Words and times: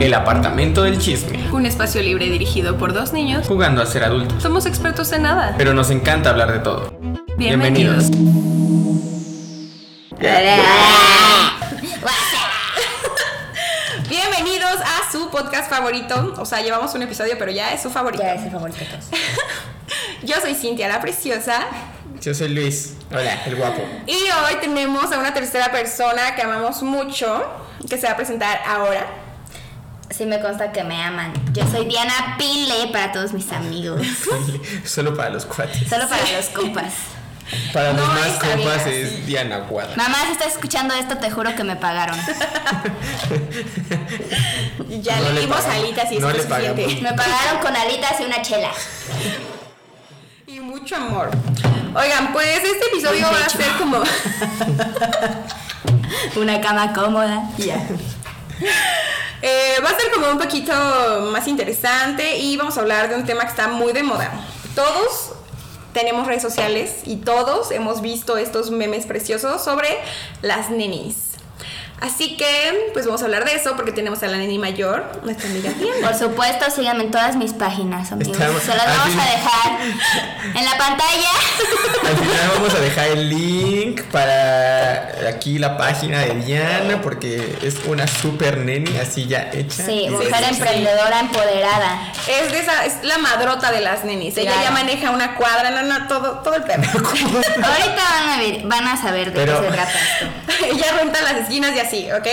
El 0.00 0.14
apartamento 0.14 0.84
del 0.84 0.98
chisme. 0.98 1.50
Un 1.52 1.66
espacio 1.66 2.00
libre 2.00 2.30
dirigido 2.30 2.78
por 2.78 2.94
dos 2.94 3.12
niños. 3.12 3.46
Jugando 3.46 3.82
a 3.82 3.86
ser 3.86 4.04
adultos. 4.04 4.42
Somos 4.42 4.64
expertos 4.64 5.12
en 5.12 5.24
nada. 5.24 5.54
Pero 5.58 5.74
nos 5.74 5.90
encanta 5.90 6.30
hablar 6.30 6.50
de 6.50 6.60
todo. 6.60 6.98
Bienvenidos. 7.36 8.10
Bienvenidos 14.08 14.80
a 14.80 15.12
su 15.12 15.28
podcast 15.28 15.68
favorito. 15.68 16.32
O 16.38 16.46
sea, 16.46 16.62
llevamos 16.62 16.94
un 16.94 17.02
episodio, 17.02 17.34
pero 17.38 17.52
ya 17.52 17.74
es 17.74 17.82
su 17.82 17.90
favorito. 17.90 18.22
Ya 18.22 18.32
es 18.32 18.44
el 18.44 18.50
favorito 18.50 18.78
de 18.78 18.86
todos. 18.86 19.04
Yo 20.22 20.36
soy 20.40 20.54
Cintia 20.54 20.88
la 20.88 21.02
Preciosa. 21.02 21.66
Yo 22.20 22.34
soy 22.34 22.48
Luis. 22.50 22.94
Hola, 23.10 23.44
el 23.46 23.56
guapo. 23.56 23.82
Y 24.06 24.12
hoy 24.14 24.56
tenemos 24.60 25.10
a 25.12 25.18
una 25.18 25.32
tercera 25.32 25.70
persona 25.70 26.34
que 26.34 26.42
amamos 26.42 26.82
mucho, 26.82 27.42
que 27.88 27.96
se 27.96 28.06
va 28.06 28.12
a 28.12 28.16
presentar 28.16 28.60
ahora. 28.66 29.06
Sí 30.10 30.26
me 30.26 30.40
consta 30.40 30.72
que 30.72 30.82
me 30.82 31.00
aman. 31.02 31.32
Yo 31.52 31.62
soy 31.70 31.86
Diana 31.86 32.36
Pile 32.36 32.88
para 32.92 33.12
todos 33.12 33.32
mis 33.32 33.50
amigos. 33.52 34.02
Solo 34.84 35.16
para 35.16 35.30
los 35.30 35.46
cuates. 35.46 35.88
Solo 35.88 36.08
para 36.08 36.22
los 36.32 36.46
compas. 36.46 36.92
Para 37.72 37.92
los 37.92 38.00
No, 38.02 38.06
más 38.14 38.28
compas 38.38 38.84
bien 38.84 39.06
es 39.06 39.26
Diana 39.26 39.58
Guada. 39.58 39.94
Mamá, 39.96 40.18
si 40.26 40.32
estás 40.32 40.48
escuchando 40.52 40.94
esto, 40.94 41.16
te 41.18 41.30
juro 41.30 41.54
que 41.54 41.64
me 41.64 41.76
pagaron. 41.76 42.16
Ya 45.00 45.16
No 45.20 45.30
le 45.30 45.40
dimos 45.40 45.56
pagamos. 45.58 45.84
alitas 45.84 46.12
y 46.12 46.16
es 46.16 46.20
No 46.20 46.30
le 46.30 46.42
suficiente. 46.42 46.82
pagamos. 46.82 47.02
Me 47.02 47.12
pagaron 47.14 47.60
con 47.62 47.76
alitas 47.76 48.20
y 48.20 48.24
una 48.24 48.42
chela. 48.42 48.70
Y 50.52 50.58
mucho 50.58 50.96
amor. 50.96 51.30
Oigan, 51.94 52.32
pues 52.32 52.56
este 52.64 52.86
episodio 52.86 53.24
va 53.24 53.46
a 53.46 53.48
ser 53.48 53.68
como. 53.78 54.02
Una 56.40 56.60
cama 56.60 56.92
cómoda. 56.92 57.48
Ya. 57.56 57.86
Eh, 59.42 59.76
va 59.84 59.90
a 59.90 59.96
ser 59.96 60.10
como 60.10 60.28
un 60.28 60.38
poquito 60.38 60.72
más 61.32 61.46
interesante 61.46 62.38
y 62.38 62.56
vamos 62.56 62.76
a 62.76 62.80
hablar 62.80 63.08
de 63.08 63.14
un 63.14 63.24
tema 63.24 63.42
que 63.42 63.50
está 63.50 63.68
muy 63.68 63.92
de 63.92 64.02
moda. 64.02 64.32
Todos 64.74 65.34
tenemos 65.92 66.26
redes 66.26 66.42
sociales 66.42 67.02
y 67.04 67.16
todos 67.16 67.70
hemos 67.70 68.00
visto 68.00 68.36
estos 68.36 68.72
memes 68.72 69.06
preciosos 69.06 69.62
sobre 69.62 69.88
las 70.42 70.68
nenis. 70.70 71.29
Así 72.00 72.36
que, 72.36 72.90
pues 72.94 73.04
vamos 73.04 73.20
a 73.20 73.26
hablar 73.26 73.44
de 73.44 73.54
eso 73.54 73.76
porque 73.76 73.92
tenemos 73.92 74.22
a 74.22 74.26
la 74.28 74.38
neni 74.38 74.58
mayor, 74.58 75.20
nuestra 75.22 75.48
amiga. 75.50 75.70
Por 76.02 76.14
supuesto, 76.18 76.70
síganme 76.74 77.04
en 77.04 77.10
todas 77.10 77.36
mis 77.36 77.52
páginas, 77.52 78.10
amigos. 78.12 78.32
Estamos- 78.38 78.62
Se 78.62 78.74
las 78.74 78.86
vamos 78.86 79.08
fin- 79.10 79.20
a 79.20 79.24
dejar 79.26 79.80
en 80.56 80.64
la 80.64 80.78
pantalla. 80.78 81.30
Al 82.08 82.16
final 82.16 82.50
vamos 82.54 82.74
a 82.74 82.80
dejar 82.80 83.06
el 83.08 83.28
link 83.28 84.00
para 84.04 85.28
aquí 85.28 85.58
la 85.58 85.76
página 85.76 86.20
de 86.20 86.34
Diana 86.36 87.02
porque 87.02 87.58
es 87.62 87.76
una 87.86 88.06
super 88.06 88.56
neni 88.56 88.96
así 88.96 89.26
ya 89.26 89.50
hecha. 89.52 89.84
Sí, 89.84 90.06
mujer 90.08 90.42
emprendedora 90.48 91.20
empoderada. 91.20 92.12
Es 92.26 92.50
de 92.50 92.58
esa, 92.60 92.86
es 92.86 92.94
la 93.02 93.18
madrota 93.18 93.70
de 93.72 93.80
las 93.82 94.04
nenis. 94.04 94.36
Ella 94.38 94.52
Claro. 94.52 94.64
ya 94.68 94.70
maneja 94.70 95.10
una 95.10 95.34
cuadra, 95.36 95.70
no, 95.70 95.82
no, 95.82 96.08
todo, 96.08 96.38
todo 96.38 96.54
el 96.54 96.62
perro. 96.62 96.80
Ahorita 96.98 98.02
van 98.10 98.28
a, 98.30 98.36
ver, 98.38 98.62
van 98.64 98.88
a 98.88 98.96
saber 99.00 99.32
de 99.32 99.40
Pero- 99.44 99.60
qué 99.60 99.66
se 99.68 99.72
trata 99.74 99.92
esto. 99.92 100.26
Ella 100.66 100.92
renta 100.98 101.20
las 101.22 101.34
esquinas 101.42 101.74
y 101.74 101.80
así, 101.80 101.89
¿ok? 102.16 102.26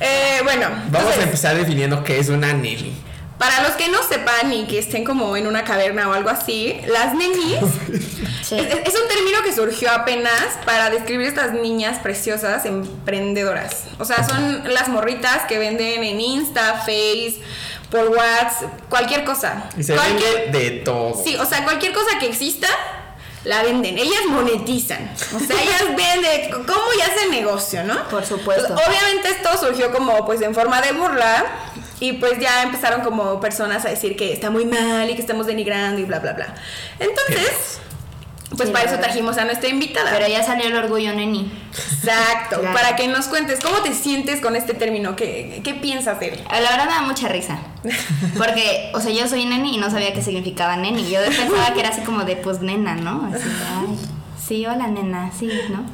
Eh, 0.00 0.40
bueno, 0.44 0.68
Vamos 0.70 0.86
entonces- 0.86 1.18
a 1.18 1.22
empezar 1.22 1.56
definiendo 1.56 2.02
qué 2.04 2.18
es 2.18 2.28
una 2.28 2.52
neni. 2.52 2.92
Para 3.38 3.62
los 3.62 3.72
que 3.72 3.88
no 3.88 4.02
sepan 4.02 4.52
y 4.52 4.66
que 4.66 4.78
estén 4.78 5.02
como 5.02 5.34
en 5.34 5.46
una 5.46 5.64
caverna 5.64 6.08
o 6.10 6.12
algo 6.12 6.28
así, 6.28 6.78
las 6.86 7.14
nenis 7.14 7.56
Sí. 8.42 8.54
es, 8.58 8.66
es 8.66 8.94
un 9.00 9.08
término 9.08 9.42
que 9.44 9.52
surgió 9.54 9.90
apenas 9.92 10.58
para 10.66 10.90
describir 10.90 11.26
estas 11.28 11.52
niñas 11.54 11.98
preciosas 12.00 12.66
emprendedoras. 12.66 13.84
O 13.98 14.04
sea, 14.04 14.24
son 14.28 14.62
las 14.74 14.88
morritas 14.88 15.42
que 15.48 15.58
venden 15.58 16.04
en 16.04 16.20
Insta, 16.20 16.74
Face, 16.80 17.36
por 17.90 18.08
WhatsApp, 18.08 18.70
cualquier 18.90 19.24
cosa. 19.24 19.70
Y 19.76 19.84
se 19.84 19.94
Cualquier- 19.94 20.42
vende 20.52 20.58
de 20.58 20.70
todo. 20.80 21.18
Sí, 21.24 21.36
o 21.36 21.46
sea, 21.46 21.64
cualquier 21.64 21.92
cosa 21.92 22.18
que 22.18 22.26
exista, 22.26 22.68
la 23.44 23.62
venden. 23.62 23.98
Ellas 23.98 24.26
monetizan. 24.28 25.10
O 25.34 25.38
sea, 25.38 25.56
ellas 25.62 25.84
venden 25.88 26.50
cómo 26.64 26.84
ya 26.98 27.06
hacen 27.06 27.30
negocio, 27.30 27.84
¿no? 27.84 28.08
Por 28.08 28.24
supuesto. 28.24 28.74
Pues, 28.74 28.86
obviamente 28.86 29.28
esto 29.28 29.50
surgió 29.58 29.92
como 29.92 30.24
pues 30.26 30.40
en 30.42 30.54
forma 30.54 30.80
de 30.80 30.92
burla 30.92 31.46
y 32.00 32.14
pues 32.14 32.38
ya 32.38 32.62
empezaron 32.62 33.02
como 33.02 33.40
personas 33.40 33.84
a 33.84 33.90
decir 33.90 34.16
que 34.16 34.32
está 34.32 34.50
muy 34.50 34.64
mal 34.64 35.08
y 35.10 35.14
que 35.14 35.20
estamos 35.20 35.46
denigrando 35.46 36.00
y 36.00 36.04
bla, 36.04 36.18
bla, 36.18 36.32
bla. 36.32 36.54
Entonces, 36.98 37.80
pues 38.56 38.68
Sí, 38.68 38.72
para 38.72 38.84
eso 38.90 38.98
trajimos 39.00 39.38
a 39.38 39.44
nuestra 39.44 39.68
invitada. 39.68 40.10
Pero 40.10 40.26
ya 40.28 40.42
salió 40.42 40.66
el 40.66 40.76
orgullo, 40.76 41.12
neni. 41.14 41.50
Exacto, 41.72 42.58
Claro. 42.60 42.74
para 42.74 42.96
que 42.96 43.06
nos 43.08 43.26
cuentes 43.26 43.60
cómo 43.60 43.78
te 43.78 43.94
sientes 43.94 44.40
con 44.40 44.56
este 44.56 44.74
término, 44.74 45.14
qué, 45.16 45.60
qué 45.62 45.74
piensas 45.74 46.18
de 46.20 46.28
él. 46.30 46.44
La 46.50 46.70
verdad 46.70 46.86
me 46.86 46.92
da 46.94 47.02
mucha 47.02 47.28
risa. 47.28 47.58
Porque, 48.36 48.90
o 48.94 49.00
sea, 49.00 49.12
yo 49.12 49.28
soy 49.28 49.44
neni 49.44 49.76
y 49.76 49.78
no 49.78 49.90
sabía 49.90 50.12
qué 50.12 50.22
significaba 50.22 50.76
neni. 50.76 51.08
Yo 51.08 51.20
pensaba 51.24 51.72
que 51.72 51.80
era 51.80 51.90
así 51.90 52.00
como 52.02 52.24
de, 52.24 52.36
pues, 52.36 52.60
nena, 52.60 52.94
¿no? 52.96 53.30
Así 53.32 53.44
de, 53.48 53.54
ay, 53.64 53.98
sí, 54.44 54.66
hola, 54.66 54.88
nena, 54.88 55.30
sí, 55.38 55.48
¿no? 55.70 55.84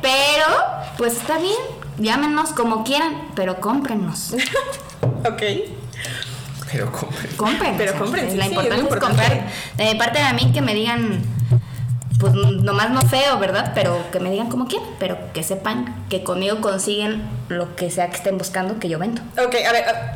Pero, 0.00 0.46
pues 0.98 1.14
está 1.14 1.38
bien. 1.38 1.54
Llámenos 1.98 2.50
como 2.50 2.84
quieran, 2.84 3.28
pero 3.34 3.60
cómprennos. 3.60 4.34
Ok. 5.24 5.42
Pero 6.72 6.90
compre. 6.90 7.28
Compren. 7.36 7.74
Pero 7.76 7.96
compren, 7.98 8.30
sí, 8.30 8.36
La 8.36 8.44
sí, 8.46 8.50
importante 8.50 8.94
es 8.94 9.00
comprar. 9.00 9.46
De 9.76 9.94
parte 9.94 10.18
de 10.20 10.32
mí 10.32 10.50
que 10.52 10.60
me 10.62 10.74
digan, 10.74 11.22
pues 12.18 12.34
nomás 12.34 12.90
no 12.90 13.02
feo, 13.02 13.38
¿verdad? 13.38 13.72
Pero 13.74 14.04
que 14.12 14.20
me 14.20 14.30
digan 14.30 14.48
como 14.48 14.66
quieran. 14.68 14.88
Pero 14.98 15.18
que 15.32 15.42
sepan 15.42 16.04
que 16.08 16.22
conmigo 16.22 16.60
consiguen 16.60 17.22
lo 17.48 17.74
que 17.76 17.90
sea 17.90 18.10
que 18.10 18.16
estén 18.16 18.38
buscando 18.38 18.78
que 18.78 18.88
yo 18.88 18.98
vendo. 18.98 19.22
Ok, 19.32 19.54
a 19.68 19.72
ver, 19.72 19.84
ah, 19.88 20.12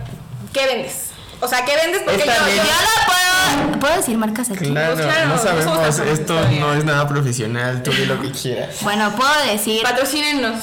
¿qué 0.52 0.66
vendes? 0.66 1.10
O 1.40 1.48
sea, 1.48 1.64
¿qué 1.64 1.76
vendes? 1.76 2.02
Porque 2.04 2.24
yo, 2.24 2.32
Esta 2.32 2.48
yo- 2.48 2.62
no 2.62 3.06
puedo. 3.06 3.78
¿Puedo 3.80 3.96
decir 3.96 4.16
marcas 4.16 4.50
aquí? 4.50 4.70
Claro, 4.70 4.94
Pues 4.94 5.06
claro, 5.06 5.28
no 5.28 5.38
sabemos, 5.38 5.98
esto 6.00 6.40
no 6.60 6.72
es 6.74 6.84
nada 6.84 7.06
profesional, 7.08 7.82
tú 7.82 7.90
di 7.92 8.06
lo 8.06 8.20
que 8.20 8.30
quieras. 8.30 8.76
Bueno, 8.80 9.12
puedo 9.14 9.30
decir. 9.50 9.82
patrocínenos. 9.82 10.54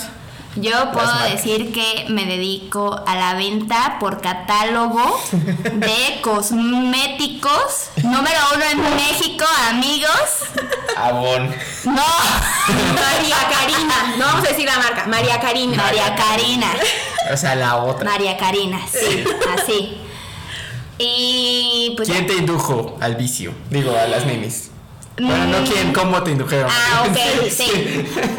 Yo 0.56 0.92
puedo 0.92 1.12
decir 1.32 1.72
que 1.74 2.06
me 2.10 2.26
dedico 2.26 3.02
a 3.08 3.16
la 3.16 3.34
venta 3.34 3.98
por 4.00 4.22
catálogo 4.22 5.20
de 5.32 6.20
cosméticos. 6.22 7.90
Número 8.04 8.40
uno 8.56 8.64
en 8.72 8.96
México, 8.96 9.46
amigos. 9.70 10.12
Abón. 10.96 11.50
No, 11.86 11.94
María 12.94 13.38
Karina. 13.50 14.16
No 14.18 14.26
vamos 14.26 14.46
a 14.46 14.50
decir 14.50 14.66
la 14.66 14.78
marca. 14.78 15.06
María 15.08 15.40
Karina. 15.40 15.76
María 15.76 16.16
Karina. 16.16 16.72
O 17.32 17.38
sea, 17.38 17.56
la 17.56 17.78
otra. 17.78 18.10
María 18.10 18.38
Karina, 18.38 18.80
sí, 18.88 19.24
así. 19.58 19.98
Y 21.00 21.94
pues. 21.96 22.10
¿Quién 22.10 22.28
te 22.28 22.36
indujo 22.36 22.98
al 23.02 23.16
vicio? 23.16 23.54
Digo, 23.70 23.92
a 23.98 24.08
las 24.08 24.26
nenis. 24.26 24.70
Bueno, 25.20 25.46
no 25.46 25.64
quién, 25.64 25.94
cómo 25.94 26.24
te 26.24 26.32
indujeron. 26.32 26.70
Ah, 26.72 27.06
ok, 27.08 27.50
sí. 27.50 27.70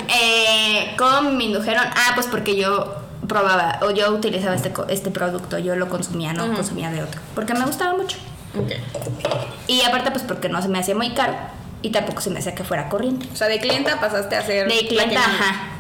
Eh, 0.08 0.63
¿Cómo 0.97 1.31
me 1.31 1.44
indujeron? 1.44 1.84
Ah, 1.84 2.12
pues 2.15 2.27
porque 2.27 2.56
yo 2.56 2.94
probaba 3.28 3.78
o 3.82 3.91
yo 3.91 4.10
utilizaba 4.10 4.55
este, 4.55 4.72
co- 4.72 4.87
este 4.88 5.10
producto, 5.10 5.59
yo 5.59 5.77
lo 5.77 5.88
consumía, 5.88 6.32
no 6.32 6.53
consumía 6.55 6.91
de 6.91 7.03
otro. 7.03 7.21
Porque 7.34 7.55
me 7.55 7.65
gustaba 7.65 7.97
mucho. 7.97 8.16
Y 9.66 9.82
aparte, 9.82 10.10
pues 10.10 10.22
porque 10.22 10.49
no 10.49 10.60
se 10.62 10.69
me 10.69 10.78
hacía 10.78 10.94
muy 10.94 11.10
caro 11.10 11.34
y 11.82 11.91
tampoco 11.91 12.21
se 12.21 12.31
me 12.31 12.38
hacía 12.38 12.55
que 12.55 12.65
fuera 12.65 12.88
corriente. 12.88 13.28
O 13.32 13.37
sea, 13.37 13.49
de 13.49 13.59
clienta 13.60 13.99
pasaste 14.00 14.37
a 14.37 14.43
ser. 14.44 14.69
De 14.69 14.87
clienta, 14.87 15.21
ajá. 15.21 15.71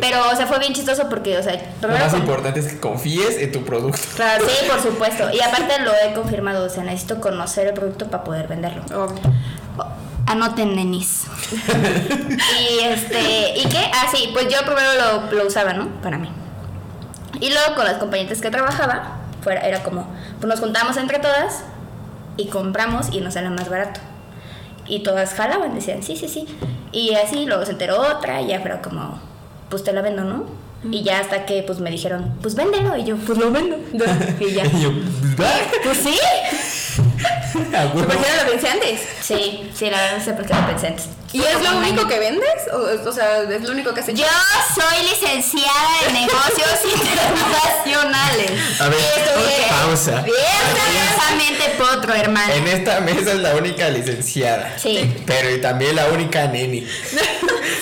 Pero, 0.00 0.18
o 0.32 0.36
sea, 0.36 0.46
fue 0.46 0.58
bien 0.58 0.72
chistoso 0.74 1.08
porque, 1.08 1.38
o 1.38 1.42
sea, 1.42 1.60
Lo 1.80 1.88
más 1.88 2.10
con- 2.10 2.20
importante 2.20 2.58
es 2.60 2.66
que 2.66 2.80
confíes 2.80 3.38
en 3.38 3.52
tu 3.52 3.62
producto. 3.64 3.98
Claro. 4.16 4.44
Sí, 4.48 4.66
por 4.68 4.80
supuesto. 4.92 5.30
Y 5.32 5.40
aparte 5.40 5.80
lo 5.80 5.92
he 5.94 6.12
confirmado, 6.12 6.66
o 6.66 6.68
sea, 6.68 6.82
necesito 6.84 7.20
conocer 7.20 7.68
el 7.68 7.74
producto 7.74 8.08
para 8.10 8.24
poder 8.24 8.48
venderlo. 8.48 8.82
Obvio. 8.86 9.20
Anoten, 10.26 10.76
nenis. 10.76 11.24
y 11.52 12.84
este, 12.84 13.58
¿y 13.58 13.68
qué? 13.68 13.90
Ah, 13.92 14.06
sí, 14.14 14.30
pues 14.32 14.46
yo 14.48 14.58
primero 14.64 14.88
lo, 14.94 15.36
lo 15.36 15.46
usaba, 15.46 15.72
¿no? 15.72 15.88
Para 16.02 16.18
mí. 16.18 16.28
Y 17.40 17.50
luego 17.50 17.74
con 17.74 17.84
las 17.84 17.98
compañeras 17.98 18.40
que 18.40 18.50
trabajaba, 18.50 19.18
fuera, 19.42 19.66
era 19.66 19.82
como, 19.82 20.06
pues 20.38 20.48
nos 20.48 20.60
juntamos 20.60 20.96
entre 20.96 21.18
todas 21.18 21.64
y 22.36 22.46
compramos 22.48 23.08
y 23.12 23.20
nos 23.20 23.34
sale 23.34 23.50
más 23.50 23.68
barato. 23.68 24.00
Y 24.86 25.00
todas 25.00 25.34
jalaban, 25.34 25.74
decían, 25.74 26.02
sí, 26.02 26.16
sí, 26.16 26.28
sí. 26.28 26.46
Y 26.92 27.14
así, 27.14 27.46
luego 27.46 27.64
se 27.64 27.72
enteró 27.72 28.00
otra 28.00 28.40
y 28.42 28.48
ya 28.48 28.60
fuera 28.60 28.82
como, 28.82 29.20
pues 29.68 29.84
te 29.84 29.92
lo 29.92 30.02
vendo, 30.02 30.24
¿no? 30.24 30.44
Y 30.90 31.02
ya 31.02 31.20
hasta 31.20 31.44
que 31.44 31.62
pues 31.62 31.78
me 31.78 31.90
dijeron, 31.90 32.32
pues 32.40 32.54
véndelo. 32.54 32.96
Y 32.96 33.04
yo, 33.04 33.16
pues 33.16 33.38
lo 33.38 33.50
vendo. 33.50 33.76
Y 34.40 34.52
ya. 34.52 34.64
Y 34.66 34.80
yo. 34.80 34.90
Pues 35.84 35.98
sí. 35.98 36.16
¿Por 36.96 38.08
qué 38.08 38.16
no 38.16 38.44
lo 38.44 38.50
pensé 38.50 38.68
antes? 38.68 39.00
Sí, 39.22 39.70
sí, 39.74 39.90
la 39.90 39.98
verdad 39.98 40.18
no 40.18 40.24
sé 40.24 40.32
por 40.32 40.46
qué 40.46 40.54
lo 40.54 40.66
pensé 40.66 40.86
antes. 40.88 41.08
¿Y 41.32 41.42
es 41.42 41.62
lo 41.62 41.78
único 41.78 42.08
que 42.08 42.18
vendes? 42.18 42.50
O, 42.72 43.08
o 43.08 43.12
sea, 43.12 43.42
¿es 43.42 43.62
lo 43.62 43.72
único 43.72 43.94
que 43.94 44.00
hecho? 44.00 44.12
Yo 44.12 44.26
soy 44.74 45.08
licenciada 45.08 46.00
en 46.08 46.14
negocios 46.14 46.78
internacionales. 46.92 48.50
A 48.80 48.88
ver, 48.88 48.98
Estudié 48.98 49.66
pausa. 49.68 50.24
Orgullosamente 50.24 51.68
potro, 51.78 52.14
hermano. 52.14 52.52
En 52.52 52.66
esta 52.66 53.00
mesa 53.00 53.32
es 53.32 53.38
la 53.38 53.54
única 53.54 53.88
licenciada. 53.90 54.76
Sí. 54.76 55.14
Pero 55.24 55.50
y 55.54 55.60
también 55.60 55.94
la 55.94 56.06
única 56.08 56.48
neni. 56.48 56.80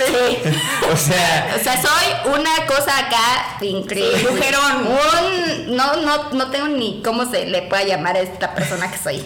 Sí. 0.08 0.38
O 0.92 0.96
sea, 0.96 1.54
O 1.58 1.62
sea, 1.62 1.80
soy 1.82 2.32
una 2.32 2.66
cosa 2.66 2.96
acá 2.98 3.58
increíble. 3.60 4.26
Mujerón. 4.30 4.86
Un, 4.88 5.76
no, 5.76 5.96
no, 5.96 6.30
no 6.32 6.50
tengo 6.50 6.68
ni 6.68 7.02
cómo 7.02 7.30
se 7.30 7.44
le 7.46 7.62
pueda 7.62 7.82
llamar 7.84 8.16
a 8.16 8.20
esta 8.20 8.54
persona 8.54 8.90
que 8.90 8.96
soy. 8.98 9.16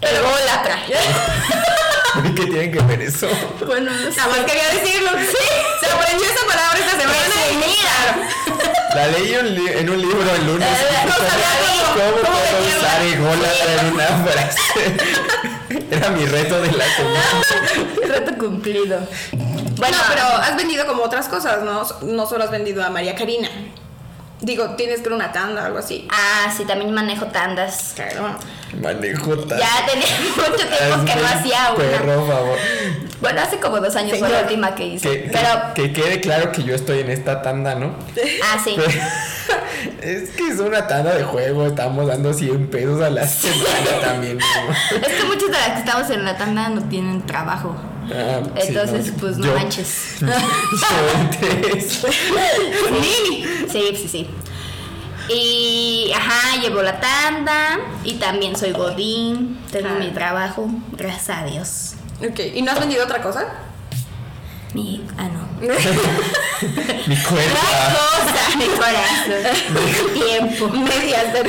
Ególatra. 0.00 0.78
¿qué 2.36 2.44
tienen 2.46 2.72
que 2.72 2.80
ver 2.82 3.02
eso? 3.02 3.26
Bueno, 3.66 3.90
no 3.90 4.10
sé. 4.10 4.16
Nada 4.16 4.28
más 4.28 4.38
quería 4.46 4.68
decirlo. 4.68 5.10
Sí. 5.18 5.46
Se 5.80 5.86
aprendió 5.90 6.26
esa 6.26 6.46
palabra 6.46 6.78
esta 6.78 7.00
semana. 7.00 7.18
Sí, 7.32 7.56
mira. 7.56 8.94
La 8.94 9.06
leí 9.08 9.34
un 9.36 9.46
en 9.68 9.90
un 9.90 10.00
libro 10.00 10.34
el 10.34 10.46
lunes. 10.46 10.68
Eh, 10.68 11.06
no 11.06 11.12
sabía 11.14 11.50
¿Cómo, 11.94 12.12
cómo- 12.12 12.22
cómo 12.22 12.38
puedo 12.38 12.62
decirlo. 12.62 12.78
usar 12.78 13.02
ególatra 13.02 13.72
en 13.80 13.86
una 13.92 14.06
frase? 14.24 14.60
Era 15.90 16.10
mi 16.10 16.24
reto 16.26 16.60
de 16.62 16.72
la 16.72 16.84
semana. 16.84 17.22
Reto 18.08 18.38
cumplido. 18.38 18.98
Bueno, 19.76 19.96
pero 20.08 20.22
has 20.24 20.56
vendido 20.56 20.86
como 20.86 21.02
otras 21.02 21.28
cosas, 21.28 21.62
¿no? 21.62 21.82
No 22.02 22.26
solo 22.26 22.44
has 22.44 22.50
vendido 22.50 22.82
a 22.84 22.90
María 22.90 23.14
Karina. 23.14 23.48
Digo, 24.40 24.70
tienes 24.76 25.00
que 25.00 25.08
una 25.08 25.32
tanda 25.32 25.62
o 25.62 25.66
algo 25.66 25.78
así. 25.78 26.06
Ah, 26.10 26.52
sí, 26.54 26.64
también 26.64 26.92
manejo 26.92 27.26
tandas. 27.26 27.92
Claro. 27.94 28.36
Manejo 28.80 29.36
tan- 29.38 29.58
Ya 29.58 29.86
tenía 29.90 30.06
mucho 30.36 30.66
tiempo 30.66 31.04
que 31.06 31.14
no 31.20 31.26
hacía 31.26 31.72
un 31.72 31.80
una. 31.80 31.90
Perro, 31.90 32.26
favor. 32.26 32.58
Bueno, 33.20 33.40
hace 33.40 33.58
como 33.58 33.80
dos 33.80 33.94
años 33.96 34.18
fue 34.18 34.28
la 34.28 34.40
última 34.42 34.74
que 34.74 34.86
hice. 34.86 35.08
Que, 35.08 35.30
Pero, 35.32 35.74
que, 35.74 35.92
que 35.92 36.02
quede 36.02 36.20
claro 36.20 36.52
que 36.52 36.62
yo 36.62 36.74
estoy 36.74 37.00
en 37.00 37.10
esta 37.10 37.40
tanda, 37.42 37.74
¿no? 37.74 37.94
ah, 38.44 38.58
sí. 38.62 38.74
Pero- 38.76 38.92
es 40.04 40.30
que 40.30 40.48
es 40.48 40.58
una 40.60 40.86
tanda 40.86 41.14
de 41.14 41.24
juego, 41.24 41.66
estamos 41.66 42.06
dando 42.06 42.32
100 42.32 42.68
pesos 42.68 43.00
a 43.02 43.10
la 43.10 43.26
semana 43.28 44.00
también. 44.02 44.38
¿no? 44.38 44.44
Es 44.98 45.12
que 45.14 45.24
muchas 45.24 45.46
de 45.46 45.52
las 45.52 45.70
que 45.70 45.78
estamos 45.80 46.10
en 46.10 46.24
la 46.24 46.36
tanda 46.36 46.68
no 46.68 46.82
tienen 46.84 47.24
trabajo. 47.26 47.74
Ah, 48.14 48.40
sí, 48.60 48.68
Entonces, 48.68 49.12
pues 49.18 49.38
no 49.38 49.46
Yo- 49.46 49.54
manches. 49.54 50.16
Yo. 50.20 50.26
Sí, 53.02 53.44
sí, 53.70 53.96
sí, 53.96 54.08
sí. 54.08 54.30
Y, 55.28 56.12
ajá, 56.14 56.60
llevo 56.60 56.82
la 56.82 57.00
tanda 57.00 57.78
y 58.04 58.14
también 58.14 58.56
soy 58.56 58.72
godín, 58.72 59.58
tengo 59.72 59.88
Ah. 59.90 59.98
mi 59.98 60.10
trabajo, 60.10 60.68
gracias 60.92 61.30
a 61.38 61.44
Dios. 61.46 61.94
Ok. 62.20 62.40
¿Y 62.54 62.60
no 62.62 62.72
has 62.72 62.80
vendido 62.80 63.04
otra 63.04 63.22
cosa? 63.22 63.46
Mi, 64.74 65.00
ah, 65.16 65.28
no. 65.28 65.48
Mi 65.60 65.68
cuerpo. 67.16 67.56
Cosa, 67.94 68.56
mi 68.58 68.66
corazón, 68.66 69.44
mi 69.72 69.80
tiempo. 70.20 70.68
Medias 70.68 71.32
de 71.32 71.40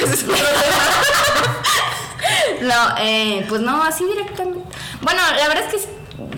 No, 2.61 2.95
eh, 2.99 3.43
pues 3.49 3.61
no, 3.61 3.81
así 3.83 4.05
directamente. 4.05 4.63
Bueno, 5.01 5.21
la 5.37 5.47
verdad 5.47 5.65
es 5.73 5.73
que 5.73 5.79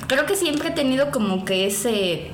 creo 0.07 0.25
que 0.25 0.35
siempre 0.35 0.69
he 0.69 0.71
tenido 0.71 1.11
como 1.11 1.43
que 1.43 1.67
ese 1.67 2.31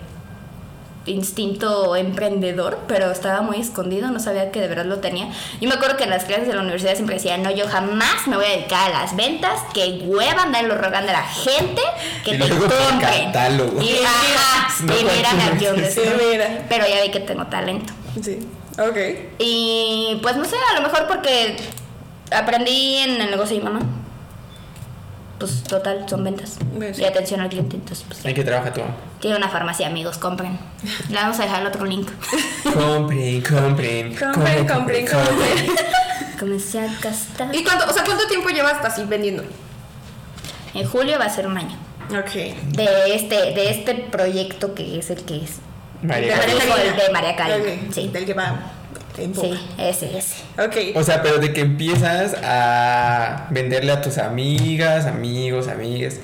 instinto 1.05 1.95
emprendedor, 1.95 2.79
pero 2.87 3.11
estaba 3.11 3.41
muy 3.41 3.57
escondido, 3.59 4.09
no 4.09 4.19
sabía 4.19 4.51
que 4.51 4.61
de 4.61 4.67
verdad 4.67 4.85
lo 4.85 4.99
tenía. 4.99 5.29
Yo 5.59 5.67
me 5.67 5.75
acuerdo 5.75 5.97
que 5.97 6.03
en 6.05 6.09
las 6.09 6.25
clases 6.25 6.47
de 6.47 6.53
la 6.53 6.61
universidad 6.61 6.93
siempre 6.95 7.15
decía, 7.15 7.37
no, 7.37 7.51
yo 7.51 7.67
jamás 7.67 8.27
me 8.27 8.37
voy 8.37 8.45
a 8.45 8.49
dedicar 8.49 8.91
a 8.91 9.01
las 9.01 9.15
ventas, 9.15 9.61
que 9.73 10.03
hueva 10.05 10.43
andarlo 10.43 10.77
rogando 10.77 11.09
a 11.11 11.13
la 11.13 11.23
gente 11.23 11.81
que 12.23 12.35
Y 12.35 12.39
te 12.39 12.49
catálogo. 13.01 13.81
Y, 13.81 13.97
ajá, 14.05 14.73
No 14.83 14.93
y 14.93 14.97
sí, 15.85 16.01
mira. 16.31 16.65
Pero 16.69 16.87
ya 16.87 17.01
vi 17.01 17.11
que 17.11 17.19
tengo 17.19 17.45
talento. 17.47 17.93
Sí. 18.21 18.39
Ok. 18.79 18.97
Y 19.39 20.19
pues 20.21 20.35
no 20.35 20.45
sé, 20.45 20.55
a 20.71 20.79
lo 20.79 20.87
mejor 20.87 21.07
porque 21.07 21.57
aprendí 22.31 22.97
en 22.97 23.21
el 23.21 23.31
negocio 23.31 23.55
de 23.55 23.63
mi 23.63 23.69
mamá. 23.69 24.02
Pues 25.43 25.61
total, 25.63 26.05
son 26.07 26.23
ventas. 26.23 26.57
Pues, 26.77 26.95
sí. 26.95 27.01
Y 27.01 27.05
atención 27.05 27.41
al 27.41 27.49
cliente. 27.49 27.75
Entonces, 27.75 28.05
pues, 28.07 28.23
¿En 28.23 28.33
qué 28.33 28.45
trabaja 28.45 28.71
mamá? 28.71 28.95
tiene 29.19 29.35
una 29.35 29.49
farmacia, 29.49 29.87
amigos, 29.87 30.17
compren. 30.17 30.57
Le 31.09 31.15
vamos 31.15 31.37
a 31.37 31.43
dejar 31.43 31.59
el 31.61 31.67
otro 31.67 31.85
link. 31.85 32.07
Compren, 32.63 33.41
compren. 33.41 34.15
Compren, 34.15 34.65
compren, 34.65 35.05
compren. 35.05 35.67
Comencé 36.39 36.79
a 36.79 36.87
gastar. 37.01 37.53
¿Y 37.53 37.61
cuánto, 37.65 37.89
o 37.89 37.93
sea, 37.93 38.05
cuánto 38.05 38.25
tiempo 38.27 38.47
llevas 38.49 38.83
así 38.85 39.03
vendiendo? 39.03 39.43
En 40.73 40.87
julio 40.87 41.19
va 41.19 41.25
a 41.25 41.29
ser 41.29 41.45
un 41.45 41.57
año. 41.57 41.77
Ok. 42.17 42.31
De 42.75 43.15
este, 43.15 43.35
de 43.35 43.69
este 43.69 43.95
proyecto 43.95 44.73
que 44.73 44.97
es 44.97 45.09
el 45.09 45.25
que 45.25 45.43
es. 45.43 45.57
María 46.01 46.37
De. 46.37 47.11
María 47.11 47.33
de 47.33 47.83
Ok, 47.83 47.93
sí. 47.93 48.07
Del 48.07 48.25
que 48.25 48.33
va 48.33 48.55
en 49.17 49.35
Sí, 49.35 49.53
ese, 49.77 50.17
ese. 50.17 50.35
Ok. 50.57 50.95
O 50.95 51.03
sea, 51.03 51.21
pero 51.21 51.37
de 51.37 51.53
que 51.53 51.61
empiezas 51.61 52.35
a 52.43 53.47
venderle 53.51 53.91
a 53.91 54.01
tus 54.01 54.17
amigas, 54.17 55.05
amigos, 55.05 55.67
amigas. 55.67 56.15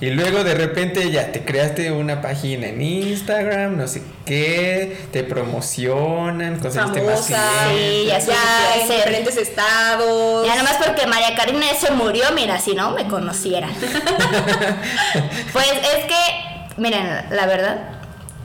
Y 0.00 0.10
luego 0.10 0.44
de 0.44 0.54
repente 0.54 1.10
ya 1.10 1.32
te 1.32 1.44
creaste 1.44 1.90
una 1.90 2.22
página 2.22 2.68
en 2.68 2.80
Instagram, 2.80 3.76
no 3.76 3.88
sé 3.88 4.00
qué, 4.24 4.96
te 5.10 5.24
promocionan, 5.24 6.60
conseguiste 6.60 7.02
más 7.02 7.22
clientes. 7.22 7.40
Sí, 7.68 8.06
ya 8.06 8.18
Ya 8.20 8.80
en 8.80 8.88
diferentes 8.88 9.36
estados. 9.36 10.46
Ya 10.46 10.54
nomás 10.54 10.76
porque 10.76 11.04
María 11.08 11.34
Karina 11.34 11.66
se 11.76 11.90
murió, 11.90 12.26
mira, 12.32 12.60
si 12.60 12.74
no 12.76 12.92
me 12.92 13.08
conociera. 13.08 13.68
pues 15.52 15.66
es 15.66 16.04
que, 16.04 16.74
miren, 16.76 17.26
la 17.30 17.46
verdad, 17.46 17.78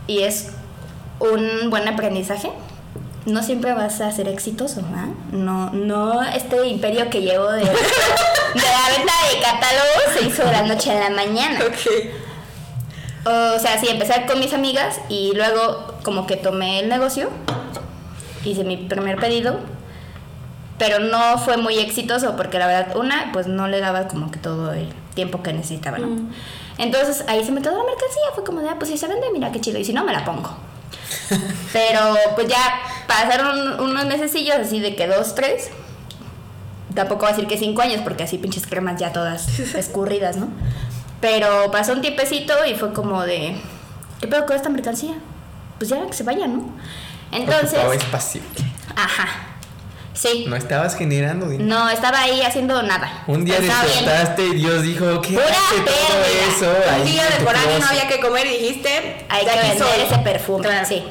y 0.07 0.23
es 0.23 0.47
un 1.19 1.69
buen 1.69 1.87
aprendizaje, 1.87 2.49
no 3.25 3.41
siempre 3.41 3.73
vas 3.73 4.01
a 4.01 4.11
ser 4.11 4.27
exitoso, 4.27 4.81
¿ah? 4.93 5.07
No, 5.31 5.69
no, 5.71 6.21
este 6.23 6.67
imperio 6.67 7.09
que 7.09 7.21
llevo 7.21 7.49
de, 7.51 7.61
de 7.63 7.65
la 7.65 8.97
venta 8.97 9.13
de 9.31 9.41
catálogos 9.41 10.03
se 10.17 10.25
hizo 10.25 10.43
de 10.43 10.51
la 10.51 10.63
noche 10.63 10.91
a 10.91 11.09
la 11.09 11.15
mañana. 11.15 11.59
Ok. 11.65 12.09
O 13.25 13.59
sea, 13.59 13.79
sí, 13.79 13.87
empecé 13.89 14.25
con 14.25 14.39
mis 14.39 14.53
amigas 14.53 14.99
y 15.07 15.31
luego 15.33 15.95
como 16.03 16.27
que 16.27 16.35
tomé 16.35 16.81
el 16.81 16.89
negocio, 16.89 17.29
hice 18.43 18.65
mi 18.65 18.75
primer 18.75 19.17
pedido, 19.17 19.59
pero 20.77 20.99
no 20.99 21.37
fue 21.37 21.55
muy 21.55 21.79
exitoso 21.79 22.35
porque 22.35 22.59
la 22.59 22.67
verdad, 22.67 22.97
una, 22.97 23.29
pues 23.31 23.47
no 23.47 23.69
le 23.69 23.79
daba 23.79 24.09
como 24.09 24.29
que 24.29 24.39
todo 24.39 24.73
el 24.73 24.89
tiempo 25.13 25.41
que 25.41 25.53
necesitaba, 25.53 25.99
¿no? 25.99 26.29
Entonces 26.77 27.23
ahí 27.27 27.45
se 27.45 27.53
me 27.53 27.61
quedó 27.61 27.77
la 27.77 27.85
mercancía, 27.85 28.23
fue 28.35 28.43
como 28.43 28.59
de, 28.59 28.67
ah, 28.67 28.75
pues 28.77 28.91
si 28.91 28.97
se 28.97 29.07
vende, 29.07 29.27
mira 29.31 29.53
qué 29.53 29.61
chido, 29.61 29.79
y 29.79 29.85
si 29.85 29.93
no, 29.93 30.03
me 30.03 30.11
la 30.11 30.25
pongo. 30.25 30.57
Pero 31.73 32.15
pues 32.35 32.47
ya 32.47 32.81
pasaron 33.07 33.79
unos 33.79 34.05
mesecillos 34.05 34.57
así 34.57 34.79
de 34.79 34.95
que 34.95 35.07
dos, 35.07 35.35
tres. 35.35 35.69
Tampoco 36.93 37.21
voy 37.21 37.29
a 37.29 37.35
decir 37.35 37.47
que 37.47 37.57
cinco 37.57 37.81
años 37.81 38.01
porque 38.03 38.23
así 38.23 38.37
pinches 38.37 38.67
cremas 38.67 38.99
ya 38.99 39.11
todas 39.11 39.59
escurridas, 39.75 40.37
¿no? 40.37 40.49
Pero 41.21 41.71
pasó 41.71 41.93
un 41.93 42.01
tiempecito 42.01 42.53
y 42.65 42.75
fue 42.75 42.93
como 42.93 43.23
de, 43.23 43.55
¿qué 44.19 44.27
pedo 44.27 44.45
con 44.45 44.55
esta 44.55 44.69
mercancía? 44.69 45.15
Pues 45.77 45.89
ya 45.89 46.05
que 46.05 46.13
se 46.13 46.23
vaya, 46.23 46.47
¿no? 46.47 46.69
Entonces, 47.31 47.79
espacio. 47.95 48.41
ajá, 48.95 49.27
sí. 50.13 50.45
No 50.47 50.55
estabas 50.55 50.95
generando 50.95 51.47
dinero. 51.49 51.69
No, 51.69 51.89
estaba 51.89 52.21
ahí 52.21 52.41
haciendo 52.41 52.81
nada. 52.83 53.23
Un 53.27 53.45
día 53.45 53.57
Estaba 53.57 53.83
bien. 53.83 53.95
despertaste 54.05 54.45
y 54.45 54.53
Dios 54.55 54.81
dijo, 54.83 55.21
¿qué 55.21 55.33
Pura 55.33 55.45
hace 55.45 55.81
todo 55.81 56.69
eso? 56.71 56.77
Un 56.87 56.93
ahí 57.01 57.11
día 57.11 57.23
de 57.25 57.43
por 57.45 57.55
año 57.55 57.79
no 57.79 57.87
había 57.87 58.07
que 58.07 58.19
comer 58.19 58.45
y 58.47 58.57
dijiste. 58.57 59.25
Hay 59.29 59.45
que 59.45 59.51
vender 59.55 59.77
soy. 59.77 60.01
ese 60.05 60.17
perfume, 60.19 60.63
Claro. 60.67 60.87
sí. 60.87 61.03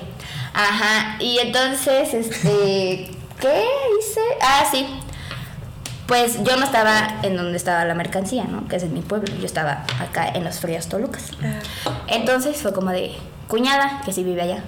Ajá, 0.54 1.16
y 1.18 1.38
entonces, 1.38 2.12
este, 2.12 3.10
¿qué 3.40 3.64
hice? 4.00 4.20
Ah, 4.40 4.64
sí. 4.70 4.86
Pues 6.06 6.42
yo 6.44 6.56
no 6.56 6.64
estaba 6.64 7.20
en 7.22 7.36
donde 7.36 7.56
estaba 7.56 7.84
la 7.86 7.94
mercancía, 7.94 8.44
¿no? 8.44 8.68
Que 8.68 8.76
es 8.76 8.82
en 8.82 8.92
mi 8.92 9.00
pueblo. 9.00 9.32
Yo 9.38 9.46
estaba 9.46 9.84
acá 9.98 10.28
en 10.28 10.44
los 10.44 10.58
fríos 10.60 10.88
Tolucas. 10.88 11.30
Entonces 12.08 12.56
fue 12.60 12.72
como 12.74 12.90
de, 12.90 13.16
cuñada, 13.48 14.02
que 14.04 14.12
sí 14.12 14.22
vive 14.24 14.42
allá. 14.42 14.62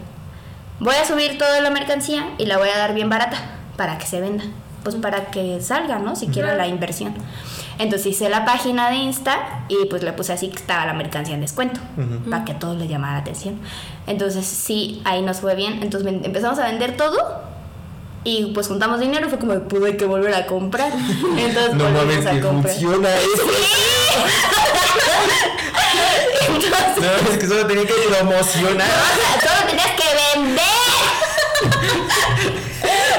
Voy 0.80 0.94
a 0.94 1.04
subir 1.04 1.36
toda 1.36 1.60
la 1.60 1.70
mercancía 1.70 2.30
y 2.38 2.46
la 2.46 2.56
voy 2.56 2.68
a 2.70 2.78
dar 2.78 2.94
bien 2.94 3.08
barata 3.10 3.36
para 3.76 3.98
que 3.98 4.06
se 4.06 4.20
venda. 4.20 4.44
Pues 4.82 4.96
para 4.96 5.26
que 5.30 5.60
salga, 5.62 5.98
¿no? 5.98 6.14
Siquiera 6.14 6.54
la 6.54 6.66
inversión. 6.68 7.14
Entonces 7.78 8.06
hice 8.08 8.28
la 8.28 8.44
página 8.44 8.90
de 8.90 8.96
Insta 8.96 9.64
y 9.68 9.86
pues 9.88 10.02
le 10.02 10.12
puse 10.12 10.32
así 10.34 10.48
que 10.48 10.56
estaba 10.56 10.84
la 10.86 10.92
mercancía 10.92 11.34
en 11.34 11.40
descuento. 11.40 11.80
Para 12.30 12.44
que 12.44 12.52
a 12.52 12.58
todos 12.58 12.76
les 12.76 12.88
llamara 12.90 13.14
la 13.14 13.18
atención. 13.20 13.58
Entonces 14.06 14.46
sí, 14.46 15.00
ahí 15.04 15.22
nos 15.22 15.38
fue 15.40 15.54
bien. 15.54 15.82
Entonces 15.82 16.12
empezamos 16.22 16.58
a 16.58 16.66
vender 16.66 16.96
todo. 16.98 17.16
Y 18.24 18.52
pues 18.54 18.68
juntamos 18.68 19.00
dinero 19.00 19.28
fue 19.28 19.38
como, 19.38 19.52
hay 19.86 19.96
que 19.96 20.04
volver 20.06 20.34
a 20.34 20.46
comprar. 20.46 20.92
Entonces 21.38 21.74
No 21.74 21.84
volvimos 21.84 22.04
mames, 22.06 22.26
a 22.26 22.30
que 22.32 22.40
comprar. 22.40 22.72
funciona 22.74 23.08
eso. 23.16 23.42
Entonces, 26.48 26.98
No, 27.24 27.30
es 27.32 27.38
que 27.38 27.46
solo 27.46 27.66
tenía 27.66 27.84
que 27.86 27.94
promocionar. 28.08 28.88
O 28.88 29.40
sea, 29.40 29.40
todo 29.40 29.66
tenías 29.68 29.90
que 29.92 30.38
vender. 30.38 30.64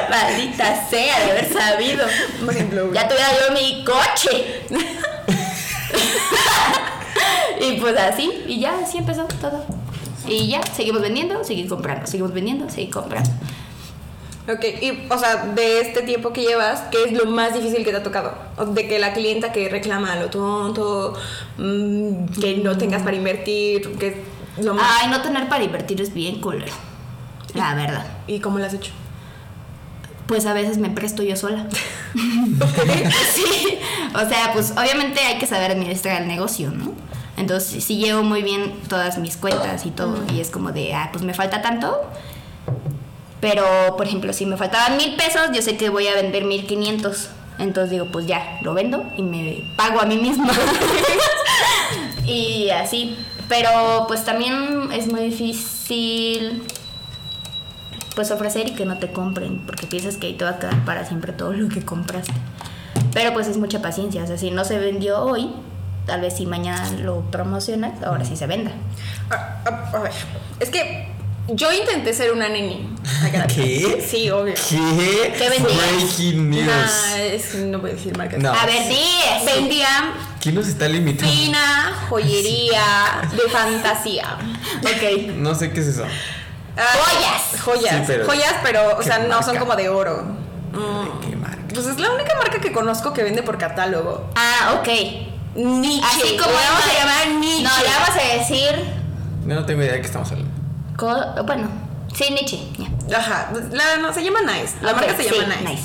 Maldita 0.09 0.89
sea 0.89 1.19
de 1.25 1.31
haber 1.31 1.53
sabido. 1.53 2.05
Por 2.43 2.53
ejemplo, 2.53 2.93
Ya 2.93 3.07
tuviera 3.07 3.27
yo 3.47 3.53
mi 3.53 3.83
coche. 3.85 4.61
y 7.61 7.79
pues 7.79 7.97
así, 7.97 8.43
y 8.47 8.59
ya 8.59 8.79
así 8.83 8.97
empezó 8.97 9.23
todo. 9.41 9.63
Y 10.27 10.47
ya, 10.47 10.61
seguimos 10.63 11.01
vendiendo, 11.01 11.43
seguir 11.43 11.67
comprando, 11.67 12.07
seguimos 12.07 12.33
vendiendo, 12.33 12.69
seguir 12.69 12.89
comprando. 12.89 13.29
Ok, 14.47 14.63
y 14.81 15.07
o 15.09 15.17
sea, 15.17 15.37
de 15.55 15.81
este 15.81 16.01
tiempo 16.03 16.31
que 16.31 16.41
llevas, 16.41 16.81
¿qué 16.91 17.03
es 17.05 17.13
lo 17.13 17.25
más 17.25 17.53
difícil 17.55 17.83
que 17.83 17.91
te 17.91 17.97
ha 17.97 18.03
tocado? 18.03 18.33
De 18.73 18.87
que 18.87 18.99
la 18.99 19.13
clienta 19.13 19.51
que 19.51 19.69
reclama 19.69 20.13
a 20.13 20.15
lo 20.17 20.29
tonto, 20.29 21.13
mm, 21.57 22.25
que 22.39 22.57
no 22.57 22.77
tengas 22.77 23.01
para 23.03 23.15
invertir, 23.15 23.97
que 23.97 24.35
Lo 24.61 24.73
más- 24.73 24.85
Ay, 25.01 25.09
no 25.09 25.21
tener 25.21 25.49
para 25.49 25.63
invertir 25.65 25.99
es 25.99 26.13
bien 26.13 26.39
culero. 26.39 26.71
La 27.55 27.73
verdad. 27.75 28.05
¿Y 28.25 28.39
cómo 28.39 28.57
lo 28.57 28.65
has 28.65 28.73
hecho? 28.73 28.91
Pues 30.27 30.45
a 30.45 30.53
veces 30.53 30.77
me 30.77 30.89
presto 30.89 31.23
yo 31.23 31.35
sola. 31.35 31.67
sí. 33.33 33.79
O 34.13 34.29
sea, 34.29 34.51
pues 34.53 34.71
obviamente 34.71 35.19
hay 35.19 35.37
que 35.37 35.47
saber 35.47 35.71
administrar 35.71 36.21
el 36.21 36.27
negocio, 36.27 36.71
¿no? 36.71 36.93
Entonces, 37.37 37.83
sí 37.83 37.97
llevo 37.97 38.23
muy 38.23 38.43
bien 38.43 38.73
todas 38.87 39.17
mis 39.17 39.35
cuentas 39.35 39.85
y 39.85 39.91
todo. 39.91 40.23
Y 40.33 40.39
es 40.39 40.49
como 40.49 40.71
de, 40.71 40.93
ah, 40.93 41.09
pues 41.11 41.23
me 41.23 41.33
falta 41.33 41.61
tanto. 41.61 42.01
Pero, 43.41 43.65
por 43.97 44.07
ejemplo, 44.07 44.31
si 44.31 44.45
me 44.45 44.57
faltaban 44.57 44.97
mil 44.97 45.15
pesos, 45.15 45.49
yo 45.53 45.61
sé 45.61 45.75
que 45.75 45.89
voy 45.89 46.07
a 46.07 46.15
vender 46.15 46.45
mil 46.45 46.65
quinientos. 46.65 47.29
Entonces 47.59 47.91
digo, 47.91 48.07
pues 48.11 48.25
ya, 48.25 48.59
lo 48.61 48.73
vendo 48.73 49.03
y 49.17 49.21
me 49.21 49.73
pago 49.75 49.99
a 49.99 50.05
mí 50.05 50.17
misma. 50.17 50.51
y 52.25 52.69
así. 52.69 53.17
Pero 53.47 54.05
pues 54.07 54.25
también 54.25 54.89
es 54.91 55.07
muy 55.07 55.21
difícil 55.21 56.63
pues 58.15 58.31
ofrecer 58.31 58.67
y 58.67 58.73
que 58.73 58.85
no 58.85 58.97
te 58.97 59.11
compren, 59.11 59.59
porque 59.65 59.87
piensas 59.87 60.15
que 60.15 60.27
ahí 60.27 60.33
te 60.33 60.45
va 60.45 60.51
a 60.51 60.59
quedar 60.59 60.85
para 60.85 61.05
siempre 61.05 61.33
todo 61.33 61.53
lo 61.53 61.69
que 61.69 61.83
compraste. 61.83 62.33
Pero 63.13 63.33
pues 63.33 63.47
es 63.47 63.57
mucha 63.57 63.81
paciencia, 63.81 64.23
o 64.23 64.27
sea, 64.27 64.37
si 64.37 64.51
no 64.51 64.65
se 64.65 64.77
vendió 64.79 65.19
hoy, 65.21 65.49
tal 66.05 66.21
vez 66.21 66.35
si 66.37 66.45
mañana 66.45 66.89
lo 67.01 67.21
promocionas, 67.31 68.01
ahora 68.03 68.25
sí 68.25 68.35
se 68.37 68.47
venda. 68.47 68.71
A, 69.29 69.35
a- 69.69 69.91
a 69.97 69.99
ver, 69.99 70.11
es 70.59 70.69
que 70.69 71.09
yo 71.47 71.71
intenté 71.71 72.13
ser 72.13 72.31
una 72.31 72.49
neni. 72.49 72.89
¿Qué? 73.53 74.03
Sí, 74.05 74.29
obvio. 74.31 74.53
¿Qué? 74.55 75.33
¿Qué 75.37 75.49
vendías? 75.49 75.77
Breaking 75.95 76.49
news. 76.49 76.65
Nah, 76.65 77.17
es- 77.17 77.55
no 77.55 77.79
voy 77.79 77.91
a 77.91 77.93
decir 77.93 78.17
marcas. 78.17 78.39
No. 78.41 78.51
A 78.51 78.65
ver, 78.65 78.87
di. 78.89 78.97
Vendía 79.45 79.87
¿Quién 80.41 80.55
nos 80.55 80.67
está 80.67 80.87
limitando? 80.87 81.31
fina 81.31 81.93
joyería 82.09 82.81
de 83.31 83.49
fantasía. 83.51 84.37
Ok. 84.81 85.33
No 85.35 85.53
sé 85.55 85.71
qué 85.71 85.81
es 85.81 85.87
eso. 85.87 86.05
Ah, 86.77 86.83
Joyas. 87.05 87.61
Joyas. 87.61 87.95
Sí, 87.95 88.03
pero- 88.07 88.25
joyas, 88.25 88.53
pero, 88.63 88.95
o 88.95 88.97
¿qué 88.99 89.05
sea, 89.05 89.19
no 89.19 89.41
son 89.43 89.57
como 89.57 89.75
de 89.75 89.89
oro. 89.89 90.23
Mm, 90.73 91.19
¿Qué 91.21 91.35
marca? 91.35 91.57
Pues 91.73 91.87
es 91.87 91.99
la 91.99 92.11
única 92.11 92.35
marca 92.35 92.59
que 92.59 92.71
conozco 92.71 93.13
que 93.13 93.23
vende 93.23 93.43
por 93.43 93.57
catálogo. 93.57 94.29
Ah, 94.35 94.75
ok. 94.79 94.87
Nietzsche. 95.55 96.05
Así 96.05 96.37
como 96.37 96.51
Le 96.51 96.57
vamos 96.57 96.83
a 96.83 96.99
llamar 96.99 97.27
Nietzsche. 97.39 97.63
No, 97.63 97.77
le 97.77 97.89
vamos 97.89 98.09
a 98.09 98.37
decir. 98.37 98.93
No, 99.45 99.55
no 99.55 99.65
tengo 99.65 99.81
idea 99.83 99.93
de 99.93 100.01
qué 100.01 100.07
estamos 100.07 100.29
hablando. 100.31 100.51
co- 100.97 101.43
bueno, 101.45 101.69
sí, 102.13 102.25
Nietzsche. 102.31 102.59
ya. 103.07 103.17
Ajá, 103.17 103.51
la, 103.71 103.97
no, 103.97 104.13
se 104.13 104.23
llama 104.23 104.39
Nice. 104.41 104.75
La 104.81 104.93
marca 104.93 105.15
se 105.15 105.23
sí, 105.23 105.29
llama 105.35 105.55
nice. 105.55 105.63
Nice. 105.69 105.83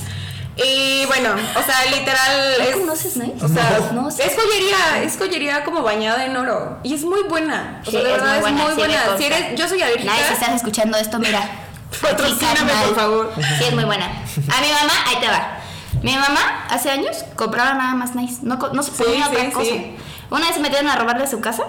Y 0.64 1.06
bueno, 1.06 1.30
o 1.56 1.62
sea, 1.62 1.84
literal. 1.90 2.54
¿No 2.58 2.64
es, 2.64 2.76
conoces 2.76 3.16
Nice? 3.16 3.44
O 3.44 3.48
sea, 3.48 3.90
No, 3.92 4.08
es 4.08 4.16
joyería, 4.16 5.02
es 5.02 5.16
joyería 5.16 5.64
como 5.64 5.82
bañada 5.82 6.24
en 6.26 6.36
oro. 6.36 6.78
Y 6.82 6.94
es 6.94 7.02
muy 7.04 7.22
buena. 7.24 7.80
O 7.86 7.90
sea, 7.90 8.00
Sí, 8.00 8.06
de 8.06 8.14
es 8.14 8.20
verdad 8.20 8.32
muy 8.32 8.40
buena, 8.40 8.62
es 8.62 8.68
muy 8.68 8.76
buena. 8.76 9.16
Si 9.18 9.24
eres, 9.24 9.58
yo 9.58 9.68
soy 9.68 9.82
alérgica. 9.82 10.12
Nice, 10.12 10.26
si 10.26 10.32
estás 10.34 10.54
escuchando 10.54 10.98
esto, 10.98 11.18
mira. 11.18 11.48
Patrocíname, 12.02 12.72
por 12.86 12.94
favor. 12.94 13.32
Sí, 13.58 13.64
es 13.64 13.74
muy 13.74 13.84
buena. 13.84 14.06
A 14.06 14.60
mi 14.60 14.68
mamá, 14.72 14.92
ahí 15.06 15.16
te 15.20 15.28
va. 15.28 15.56
Mi 16.02 16.14
mamá 16.14 16.66
hace 16.70 16.90
años 16.90 17.24
compraba 17.36 17.74
nada 17.74 17.94
más 17.94 18.14
nice. 18.14 18.38
No, 18.42 18.56
no 18.56 18.82
se 18.82 18.90
ponía 18.92 19.26
sí, 19.26 19.34
otra 19.36 19.50
cosa. 19.50 19.70
sí. 19.70 19.96
Una 20.30 20.46
vez 20.46 20.54
se 20.54 20.60
metieron 20.60 20.88
a 20.88 20.96
robarle 20.96 21.26
su 21.26 21.40
casa. 21.40 21.64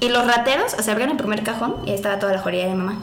Y 0.00 0.10
los 0.10 0.26
rateros, 0.28 0.74
o 0.78 0.82
sea, 0.82 0.92
abrieron 0.92 1.16
el 1.16 1.18
primer 1.18 1.42
cajón 1.42 1.74
y 1.84 1.90
ahí 1.90 1.96
estaba 1.96 2.20
toda 2.20 2.32
la 2.32 2.38
joyería 2.38 2.66
de 2.68 2.74
mi 2.74 2.84
mamá. 2.84 3.00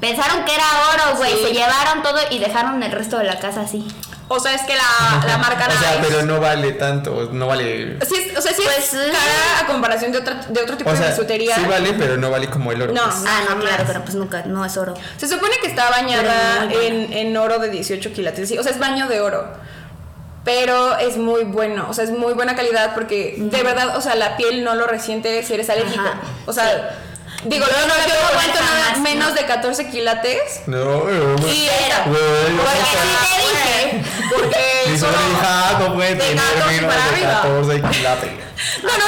Pensaron 0.00 0.44
que 0.44 0.54
era 0.54 0.64
oro, 0.94 1.16
güey. 1.18 1.32
Sí. 1.32 1.38
Se 1.46 1.52
llevaron 1.52 2.02
todo 2.04 2.18
y 2.30 2.38
dejaron 2.38 2.80
el 2.80 2.92
resto 2.92 3.18
de 3.18 3.24
la 3.24 3.40
casa 3.40 3.62
así. 3.62 3.84
O 4.30 4.38
sea, 4.38 4.54
es 4.54 4.62
que 4.62 4.74
la, 4.76 5.24
la 5.26 5.38
marca 5.38 5.68
O 5.68 5.78
sea, 5.78 6.00
pero 6.02 6.22
no 6.22 6.38
vale 6.38 6.72
tanto, 6.72 7.30
no 7.32 7.46
vale... 7.46 7.98
Sí 8.06 8.30
o 8.36 8.40
sea, 8.42 8.52
sí 8.52 8.62
Pues, 8.62 8.92
es 8.92 9.10
cara 9.10 9.60
a 9.62 9.66
comparación 9.66 10.12
de, 10.12 10.18
otra, 10.18 10.34
de 10.48 10.62
otro 10.62 10.76
tipo 10.76 10.90
O 10.90 10.92
de 10.92 10.98
sea, 10.98 11.08
bisutería. 11.08 11.56
sí 11.56 11.62
vale, 11.68 11.94
pero 11.94 12.16
no 12.18 12.30
vale 12.30 12.48
como 12.50 12.70
el 12.72 12.82
oro. 12.82 12.92
No. 12.92 13.04
pues. 13.04 13.16
Ah, 13.26 13.40
no, 13.48 13.58
claro, 13.58 13.84
pero 13.86 14.02
pues 14.02 14.14
nunca, 14.14 14.42
no 14.44 14.64
es 14.64 14.76
oro. 14.76 14.94
Se 15.16 15.26
supone 15.26 15.56
que 15.62 15.68
está 15.68 15.88
bañada 15.90 16.68
en, 16.70 17.12
en 17.12 17.36
oro 17.36 17.58
de 17.58 17.70
18 17.70 18.12
quilates. 18.12 18.48
sí, 18.48 18.58
O 18.58 18.62
sea, 18.62 18.72
es 18.72 18.78
baño 18.78 19.08
de 19.08 19.20
oro. 19.20 19.48
Pero 20.44 20.96
es 20.98 21.16
muy 21.18 21.44
bueno. 21.44 21.86
O 21.90 21.94
sea, 21.94 22.04
es 22.04 22.10
muy 22.10 22.32
buena 22.32 22.54
calidad 22.54 22.94
porque 22.94 23.34
de 23.38 23.62
verdad, 23.62 23.96
o 23.96 24.00
sea, 24.00 24.14
la 24.14 24.36
piel 24.36 24.64
no 24.64 24.74
lo 24.74 24.86
resiente 24.86 25.42
si 25.42 25.54
eres 25.54 25.68
alérgico. 25.68 26.04
O 26.46 26.52
sea, 26.52 26.96
digo, 27.44 27.66
no, 27.66 27.86
no 27.86 27.94
yo 28.06 28.14
no 28.22 28.28
aguanto 28.28 28.60
nada 28.60 28.92
no. 28.96 29.00
menos 29.02 29.34
de 29.34 29.44
14 29.46 29.88
quilates. 29.90 30.62
No, 30.66 30.84
no, 30.84 31.48
Y. 31.48 31.68
Güey, 32.06 32.56
Porque 32.56 32.78
sí 32.90 32.96
te 33.22 33.40
dije. 33.40 34.04
Porque 34.34 34.84
Mi 34.90 34.98
solo- 34.98 35.12
hija 35.32 35.76
no 35.78 35.94
puede 35.94 36.14
de 36.14 36.20
tener 36.20 36.36
14 36.44 36.74
menos 36.80 36.94
para 36.94 37.04
de 37.04 37.10
arriba. 37.10 37.42
14 37.42 37.82
quilates. 37.98 38.30
No, 38.82 38.88
no, 38.88 38.98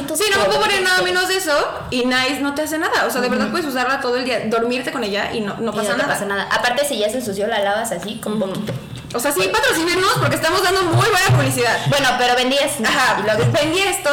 no 0.00 0.06
tu 0.08 0.16
Sí, 0.16 0.24
no 0.32 0.38
me 0.38 0.44
puedo 0.46 0.60
poner 0.62 0.82
nada 0.82 1.02
menos 1.02 1.28
de 1.28 1.36
eso. 1.36 1.68
Y 1.90 2.06
Nice 2.06 2.40
no 2.40 2.54
te 2.54 2.62
hace 2.62 2.78
nada. 2.78 3.04
O 3.06 3.10
sea, 3.10 3.20
de 3.20 3.28
verdad 3.28 3.50
puedes 3.50 3.66
usarla 3.66 4.00
todo 4.00 4.16
el 4.16 4.24
día, 4.24 4.40
dormirte 4.46 4.92
con 4.92 5.04
ella 5.04 5.30
y 5.32 5.40
no, 5.42 5.56
no 5.58 5.72
Y 5.72 5.76
pasa 5.76 5.90
no 5.90 5.96
te 5.96 6.02
nada. 6.02 6.14
pasa 6.14 6.24
nada. 6.24 6.48
Aparte, 6.50 6.86
si 6.86 6.98
ya 6.98 7.10
se 7.10 7.18
ensució, 7.18 7.46
la 7.46 7.58
lavas 7.60 7.92
así 7.92 8.18
con 8.18 8.38
poquito. 8.40 8.72
O 9.14 9.20
sea, 9.20 9.30
sí, 9.32 9.42
patrocínenos 9.52 10.12
porque 10.20 10.36
estamos 10.36 10.62
dando 10.62 10.82
muy 10.84 11.06
buena 11.08 11.36
publicidad. 11.36 11.76
Bueno, 11.88 12.08
pero 12.18 12.34
vendías. 12.34 12.72
Ajá, 12.82 13.18
Y 13.20 13.22
luego- 13.24 13.44
vendí 13.52 13.80
esto, 13.80 14.10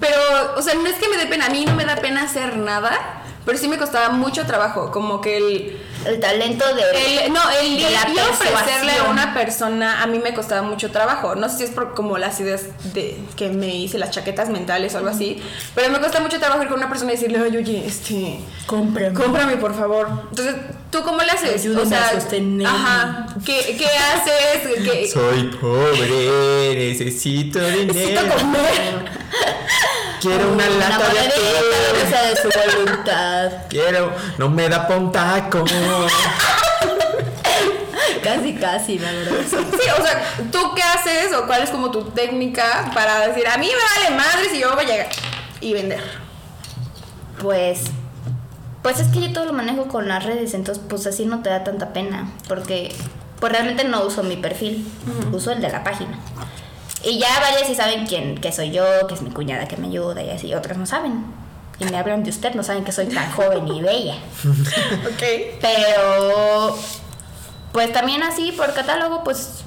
pero, 0.00 0.16
o 0.56 0.62
sea, 0.62 0.74
no 0.74 0.86
es 0.86 0.94
que 0.96 1.08
me 1.08 1.16
dé 1.16 1.26
pena, 1.26 1.46
a 1.46 1.50
mí 1.50 1.64
no 1.64 1.74
me 1.74 1.84
da 1.84 1.96
pena 1.96 2.22
hacer 2.22 2.56
nada, 2.56 2.92
pero 3.44 3.58
sí 3.58 3.68
me 3.68 3.76
costaba 3.76 4.08
mucho 4.10 4.46
trabajo, 4.46 4.90
como 4.90 5.20
que 5.20 5.36
el, 5.36 5.78
El 6.06 6.18
talento 6.20 6.64
de. 6.74 7.24
el 7.26 7.32
no, 7.32 7.40
el 7.62 7.76
de 7.76 7.90
la 7.90 8.02
ofrecerle 8.30 8.92
a 8.98 9.10
una 9.10 9.34
persona 9.34 10.02
a 10.02 10.06
mí 10.06 10.18
me 10.18 10.32
costaba 10.32 10.62
mucho 10.62 10.90
trabajo, 10.90 11.34
no 11.34 11.48
sé 11.48 11.58
si 11.58 11.64
es 11.64 11.70
por 11.70 11.94
como 11.94 12.16
las 12.16 12.40
ideas 12.40 12.62
de 12.94 13.18
que 13.36 13.50
me 13.50 13.68
hice, 13.74 13.98
las 13.98 14.10
chaquetas 14.10 14.48
mentales 14.48 14.94
o 14.94 14.98
algo 14.98 15.10
así, 15.10 15.42
pero 15.74 15.90
me 15.90 15.98
cuesta 15.98 16.20
mucho 16.20 16.38
trabajo 16.38 16.62
ir 16.62 16.68
con 16.68 16.78
una 16.78 16.88
persona 16.88 17.12
y 17.12 17.16
decirle, 17.16 17.40
oye, 17.42 17.58
oye, 17.58 17.84
este, 17.86 18.40
Cómprame. 18.66 19.12
cómprame 19.14 19.56
por 19.58 19.74
favor. 19.74 20.08
Entonces, 20.30 20.54
¿tú 20.94 21.02
cómo 21.02 21.20
le 21.22 21.30
haces? 21.32 21.60
Ayúdame 21.60 21.96
a 21.96 22.10
sostenerme. 22.12 22.66
Ajá, 22.66 23.26
¿qué, 23.44 23.76
qué 23.76 23.86
haces? 23.86 24.82
¿Qué- 24.84 25.08
Soy 25.12 25.42
pobre, 25.60 26.74
necesito 26.76 27.58
dinero. 27.58 27.92
Necesito 27.92 28.20
comer. 28.36 29.04
Quiero 30.20 30.52
una 30.52 30.64
Una 30.68 30.88
lata 30.88 31.08
de 31.12 31.18
atún. 31.18 31.42
dulce 31.90 32.16
de 32.16 32.36
su 32.36 32.48
voluntad. 32.76 33.50
Quiero, 33.68 34.12
no 34.38 34.48
me 34.48 34.68
da 34.68 34.86
pa' 34.86 34.96
un 34.96 35.10
taco. 35.10 35.64
Casi, 38.22 38.54
casi, 38.54 38.98
la 38.98 39.10
verdad. 39.12 39.36
Sí, 39.50 39.56
o 39.98 40.02
sea, 40.02 40.34
¿tú 40.50 40.74
qué 40.74 40.82
haces 40.82 41.34
o 41.34 41.46
cuál 41.46 41.62
es 41.62 41.70
como 41.70 41.90
tu 41.90 42.04
técnica 42.12 42.90
para 42.94 43.26
decir, 43.28 43.46
a 43.46 43.58
mí 43.58 43.66
me 43.68 44.02
vale 44.06 44.16
madre 44.16 44.48
si 44.50 44.60
yo 44.60 44.74
voy 44.74 44.84
a 44.84 44.88
llegar 44.88 45.08
y 45.60 45.72
vender? 45.74 46.02
Pues. 47.42 47.80
Pues 48.84 49.00
es 49.00 49.08
que 49.08 49.18
yo 49.18 49.32
todo 49.32 49.46
lo 49.46 49.54
manejo 49.54 49.88
con 49.88 50.08
las 50.08 50.24
redes, 50.24 50.52
entonces 50.52 50.84
pues 50.86 51.06
así 51.06 51.24
no 51.24 51.40
te 51.40 51.48
da 51.48 51.64
tanta 51.64 51.94
pena. 51.94 52.30
Porque 52.46 52.94
pues 53.40 53.50
realmente 53.50 53.84
no 53.84 54.04
uso 54.04 54.22
mi 54.22 54.36
perfil, 54.36 54.86
uso 55.32 55.52
el 55.52 55.62
de 55.62 55.70
la 55.70 55.82
página. 55.82 56.18
Y 57.02 57.18
ya 57.18 57.28
varias 57.40 57.66
sí 57.66 57.74
saben 57.74 58.06
quién, 58.06 58.38
que 58.38 58.52
soy 58.52 58.72
yo, 58.72 58.84
que 59.08 59.14
es 59.14 59.22
mi 59.22 59.30
cuñada 59.30 59.66
que 59.66 59.78
me 59.78 59.86
ayuda 59.86 60.22
y 60.22 60.28
así, 60.28 60.52
otras 60.52 60.76
no 60.76 60.84
saben. 60.84 61.24
Y 61.78 61.86
me 61.86 61.96
hablan 61.96 62.24
de 62.24 62.28
usted, 62.28 62.52
no 62.54 62.62
saben 62.62 62.84
que 62.84 62.92
soy 62.92 63.06
tan 63.06 63.32
joven 63.32 63.66
y 63.68 63.80
bella. 63.80 64.16
Ok. 65.06 65.22
Pero 65.62 66.76
pues 67.72 67.90
también 67.90 68.22
así 68.22 68.52
por 68.52 68.74
catálogo, 68.74 69.24
pues 69.24 69.64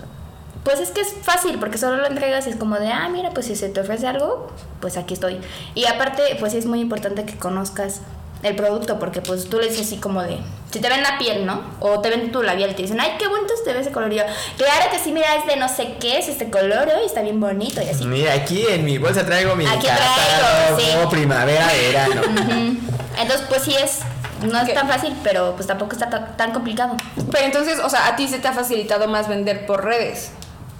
pues 0.63 0.79
es 0.79 0.91
que 0.91 1.01
es 1.01 1.15
fácil 1.23 1.57
porque 1.57 1.79
solo 1.79 1.97
lo 1.97 2.05
entregas 2.05 2.45
y 2.45 2.51
es 2.51 2.55
como 2.55 2.75
de, 2.75 2.89
ah, 2.89 3.09
mira, 3.09 3.31
pues 3.31 3.47
si 3.47 3.55
se 3.55 3.69
te 3.69 3.79
ofrece 3.79 4.05
algo, 4.05 4.51
pues 4.79 4.95
aquí 4.97 5.15
estoy. 5.15 5.39
Y 5.73 5.85
aparte, 5.85 6.21
pues 6.39 6.51
sí 6.51 6.59
es 6.59 6.67
muy 6.67 6.81
importante 6.81 7.25
que 7.25 7.35
conozcas 7.35 8.01
el 8.43 8.55
producto 8.55 8.99
porque 8.99 9.21
pues 9.21 9.49
tú 9.49 9.57
le 9.59 9.67
dices 9.67 9.87
así 9.87 9.97
como 9.97 10.21
de, 10.21 10.37
si 10.71 10.79
te 10.79 10.89
ven 10.89 11.01
la 11.01 11.17
piel, 11.17 11.45
¿no? 11.45 11.61
O 11.79 11.99
te 12.01 12.09
ven 12.09 12.31
tu 12.31 12.43
labial 12.43 12.69
y 12.71 12.73
te 12.75 12.83
dicen, 12.83 12.99
ay, 12.99 13.13
qué 13.17 13.27
bonito 13.27 13.53
te 13.65 13.73
ve 13.73 13.79
ese 13.79 13.91
color. 13.91 14.13
Y 14.13 14.17
yo, 14.17 14.23
claro 14.57 14.91
que 14.91 14.99
sí, 14.99 15.11
mira, 15.11 15.35
es 15.35 15.45
de 15.47 15.55
no 15.57 15.67
sé 15.69 15.95
qué, 15.99 16.19
es 16.19 16.27
este 16.27 16.49
color 16.51 16.87
y 17.01 17.05
está 17.05 17.21
bien 17.21 17.39
bonito 17.39 17.81
y 17.81 17.89
así. 17.89 18.05
Mira, 18.05 18.33
aquí 18.33 18.65
en 18.69 18.85
mi 18.85 18.97
bolsa 18.99 19.25
traigo 19.25 19.55
mi 19.55 19.65
Aquí 19.65 19.87
traigo, 19.87 20.79
sí. 20.79 21.07
primavera, 21.09 21.67
verano. 21.67 22.21
Entonces, 23.19 23.45
pues 23.49 23.63
sí 23.63 23.73
es, 23.75 23.99
no 24.43 24.59
es 24.59 24.71
tan 24.73 24.87
fácil, 24.87 25.13
pero 25.23 25.53
pues 25.55 25.65
tampoco 25.65 25.93
está 25.93 26.09
ta- 26.09 26.37
tan 26.37 26.51
complicado. 26.53 26.95
Pero 27.31 27.45
entonces, 27.45 27.79
o 27.79 27.89
sea, 27.89 28.07
a 28.07 28.15
ti 28.15 28.27
se 28.27 28.37
te 28.37 28.47
ha 28.47 28.53
facilitado 28.53 29.07
más 29.07 29.27
vender 29.27 29.65
por 29.65 29.83
redes 29.83 30.29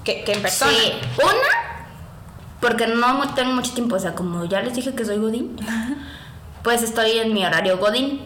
que, 0.04 0.24
que 0.24 0.34
en 0.34 0.44
persona. 0.44 0.72
Sí, 0.72 0.94
una, 1.18 1.88
porque 2.62 2.86
no 2.86 3.34
tengo 3.34 3.54
mucho 3.54 3.74
tiempo, 3.74 3.96
o 3.96 4.00
sea, 4.00 4.14
como 4.14 4.46
ya 4.46 4.62
les 4.62 4.76
dije 4.76 4.94
que 4.94 5.04
soy 5.04 5.18
Godín, 5.18 5.58
pues 6.64 6.84
estoy 6.84 7.20
en 7.20 7.34
mi 7.34 7.46
horario 7.46 7.78
Godín. 7.78 8.22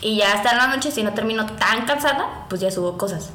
Y 0.00 0.16
ya 0.16 0.32
hasta 0.32 0.50
en 0.50 0.58
la 0.58 0.66
noche, 0.66 0.90
si 0.90 1.02
no 1.02 1.14
termino 1.14 1.46
tan 1.46 1.84
cansada, 1.86 2.46
pues 2.48 2.60
ya 2.60 2.70
subo 2.70 2.98
cosas. 2.98 3.30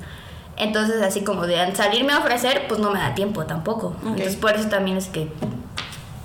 Entonces, 0.58 1.02
así 1.02 1.24
como 1.24 1.48
de 1.48 1.76
salirme 1.76 2.14
a 2.14 2.20
ofrecer, 2.20 2.68
pues 2.68 2.80
no 2.80 2.92
me 2.92 3.00
da 3.00 3.16
tiempo 3.16 3.46
tampoco. 3.46 3.96
Entonces, 4.02 4.36
por 4.36 4.54
eso 4.54 4.68
también 4.68 4.98
es 4.98 5.08
que 5.08 5.32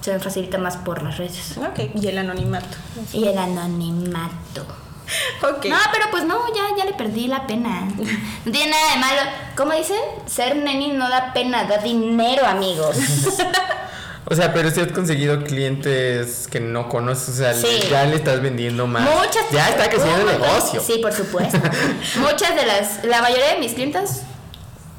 se 0.00 0.12
me 0.12 0.19
facilita 0.19 0.59
más 0.59 0.76
por 0.79 1.02
las 1.02 1.19
redes. 1.19 1.57
Ok. 1.59 1.95
Y 1.95 2.09
el 2.09 2.19
anonimato. 2.19 2.76
Y 3.12 3.26
el 3.29 3.38
anonimato. 3.38 4.67
Ok. 5.43 5.67
No, 5.67 5.76
pero 5.93 6.07
pues 6.11 6.25
no, 6.25 6.38
ya, 6.55 6.75
ya 6.76 6.87
le 6.87 6.95
perdí 6.95 7.26
la 7.26 7.47
pena. 7.47 7.87
No 8.47 8.52
tiene 8.52 8.71
nada 8.71 8.93
de 8.95 8.99
malo. 8.99 9.21
¿Cómo 9.57 9.73
dicen? 9.73 10.00
Ser 10.26 10.57
neni 10.57 10.93
no 10.93 11.09
da 11.11 11.35
pena, 11.35 11.64
da 11.64 11.79
dinero, 11.79 12.47
amigos. 12.47 12.97
O 14.33 14.35
sea, 14.35 14.55
pero 14.55 14.71
si 14.71 14.81
has 14.81 14.91
conseguido 14.93 15.45
clientes 15.45 16.49
que 16.51 16.59
no 16.59 16.89
conoces, 16.89 17.29
o 17.29 17.33
sea, 17.35 17.53
Sí. 17.53 17.67
ya 17.91 18.05
le 18.07 18.17
estás 18.17 18.41
vendiendo 18.41 18.87
más. 18.87 19.03
Muchas 19.03 19.51
ya 19.53 19.69
está 19.69 19.91
creciendo 19.91 20.23
el 20.31 20.41
negocio. 20.41 20.81
Sí, 20.81 20.99
por 21.03 21.12
supuesto. 21.12 21.59
Muchas 22.19 22.55
de 22.57 22.65
las, 22.65 23.05
la 23.05 23.21
mayoría 23.21 23.53
de 23.55 23.61
mis 23.61 23.75
clientas 23.75 24.23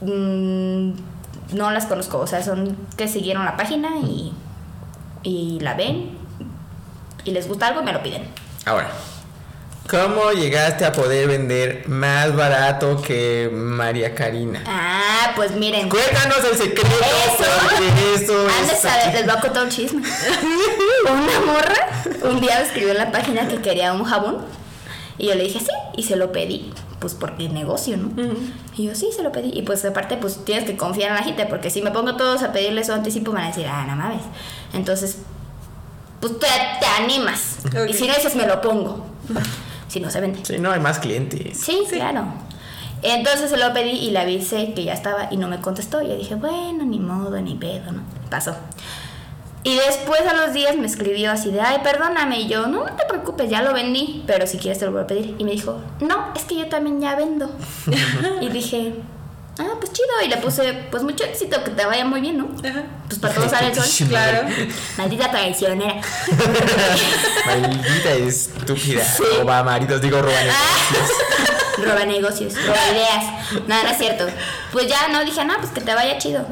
mm, 0.02 0.92
no 1.56 1.72
las 1.72 1.86
conozco, 1.88 2.20
o 2.20 2.28
sea, 2.28 2.44
son 2.44 2.78
que 2.96 3.08
siguieron 3.08 3.44
la 3.44 3.58
página 3.58 3.90
y, 4.04 4.34
y 5.24 5.60
la 5.62 5.74
ven 5.74 6.12
y 7.26 7.32
les 7.32 7.48
gusta 7.48 7.68
algo 7.70 7.82
y 7.82 7.86
me 7.86 7.94
lo 7.94 8.04
piden. 8.04 8.28
Ahora, 8.66 8.92
¿cómo 9.90 10.32
llegaste 10.32 10.86
a 10.86 10.92
poder 10.92 11.28
vender 11.28 11.88
más 11.88 12.36
barato 12.36 13.02
que 13.02 13.50
María 13.52 14.16
Karina? 14.16 14.64
Ah, 14.66 15.32
pues 15.36 15.52
miren. 15.52 15.90
Cuéntanos 15.90 16.40
el 16.52 16.58
secreto, 16.58 16.90
Eso. 18.16 18.48
eso 18.48 18.88
de 18.88 19.08
es 19.08 19.14
les 19.14 19.26
voy 19.26 19.36
a 19.36 19.40
contar 19.40 19.64
un 19.64 19.70
chisme. 19.70 20.02
Una 21.04 21.40
morra 21.46 21.94
un 22.24 22.42
día 22.42 22.58
me 22.60 22.66
escribió 22.66 22.92
en 22.92 22.98
la 22.98 23.12
página 23.12 23.48
que 23.48 23.62
quería 23.62 23.94
un 23.94 24.04
jabón. 24.04 24.38
Y 25.18 25.28
yo 25.28 25.36
le 25.36 25.44
dije 25.44 25.60
sí, 25.60 25.72
y 25.96 26.04
se 26.04 26.16
lo 26.16 26.32
pedí. 26.32 26.74
Pues 27.00 27.14
porque 27.14 27.50
negocio, 27.50 27.98
¿no? 27.98 28.12
Y 28.76 28.86
yo 28.86 28.96
sí, 28.96 29.10
se 29.16 29.24
lo 29.24 29.32
pedí. 29.32 29.52
Y 29.54 29.64
pues 29.64 29.84
aparte, 29.84 30.18
pues 30.18 30.44
tienes 30.46 30.64
que 30.64 30.78
confiar 30.78 31.10
en 31.10 31.16
la 31.16 31.24
gente, 31.24 31.46
porque 31.46 31.70
si 31.70 31.82
me 31.82 31.92
pongo 31.92 32.16
todos 32.16 32.42
a 32.44 32.54
pedirles 32.54 32.88
su 32.88 32.94
anticipo, 32.94 33.32
van 33.32 33.44
a 33.44 33.48
decir, 33.48 33.68
ah, 33.68 33.86
no 33.88 33.96
mames. 33.96 34.22
Entonces, 34.74 35.18
pues 36.22 36.40
te, 36.40 36.48
te 36.80 36.86
animas. 37.04 37.58
Y 37.90 37.94
si 37.94 38.08
no 38.08 38.16
dices, 38.16 38.36
me 38.36 38.48
lo 38.48 38.62
pongo. 38.62 39.06
Si 39.94 40.00
no 40.00 40.10
se 40.10 40.22
vende. 40.22 40.40
Sí, 40.42 40.58
no, 40.58 40.72
hay 40.72 40.80
más 40.80 40.98
clientes. 40.98 41.56
Sí, 41.56 41.84
claro. 41.88 42.26
Entonces 43.04 43.52
se 43.52 43.58
lo 43.58 43.72
pedí 43.74 43.92
y 43.92 44.10
le 44.10 44.18
avisé 44.18 44.74
que 44.74 44.86
ya 44.86 44.94
estaba 44.94 45.28
y 45.30 45.38
no 45.38 45.48
me 45.48 45.62
contestó. 45.62 46.02
Y 46.02 46.08
yo 46.08 46.18
dije, 46.18 46.34
bueno, 46.34 46.84
ni 46.84 46.98
modo, 46.98 47.40
ni 47.40 47.54
pedo, 47.54 47.92
¿no? 47.92 48.02
Pasó. 48.28 48.56
Y 49.62 49.76
después 49.76 50.22
a 50.22 50.34
los 50.34 50.52
días 50.52 50.76
me 50.78 50.88
escribió 50.88 51.30
así 51.30 51.52
de, 51.52 51.62
ay, 51.62 51.82
perdóname. 51.84 52.40
Y 52.40 52.48
yo, 52.48 52.66
no, 52.66 52.86
no 52.86 52.96
te 52.96 53.06
preocupes, 53.06 53.52
ya 53.52 53.62
lo 53.62 53.72
vendí, 53.72 54.24
pero 54.26 54.48
si 54.48 54.58
quieres 54.58 54.80
te 54.80 54.86
lo 54.86 54.94
voy 54.94 55.02
a 55.02 55.06
pedir. 55.06 55.36
Y 55.38 55.44
me 55.44 55.52
dijo, 55.52 55.80
no, 56.00 56.34
es 56.36 56.46
que 56.46 56.56
yo 56.56 56.68
también 56.70 57.00
ya 57.00 57.16
vendo. 57.16 57.52
y 58.42 58.50
dije, 58.50 58.96
ah, 59.60 59.74
pues 59.80 59.92
chido. 59.94 60.08
Y 60.26 60.28
le 60.30 60.38
puse, 60.38 60.74
pues 60.92 61.04
mucho 61.04 61.24
éxito, 61.24 61.64
que 61.64 61.72
te 61.72 61.86
vaya 61.86 62.06
muy 62.06 62.22
bien, 62.22 62.38
¿no? 62.38 62.50
Ajá. 62.68 62.84
Pues 63.08 63.20
para 63.20 63.34
todos 63.34 63.52
sale 63.52 63.68
el 63.68 63.76
sol. 63.76 64.08
Claro. 64.10 64.48
Maldita 64.98 65.32
traicionera. 65.32 65.96
Maldita 67.46 68.12
estúpida. 68.14 69.04
Sí. 69.04 69.24
Roba 69.40 69.64
maridos, 69.64 70.02
digo 70.02 70.22
roba 70.22 70.40
negocios. 70.40 71.18
roba 71.86 72.06
negocios, 72.06 72.54
roba 72.66 72.92
ideas. 72.92 73.68
Nada, 73.68 73.84
no 73.84 73.90
es 73.90 73.98
cierto. 73.98 74.26
Pues 74.72 74.88
ya 74.88 75.08
no 75.10 75.24
dije, 75.24 75.44
no, 75.46 75.58
pues 75.58 75.72
que 75.72 75.82
te 75.82 75.94
vaya 75.94 76.18
chido. 76.18 76.46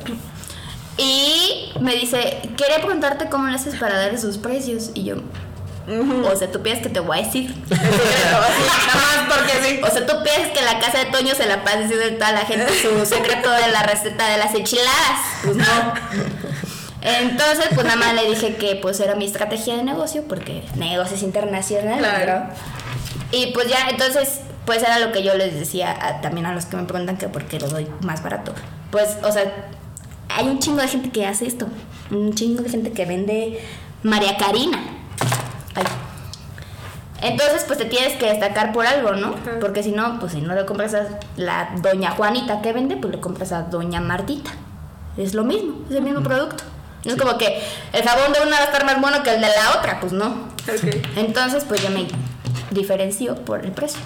Y 0.98 1.72
me 1.80 1.96
dice, 1.96 2.42
quería 2.58 2.78
preguntarte 2.78 3.30
cómo 3.30 3.48
le 3.48 3.56
haces 3.56 3.76
para 3.76 3.98
dar 3.98 4.14
esos 4.14 4.38
precios. 4.38 4.92
Y 4.94 5.06
yo, 5.06 5.16
o 6.00 6.36
sea, 6.36 6.52
tú 6.52 6.62
piensas 6.62 6.84
que 6.84 6.90
te 6.94 7.00
voy 7.00 7.20
a 7.20 7.24
decir. 7.24 7.54
Nada 7.70 8.40
más 9.28 9.38
porque 9.38 9.54
sí. 9.68 9.80
O 9.84 9.88
sea, 9.90 10.06
tú 10.06 10.14
piensas 10.24 10.52
que 10.58 10.62
la 10.62 10.80
casa 10.80 11.00
de 11.00 11.06
Toño 11.06 11.34
se 11.36 11.46
la 11.46 11.64
pasa 11.64 11.80
diciendo 11.80 12.06
toda 12.18 12.32
la 12.32 12.42
gente 12.46 12.68
su 12.82 13.06
secreto 13.16 13.50
de 13.52 13.68
la 13.72 13.84
receta 13.84 14.28
de 14.30 14.38
las 14.38 14.54
enchiladas. 14.56 15.20
Pues 15.44 15.58
no. 15.58 15.66
Entonces, 17.02 17.66
pues 17.74 17.84
nada 17.86 17.96
más 17.98 18.14
le 18.14 18.30
dije 18.30 18.56
que 18.58 18.76
pues 18.76 19.00
era 19.00 19.16
mi 19.16 19.26
estrategia 19.26 19.76
de 19.76 19.84
negocio, 19.84 20.24
porque 20.28 20.64
negocios 20.76 21.24
internacionales, 21.24 21.98
Claro. 21.98 22.46
¿no? 22.46 22.50
Y 23.32 23.48
pues 23.54 23.68
ya, 23.70 23.90
entonces, 23.90 24.42
pues 24.66 24.84
era 24.84 25.00
lo 25.00 25.12
que 25.12 25.24
yo 25.24 25.34
les 25.36 25.54
decía 25.58 25.92
a- 26.00 26.22
también 26.22 26.46
a 26.46 26.54
los 26.54 26.66
que 26.66 26.78
me 26.78 26.84
preguntan 26.84 27.18
que 27.18 27.28
por 27.28 27.46
qué 27.46 27.60
lo 27.60 27.68
doy 27.70 27.88
más 28.02 28.22
barato. 28.22 28.54
Pues, 28.92 29.18
o 29.24 29.32
sea, 29.32 29.44
hay 30.30 30.46
un 30.48 30.60
chingo 30.60 30.82
de 30.82 30.88
gente 30.88 31.10
que 31.10 31.26
hace 31.26 31.48
esto. 31.48 31.68
Un 32.12 32.34
chingo 32.36 32.62
de 32.62 32.70
gente 32.70 32.92
que 32.92 33.06
vende 33.06 33.60
María 34.04 34.38
Karina. 34.38 34.80
Ay. 35.76 35.84
Entonces, 37.22 37.64
pues 37.68 37.78
te 37.78 37.86
tienes 37.86 38.18
que 38.18 38.26
destacar 38.26 38.74
por 38.74 38.86
algo, 38.86 39.12
¿no? 39.12 39.28
Ajá. 39.28 39.60
Porque 39.60 39.84
si 39.84 39.92
no, 39.92 40.20
pues 40.20 40.32
si 40.32 40.42
no 40.42 40.56
le 40.56 40.66
compras 40.66 40.96
a 40.96 41.08
la 41.38 41.70
doña 41.82 42.12
Juanita 42.12 42.62
que 42.62 42.74
vende, 42.74 42.98
pues 42.98 43.14
le 43.14 43.22
compras 43.22 43.52
a 43.52 43.64
doña 43.64 44.02
Martita. 44.02 44.52
Es 45.18 45.34
lo 45.34 45.44
mismo, 45.44 45.86
es 45.90 45.96
el 45.98 46.02
mismo 46.02 46.22
producto. 46.24 46.64
No 47.06 47.12
es 47.12 47.18
como 47.18 47.38
que 47.38 47.62
el 47.94 48.04
jabón 48.04 48.32
de 48.34 48.42
una 48.42 48.58
va 48.58 48.64
a 48.64 48.66
estar 48.66 48.86
más 48.86 49.00
bueno 49.02 49.24
que 49.24 49.34
el 49.34 49.42
de 49.42 49.48
la 49.48 49.78
otra, 49.78 50.00
pues 50.00 50.14
no. 50.14 50.50
Entonces, 51.16 51.64
pues 51.68 51.82
yo 51.84 51.90
me 51.90 52.08
diferencio 52.72 53.36
por 53.36 53.66
el 53.66 53.72
precio. 53.72 54.00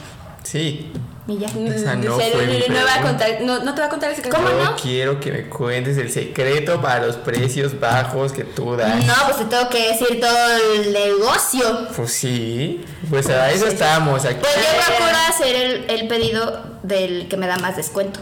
Sí. 0.43 0.91
Y 1.27 1.39
ya. 1.39 1.47
Esa 1.47 1.95
no 1.95 2.13
fue 2.13 2.45
mi 2.45 2.59
no, 2.75 2.85
va 2.85 2.95
a 2.95 3.01
contar, 3.01 3.29
no, 3.41 3.63
no 3.63 3.73
te 3.73 3.81
va 3.81 3.88
a 3.88 3.89
contar 3.89 4.11
el 4.11 4.15
secreto. 4.15 4.38
¿Cómo 4.38 4.47
no? 4.49 4.75
quiero 4.75 5.19
que 5.19 5.31
me 5.31 5.49
cuentes 5.49 5.97
el 5.97 6.11
secreto 6.11 6.79
para 6.81 7.03
los 7.07 7.15
precios 7.15 7.79
bajos 7.79 8.31
que 8.31 8.43
tú 8.43 8.75
das. 8.75 9.03
No, 9.05 9.13
pues 9.25 9.38
te 9.38 9.45
tengo 9.45 9.67
que 9.69 9.88
decir 9.91 10.19
todo 10.21 10.57
el 10.75 10.93
negocio. 10.93 11.88
Pues 11.95 12.13
sí, 12.13 12.85
pues 13.09 13.27
a 13.29 13.49
eso 13.51 13.65
estamos 13.65 14.23
aquí. 14.23 14.38
Pues 14.39 14.53
yo 14.55 14.85
procuro 14.95 15.17
hacer 15.27 15.55
el, 15.55 15.89
el 15.89 16.07
pedido 16.07 16.63
del 16.83 17.27
que 17.27 17.38
me 17.38 17.47
da 17.47 17.57
más 17.57 17.75
descuento. 17.75 18.19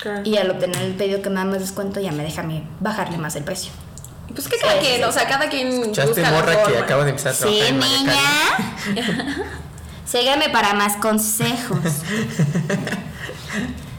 Claro. 0.00 0.22
Y 0.24 0.36
al 0.36 0.50
obtener 0.50 0.82
el 0.82 0.94
pedido 0.94 1.22
que 1.22 1.28
me 1.28 1.36
da 1.36 1.44
más 1.44 1.60
descuento, 1.60 2.00
ya 2.00 2.10
me 2.10 2.24
deja 2.24 2.40
a 2.40 2.44
mí 2.44 2.66
bajarle 2.80 3.16
más 3.18 3.36
el 3.36 3.44
precio. 3.44 3.70
Pues 4.34 4.48
que 4.48 4.56
cada 4.58 4.74
Sí, 4.74 4.78
quien, 4.86 4.96
sí, 4.96 5.02
o 5.02 5.12
sea, 5.12 5.28
cada 5.28 5.48
quien 5.48 5.68
Escuchaste 5.68 6.08
busca 6.08 6.22
la 6.22 6.30
morra 6.30 6.52
que 6.56 6.64
forma. 6.64 6.80
acaba 6.80 7.04
de 7.04 7.10
empezar 7.10 7.32
a 7.32 7.36
trabajar 7.36 7.62
Sí, 7.62 7.68
en 7.68 7.78
niña. 7.78 9.44
Sígueme 10.10 10.48
para 10.48 10.74
más 10.74 10.96
consejos. 10.96 11.78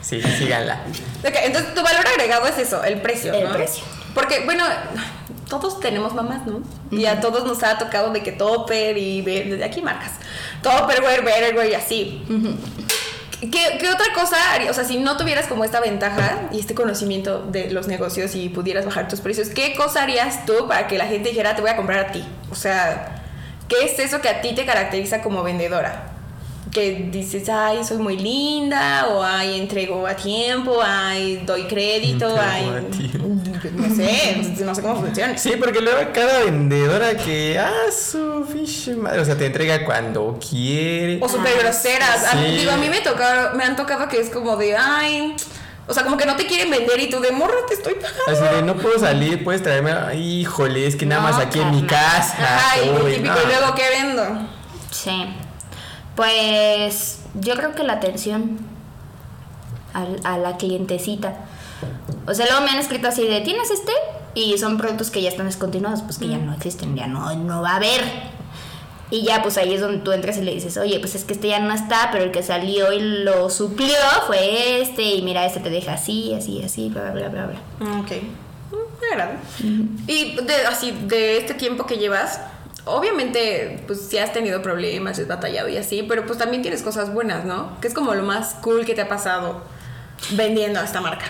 Sí, 0.01 0.21
síganla. 0.21 0.81
Ok, 1.23 1.35
entonces 1.43 1.73
tu 1.73 1.81
valor 1.81 2.05
agregado 2.05 2.45
es 2.47 2.57
eso, 2.57 2.83
el 2.83 3.01
precio. 3.01 3.33
El 3.33 3.45
¿no? 3.45 3.53
precio. 3.53 3.83
Porque, 4.13 4.41
bueno, 4.43 4.65
todos 5.47 5.79
tenemos 5.79 6.13
mamás, 6.13 6.45
¿no? 6.45 6.61
Y 6.91 7.05
a 7.05 7.21
todos 7.21 7.45
nos 7.45 7.63
ha 7.63 7.77
tocado 7.77 8.11
de 8.11 8.21
que 8.23 8.33
Topper 8.33 8.97
y 8.97 9.21
ver, 9.21 9.49
desde 9.49 9.63
aquí 9.63 9.81
marcas. 9.81 10.11
Topper, 10.61 11.01
güey, 11.01 11.21
Betterware 11.21 11.69
y 11.69 11.75
así. 11.75 12.25
¿Qué, 13.39 13.77
qué 13.79 13.89
otra 13.89 14.07
cosa 14.13 14.35
haría? 14.53 14.69
O 14.69 14.73
sea, 14.73 14.83
si 14.83 14.97
no 14.97 15.15
tuvieras 15.15 15.47
como 15.47 15.63
esta 15.63 15.79
ventaja 15.79 16.49
y 16.51 16.59
este 16.59 16.75
conocimiento 16.75 17.43
de 17.43 17.71
los 17.71 17.87
negocios 17.87 18.35
y 18.35 18.49
pudieras 18.49 18.85
bajar 18.85 19.07
tus 19.07 19.21
precios, 19.21 19.49
¿qué 19.49 19.75
cosa 19.75 20.03
harías 20.03 20.45
tú 20.45 20.67
para 20.67 20.87
que 20.87 20.97
la 20.97 21.05
gente 21.05 21.29
dijera, 21.29 21.55
te 21.55 21.61
voy 21.61 21.71
a 21.71 21.77
comprar 21.77 21.99
a 21.99 22.11
ti? 22.11 22.25
O 22.51 22.55
sea, 22.55 23.20
¿qué 23.71 23.85
es 23.85 23.97
eso 23.99 24.21
que 24.21 24.29
a 24.29 24.41
ti 24.41 24.53
te 24.53 24.65
caracteriza 24.65 25.21
como 25.21 25.41
vendedora? 25.43 26.09
Que 26.71 27.09
dices, 27.11 27.49
ay, 27.49 27.83
soy 27.83 27.97
muy 27.97 28.15
linda, 28.17 29.07
o 29.09 29.21
ay, 29.21 29.59
entrego 29.59 30.07
a 30.07 30.15
tiempo, 30.15 30.79
ay, 30.81 31.41
doy 31.45 31.63
crédito, 31.63 32.29
Entrego 32.29 32.49
ay, 32.49 32.63
a 32.69 33.71
no 33.71 33.93
sé, 33.95 34.37
no 34.63 34.73
sé 34.75 34.81
cómo 34.81 34.95
funciona. 35.01 35.37
Sí, 35.37 35.53
porque 35.59 35.81
luego 35.81 35.99
cada 36.13 36.45
vendedora 36.45 37.15
que, 37.17 37.59
ah, 37.59 37.91
su 37.91 38.45
fish 38.45 38.95
madre, 38.95 39.19
o 39.19 39.25
sea, 39.25 39.35
te 39.37 39.47
entrega 39.47 39.83
cuando 39.83 40.39
quiere. 40.39 41.19
O 41.21 41.27
súper 41.27 41.57
groseras. 41.59 42.23
A 42.31 42.35
mí- 42.35 42.45
Sí. 42.51 42.55
digo, 42.59 42.71
a 42.71 42.77
mí 42.77 42.87
me, 42.89 43.01
tocaron, 43.01 43.57
me 43.57 43.65
han 43.65 43.75
tocado 43.75 44.07
que 44.07 44.21
es 44.21 44.29
como 44.29 44.55
de, 44.55 44.77
ay, 44.77 45.35
o 45.87 45.93
sea, 45.93 46.03
como 46.03 46.15
que 46.17 46.25
no 46.25 46.35
te 46.35 46.45
quieren 46.45 46.69
vender 46.69 46.99
y 46.99 47.09
tú 47.09 47.19
de 47.19 47.31
morra 47.31 47.55
te 47.67 47.73
estoy 47.73 47.95
pagando. 47.95 48.21
Así 48.27 48.55
de, 48.55 48.61
no 48.61 48.75
puedo 48.75 48.97
salir, 48.99 49.43
puedes 49.43 49.61
traerme, 49.63 49.91
ay, 49.91 50.41
híjole, 50.41 50.85
es 50.87 50.95
que 50.95 51.05
nada 51.05 51.21
No, 51.21 51.29
más 51.29 51.39
aquí 51.39 51.59
en 51.59 51.71
mi 51.71 51.83
casa. 51.85 52.35
Ajá, 52.39 52.77
y 52.83 52.89
Uy, 52.89 53.13
típico, 53.15 53.33
no. 53.33 53.41
y 53.41 53.45
luego, 53.45 53.75
¿qué 53.75 53.89
vendo? 53.89 54.23
Sí. 54.91 55.25
Pues 56.15 57.19
yo 57.35 57.55
creo 57.55 57.73
que 57.73 57.83
la 57.83 57.93
atención 57.93 58.59
al- 59.93 60.19
a, 60.23 60.37
la 60.37 60.57
clientecita. 60.57 61.33
O 62.27 62.33
sea, 62.33 62.45
luego 62.45 62.61
me 62.61 62.69
han 62.71 62.77
escrito 62.79 63.07
así 63.07 63.25
de, 63.27 63.41
¿tienes 63.41 63.71
este? 63.71 63.91
Y 64.35 64.57
son 64.57 64.77
productos 64.77 65.09
que 65.09 65.21
ya 65.21 65.29
están 65.29 65.47
descontinuados, 65.47 66.01
pues 66.03 66.17
que 66.17 66.27
ya 66.27 66.37
no 66.37 66.53
existen, 66.53 66.95
ya 66.95 67.07
no, 67.07 67.33
no 67.35 67.61
va 67.61 67.71
a 67.71 67.75
haber. 67.77 68.01
Y 69.11 69.23
ya, 69.23 69.43
pues 69.43 69.57
ahí 69.57 69.73
es 69.73 69.81
donde 69.81 69.99
tú 69.99 70.13
entras 70.13 70.37
y 70.37 70.41
le 70.41 70.53
dices, 70.53 70.77
oye, 70.77 70.99
pues 71.01 71.15
es 71.15 71.25
que 71.25 71.33
este 71.33 71.49
ya 71.49 71.59
no 71.59 71.73
está, 71.73 72.09
pero 72.13 72.23
el 72.23 72.31
que 72.31 72.41
salió 72.43 72.93
y 72.93 73.01
lo 73.01 73.49
suplió 73.49 73.97
fue 74.25 74.81
este, 74.81 75.03
y 75.03 75.21
mira, 75.21 75.45
este 75.45 75.59
te 75.59 75.69
deja 75.69 75.93
así, 75.93 76.33
así, 76.33 76.63
así, 76.63 76.87
bla, 76.89 77.11
bla, 77.11 77.27
bla, 77.27 77.45
bla. 77.45 77.59
bla. 77.79 77.99
Ok. 77.99 78.11
Mm, 78.71 79.01
Me 79.01 79.07
agrada. 79.11 79.37
Y 80.07 80.35
de, 80.41 80.55
así, 80.67 80.97
de 81.07 81.37
este 81.37 81.53
tiempo 81.55 81.85
que 81.85 81.97
llevas, 81.97 82.39
obviamente, 82.85 83.83
pues 83.85 84.07
sí 84.09 84.17
has 84.17 84.31
tenido 84.31 84.61
problemas, 84.61 85.19
has 85.19 85.27
batallado 85.27 85.67
y 85.67 85.75
así, 85.75 86.03
pero 86.03 86.25
pues 86.25 86.39
también 86.39 86.61
tienes 86.61 86.81
cosas 86.81 87.13
buenas, 87.13 87.43
¿no? 87.43 87.79
Que 87.81 87.89
es 87.89 87.93
como 87.93 88.13
lo 88.15 88.23
más 88.23 88.55
cool 88.61 88.85
que 88.85 88.95
te 88.95 89.01
ha 89.01 89.09
pasado 89.09 89.61
vendiendo 90.31 90.79
a 90.79 90.85
esta 90.85 91.01
marca. 91.01 91.25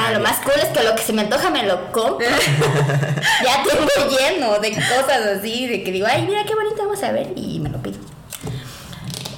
Ah, 0.00 0.12
lo 0.12 0.20
más 0.20 0.38
cool 0.38 0.54
es 0.56 0.68
que 0.68 0.82
lo 0.82 0.94
que 0.94 1.02
se 1.02 1.12
me 1.12 1.22
antoja 1.22 1.50
me 1.50 1.64
lo 1.64 1.92
compro. 1.92 2.26
ya 3.44 3.62
tengo 3.62 3.86
lleno 4.10 4.58
de 4.58 4.72
cosas 4.72 5.38
así, 5.38 5.66
de 5.66 5.82
que 5.82 5.92
digo, 5.92 6.06
ay, 6.08 6.26
mira 6.26 6.44
qué 6.44 6.54
bonito, 6.54 6.76
vamos 6.78 7.02
a 7.02 7.12
ver, 7.12 7.32
y 7.36 7.60
me 7.60 7.68
lo 7.68 7.82
pido. 7.82 7.98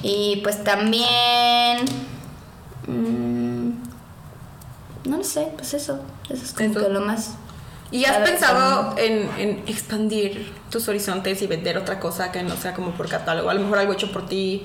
Y 0.02 0.40
pues 0.42 0.62
también... 0.62 1.84
mm, 2.86 3.70
no 5.04 5.16
lo 5.16 5.24
sé, 5.24 5.48
pues 5.56 5.74
eso, 5.74 6.00
eso 6.28 6.44
es 6.44 6.52
como 6.52 6.74
que 6.74 6.88
lo 6.88 7.00
más... 7.00 7.32
¿Y 7.90 8.06
has 8.06 8.18
pensado 8.18 8.94
en, 8.96 9.28
en 9.38 9.64
expandir 9.66 10.50
tus 10.70 10.88
horizontes 10.88 11.42
y 11.42 11.46
vender 11.46 11.76
otra 11.76 12.00
cosa 12.00 12.32
que 12.32 12.42
no 12.42 12.56
sea 12.56 12.72
como 12.72 12.92
por 12.92 13.08
catálogo? 13.08 13.50
A 13.50 13.54
lo 13.54 13.60
mejor 13.60 13.78
algo 13.78 13.92
hecho 13.92 14.10
por 14.10 14.26
ti. 14.26 14.64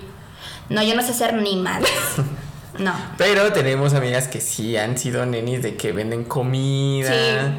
No, 0.70 0.82
yo 0.82 0.96
no 0.96 1.02
sé 1.02 1.12
hacer 1.12 1.34
ni 1.34 1.58
madres. 1.58 1.92
No. 2.80 2.94
Pero 3.18 3.52
tenemos 3.54 3.94
amigas 3.94 4.28
que 4.28 4.42
sí 4.42 4.78
han 4.78 4.98
sido 4.98 5.26
nenis 5.26 5.62
de 5.62 5.76
que 5.76 5.92
venden 5.92 6.24
comida. 6.24 7.56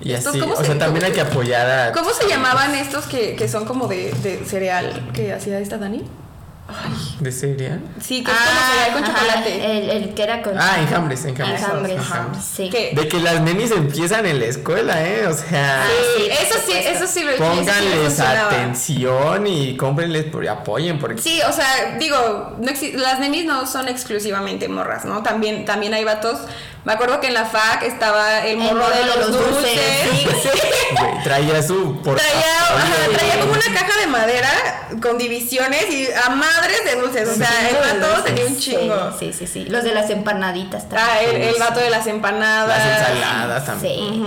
Y 0.00 0.12
Estos, 0.12 0.32
así, 0.32 0.40
¿cómo 0.40 0.54
o 0.54 0.56
se- 0.58 0.64
sea, 0.66 0.78
también 0.78 1.04
hay 1.06 1.12
que 1.12 1.22
apoyar 1.22 1.68
a... 1.88 1.92
¿Cómo 1.92 2.10
se 2.12 2.28
llamaban 2.28 2.74
estos 2.74 3.06
que, 3.06 3.34
que 3.34 3.48
son 3.48 3.64
como 3.64 3.86
de, 3.88 4.12
de 4.22 4.44
cereal 4.44 5.10
que 5.14 5.32
hacía 5.32 5.58
esta 5.58 5.78
Dani? 5.78 6.02
¿De 7.20 7.30
cereal? 7.30 7.80
Sí, 8.00 8.24
que 8.24 8.30
es 8.32 8.36
como 8.36 8.60
cereal 8.72 8.92
con 8.92 9.04
ajá, 9.04 9.12
chocolate. 9.20 9.78
El, 9.78 9.90
el 9.90 10.14
que 10.14 10.22
era 10.22 10.42
con. 10.42 10.58
Ah, 10.58 10.80
enjambres, 10.80 11.24
enjambres. 11.24 11.60
Enjambres, 11.62 11.96
Enjambres. 11.96 12.44
Sí. 12.44 12.70
De 12.70 13.08
que 13.08 13.20
las 13.20 13.40
nenis 13.40 13.70
empiezan 13.70 14.26
en 14.26 14.40
la 14.40 14.46
escuela, 14.46 15.06
¿eh? 15.06 15.26
O 15.28 15.32
sea, 15.32 15.84
Ah, 15.84 15.88
Sí, 16.16 16.24
eso 16.28 16.58
sí, 16.66 16.72
eso 16.72 17.06
sí 17.06 17.22
lo 17.24 17.32
sí 17.32 17.38
pónganles 17.38 18.20
atención 18.20 19.46
y 19.46 19.76
cómprenles 19.76 20.24
por 20.24 20.46
apoyen 20.48 20.98
porque 20.98 21.22
Sí, 21.22 21.40
o 21.48 21.52
sea, 21.52 21.96
digo, 21.98 22.56
no 22.60 22.72
las 22.94 23.20
nenis 23.20 23.44
no 23.44 23.66
son 23.66 23.88
exclusivamente 23.88 24.68
morras, 24.68 25.04
¿no? 25.04 25.22
También, 25.22 25.64
también 25.64 25.94
hay 25.94 26.04
vatos. 26.04 26.40
Me 26.86 26.92
acuerdo 26.92 27.18
que 27.18 27.26
en 27.26 27.34
la 27.34 27.44
FAC 27.44 27.82
estaba 27.82 28.46
el 28.46 28.58
morro 28.58 28.88
de 28.88 29.04
los, 29.06 29.32
dulces. 29.32 29.72
sí, 30.12 30.28
sí. 30.40 30.48
güey, 30.96 31.22
traía 31.24 31.60
su 31.60 32.00
portafolio 32.00 32.44
Traía, 32.68 33.18
traía 33.18 33.40
como 33.40 33.54
una 33.54 33.74
caja 33.74 33.98
de 33.98 34.06
madera 34.06 34.86
con 35.02 35.18
divisiones 35.18 35.90
y 35.90 36.06
a 36.12 36.30
madres 36.30 36.84
de 36.84 36.94
dulces. 37.00 37.28
O 37.28 37.34
sea, 37.34 37.50
el 37.70 37.98
vato 38.00 38.22
tenía 38.22 38.46
un 38.46 38.56
chingo. 38.56 39.12
Sí, 39.18 39.32
sí, 39.32 39.48
sí. 39.48 39.64
Los 39.64 39.82
de 39.82 39.94
las 39.94 40.10
empanaditas 40.10 40.88
también. 40.88 41.08
Ah, 41.10 41.20
el, 41.22 41.42
el 41.42 41.54
vato 41.58 41.80
de 41.80 41.90
las 41.90 42.06
empanadas. 42.06 42.68
las 42.68 43.10
ensaladas 43.10 43.66
también. 43.66 43.98
Sí. 43.98 44.22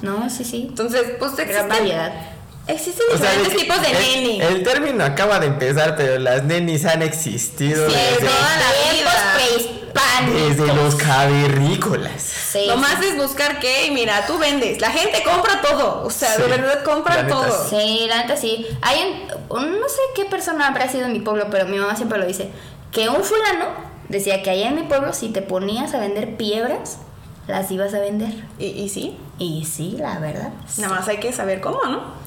No, 0.00 0.30
sí, 0.30 0.44
sí. 0.44 0.64
Entonces, 0.66 1.02
pues 1.18 1.36
Gran 1.36 1.68
variedad. 1.68 2.37
Existen 2.68 3.06
O 3.12 3.16
sea, 3.18 3.30
diferentes 3.32 3.56
tipos 3.62 3.80
de 3.82 3.88
el- 3.90 4.22
neni. 4.22 4.40
El, 4.40 4.62
término 4.62 5.04
acaba 5.04 5.40
de 5.40 5.46
empezar, 5.48 5.96
pero 5.96 6.18
las 6.18 6.44
nenis 6.44 6.84
han 6.84 7.02
existido 7.02 7.88
Sí, 7.88 7.94
desde, 7.96 8.26
toda 8.26 8.56
la 8.56 8.90
Tiempos 8.90 9.14
vida. 9.14 9.34
prehispánicos. 9.34 10.58
desde 10.58 10.74
los 10.74 10.94
cavernícolas. 10.96 12.22
Sí, 12.22 12.64
Lo 12.66 12.74
sí. 12.74 12.80
más 12.80 13.02
es 13.02 13.16
buscar 13.16 13.58
qué 13.60 13.86
y 13.86 13.90
mira, 13.90 14.26
tú 14.26 14.38
vendes. 14.38 14.80
La 14.80 14.90
gente 14.90 15.22
compra 15.22 15.60
todo. 15.60 16.02
O 16.04 16.10
sea, 16.10 16.34
Sí, 16.36 16.42
de 16.42 16.48
verdad 16.48 16.82
compra 16.84 17.26
todo. 17.26 17.68
Sí, 17.68 18.06
la 18.08 18.18
neta 18.22 18.36
sí. 18.36 18.66
Hay 18.82 19.28
un, 19.50 19.56
un- 19.58 19.80
no 19.80 19.88
sé 19.88 20.00
qué 20.14 20.24
persona 20.24 20.68
habrá 20.68 20.88
sido 20.88 21.06
en 21.06 21.12
mi 21.12 21.20
pueblo, 21.20 21.46
pero 21.50 21.66
mi 21.66 21.78
mamá 21.78 21.96
siempre 21.96 22.18
lo 22.18 22.26
dice, 22.26 22.50
que 22.92 23.08
un 23.08 23.22
fulano 23.22 23.66
decía 24.08 24.42
que 24.42 24.50
allá 24.50 24.68
en 24.68 24.76
mi 24.76 24.82
pueblo 24.82 25.12
si 25.12 25.28
te 25.28 25.42
ponías 25.42 25.94
a 25.94 25.98
vender 26.00 26.36
piedras, 26.36 26.98
las 27.46 27.70
ibas 27.70 27.92
a 27.94 27.98
vender. 28.00 28.32
Y, 28.58 28.66
y 28.66 28.88
sí, 28.88 29.16
Y 29.38 29.64
sí, 29.66 29.96
la 29.98 30.18
verdad. 30.18 30.50
nada 30.78 30.94
más 30.96 31.08
hay 31.08 31.18
que 31.18 31.32
saber 31.32 31.60
cómo, 31.60 31.82
¿no? 31.84 32.17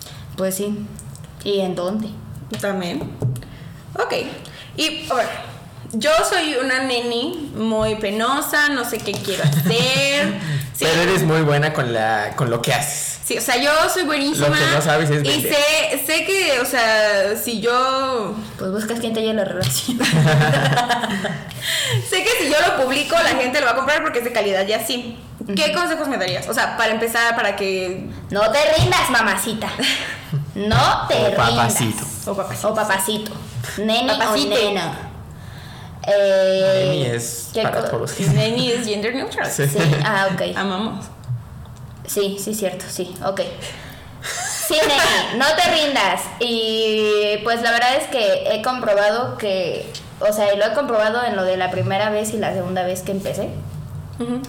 Pues 0.41 0.55
sí. 0.55 0.75
¿Y 1.43 1.59
en 1.59 1.75
dónde? 1.75 2.07
También. 2.59 2.99
Ok. 3.93 4.11
Y, 4.75 5.07
a 5.11 5.13
ver, 5.13 5.27
yo 5.93 6.09
soy 6.27 6.55
una 6.55 6.81
neni 6.81 7.51
muy 7.55 7.93
penosa, 7.97 8.69
no 8.69 8.83
sé 8.83 8.97
qué 8.97 9.11
quiero 9.11 9.43
hacer. 9.43 10.39
Sí, 10.73 10.79
Pero 10.79 11.01
eres 11.03 11.21
muy 11.21 11.43
buena 11.43 11.73
con 11.73 11.93
la 11.93 12.33
con 12.35 12.49
lo 12.49 12.59
que 12.59 12.73
haces. 12.73 13.10
Sí, 13.31 13.37
o 13.37 13.41
sea, 13.41 13.57
yo 13.57 13.71
soy 13.93 14.03
buenísima. 14.03 14.47
Lo 14.49 14.53
que 14.53 14.75
no 14.75 14.81
sabes 14.81 15.09
es 15.09 15.23
Y 15.23 15.41
sé, 15.41 16.03
sé 16.05 16.25
que, 16.25 16.59
o 16.59 16.65
sea, 16.65 17.35
si 17.35 17.61
yo 17.61 18.35
Pues 18.57 18.71
buscas 18.71 18.99
quien 18.99 19.13
te 19.13 19.21
lleve 19.21 19.33
la 19.35 19.45
relación. 19.45 19.99
Sé 22.09 22.23
que 22.23 22.29
si 22.39 22.49
yo 22.49 22.55
lo 22.67 22.83
publico, 22.83 23.15
la 23.15 23.29
gente 23.39 23.59
lo 23.59 23.65
va 23.67 23.73
a 23.73 23.75
comprar 23.75 24.01
porque 24.01 24.19
es 24.19 24.25
de 24.25 24.31
calidad 24.31 24.67
y 24.67 24.73
así. 24.73 25.17
¿Qué 25.55 25.73
consejos 25.73 26.07
me 26.07 26.17
darías? 26.17 26.47
O 26.47 26.53
sea, 26.53 26.77
para 26.77 26.91
empezar, 26.91 27.35
para 27.35 27.55
que. 27.55 28.07
No 28.29 28.49
te 28.51 28.59
rindas, 28.77 29.09
mamacita. 29.09 29.67
No 30.55 31.07
te 31.07 31.15
O 31.15 31.25
rindas. 31.27 31.49
papacito. 31.49 32.03
O 32.25 32.35
papacito. 32.35 32.67
O 32.69 32.73
papacito. 32.73 33.31
Neni 33.77 34.07
Papacito. 34.07 34.55
o 34.55 34.59
nena. 34.59 34.93
Eh, 36.07 36.83
Neni 36.87 37.05
es 37.05 37.49
¿qué 37.53 37.61
para 37.63 37.89
todos. 37.89 38.19
Neni 38.19 38.71
es 38.71 38.85
gender 38.85 39.13
neutral. 39.15 39.49
Sí. 39.49 39.67
Sí, 39.67 39.77
ah, 40.03 40.29
ok. 40.33 40.55
Amamos. 40.57 41.05
Sí, 42.11 42.37
sí, 42.39 42.53
cierto, 42.53 42.85
sí, 42.89 43.15
ok. 43.25 43.39
Sí, 44.67 44.75
Neni, 44.81 45.39
no 45.39 45.45
te 45.55 45.71
rindas. 45.71 46.21
Y 46.39 47.37
pues 47.43 47.61
la 47.61 47.71
verdad 47.71 47.95
es 47.95 48.07
que 48.09 48.53
he 48.53 48.61
comprobado 48.61 49.37
que, 49.37 49.89
o 50.19 50.33
sea, 50.33 50.53
y 50.53 50.57
lo 50.57 50.65
he 50.65 50.73
comprobado 50.73 51.23
en 51.23 51.37
lo 51.37 51.43
de 51.43 51.55
la 51.55 51.71
primera 51.71 52.09
vez 52.09 52.33
y 52.33 52.37
la 52.37 52.53
segunda 52.53 52.83
vez 52.83 53.01
que 53.01 53.11
empecé. 53.11 53.49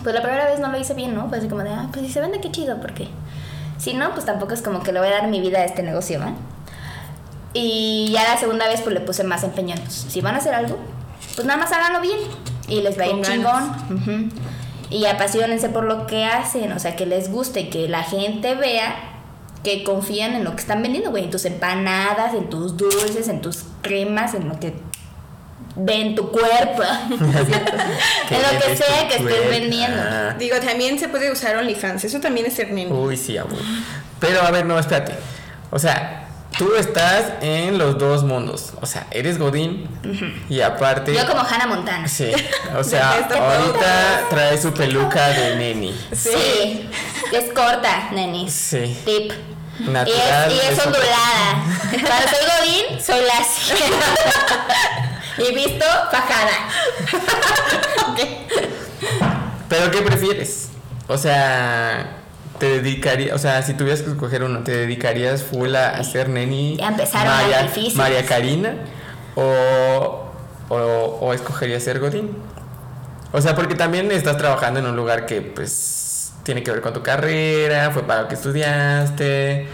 Pues 0.03 0.15
la 0.15 0.21
primera 0.21 0.45
vez 0.45 0.61
no 0.61 0.69
lo 0.69 0.79
hice 0.79 0.93
bien, 0.93 1.15
¿no? 1.15 1.29
Fue 1.29 1.39
así 1.39 1.49
como 1.49 1.63
de, 1.63 1.71
ah, 1.71 1.89
pues 1.93 2.05
si 2.05 2.13
se 2.13 2.21
vende, 2.21 2.41
qué 2.41 2.51
chido, 2.51 2.79
porque 2.81 3.09
si 3.79 3.95
no, 3.95 4.13
pues 4.13 4.27
tampoco 4.27 4.53
es 4.53 4.61
como 4.61 4.83
que 4.83 4.93
le 4.93 4.99
voy 4.99 5.09
a 5.09 5.13
dar 5.13 5.29
mi 5.29 5.41
vida 5.41 5.61
a 5.61 5.65
este 5.65 5.83
negocio, 5.83 6.19
¿no? 6.19 6.35
Y 7.55 8.11
ya 8.13 8.25
la 8.25 8.39
segunda 8.39 8.67
vez, 8.67 8.83
pues 8.83 8.93
le 8.93 9.01
puse 9.01 9.25
más 9.25 9.45
empeño. 9.45 9.77
Si 9.89 10.21
van 10.21 10.35
a 10.35 10.39
hacer 10.39 10.55
algo, 10.55 10.79
pues 11.37 11.47
nada 11.47 11.59
más 11.59 11.73
háganlo 11.73 12.01
bien 12.01 12.19
y 12.69 12.81
les 12.81 12.99
va 12.99 13.05
a 13.05 13.07
ir 13.07 13.23
chingón. 13.23 14.33
Y 14.93 15.07
apasionense 15.07 15.71
por 15.71 15.85
lo 15.85 16.07
que 16.07 16.25
hacen, 16.25 16.71
o 16.73 16.79
sea, 16.79 16.97
que 16.97 17.07
les 17.07 17.31
guste 17.31 17.61
y 17.61 17.71
que 17.71 17.89
la 17.89 18.03
gente 18.03 18.55
vea 18.55 18.95
que 19.65 19.85
confían 19.85 20.35
en 20.35 20.45
lo 20.45 20.55
que 20.55 20.61
están 20.61 20.83
vendiendo, 20.83 21.11
güey, 21.11 21.25
en 21.25 21.31
tus 21.31 21.45
empanadas, 21.45 22.35
en 22.35 22.51
tus 22.51 22.77
dulces, 22.77 23.29
en 23.29 23.41
tus 23.41 23.65
cremas, 23.81 24.35
en 24.35 24.49
lo 24.49 24.59
que 24.59 24.75
ven 25.77 26.15
tu 26.15 26.31
cuerpo, 26.31 26.83
en 27.11 28.43
lo 28.43 28.61
que 28.61 28.77
sea 28.77 29.09
que 29.09 29.17
estés 29.17 29.49
vendiendo. 29.49 30.03
Ah. 30.03 30.35
Digo, 30.39 30.57
también 30.59 30.99
se 30.99 31.09
puede 31.09 31.31
usar 31.31 31.57
OnlyFans. 31.57 32.05
Eso 32.05 32.21
también 32.21 32.47
es 32.47 32.55
ser. 32.55 32.73
Uy, 32.73 33.17
sí, 33.17 33.39
amor. 33.39 33.59
Pero 34.19 34.43
a 34.43 34.51
ver, 34.51 34.67
no, 34.67 34.79
espérate. 34.79 35.15
O 35.71 35.79
sea, 35.79 36.22
tú 36.59 36.75
estás 36.77 37.33
en 37.41 37.79
los 37.79 37.99
dos 37.99 38.23
mundos. 38.25 38.73
O 38.81 38.87
sea, 38.87 39.07
eres 39.11 39.39
Godín 39.39 39.89
y 40.49 40.61
aparte. 40.61 41.15
Yo 41.15 41.27
como 41.27 41.41
Hannah 41.41 41.67
Montana. 41.67 42.09
Sí, 42.09 42.33
o 42.77 42.85
sea, 42.85 43.13
ahorita 43.15 44.27
trae 44.31 44.61
su 44.61 44.73
peluca 44.73 45.29
de 45.29 45.57
neni. 45.57 45.99
Sí. 46.13 46.89
Es 47.33 47.53
corta, 47.55 48.09
nenis. 48.13 48.53
Sí. 48.53 48.97
Tip. 49.05 49.33
Natural. 49.81 50.53
y 50.53 50.55
es, 50.59 50.63
y 50.63 50.67
es 50.67 50.73
eso- 50.79 50.83
ondulada. 50.89 51.65
Cuando 51.91 52.29
soy 52.29 52.45
godín, 52.61 53.01
soy 53.03 53.21
lacia. 53.27 53.75
y 55.51 55.55
visto, 55.55 55.85
fajada. 56.11 56.51
Pero 59.69 59.91
¿qué 59.91 60.03
prefieres? 60.03 60.69
O 61.09 61.17
sea, 61.17 62.22
te 62.63 62.81
dedicarías, 62.81 63.35
o 63.35 63.39
sea, 63.41 63.61
si 63.63 63.75
tuvieras 63.75 64.03
que 64.03 64.11
escoger 64.11 64.45
uno, 64.45 64.61
¿te 64.61 64.71
dedicarías 64.71 65.43
full 65.43 65.75
a 65.75 65.97
hacer 65.97 66.29
neni? 66.29 66.77
Ya 66.77 66.87
empezaron 66.87 67.27
las 67.27 67.43
María, 67.43 67.63
difíciles. 67.63 67.97
María 67.97 68.25
Karina 68.25 68.75
o, 69.35 70.31
o, 70.69 70.77
o 70.77 71.33
escogerías 71.33 71.83
ser 71.83 71.99
Godín? 71.99 72.31
O 73.33 73.41
sea, 73.41 73.57
porque 73.57 73.75
también 73.75 74.13
estás 74.13 74.37
trabajando 74.37 74.79
en 74.79 74.87
un 74.87 74.95
lugar 74.95 75.27
que 75.27 75.43
pues 75.43 76.35
tiene 76.45 76.63
que 76.63 76.71
ver 76.71 76.83
con 76.83 76.93
tu 76.93 77.03
carrera, 77.03 77.91
fue 77.91 78.05
para 78.05 78.23
lo 78.23 78.29
que 78.29 78.37
estudiaste. 78.37 79.67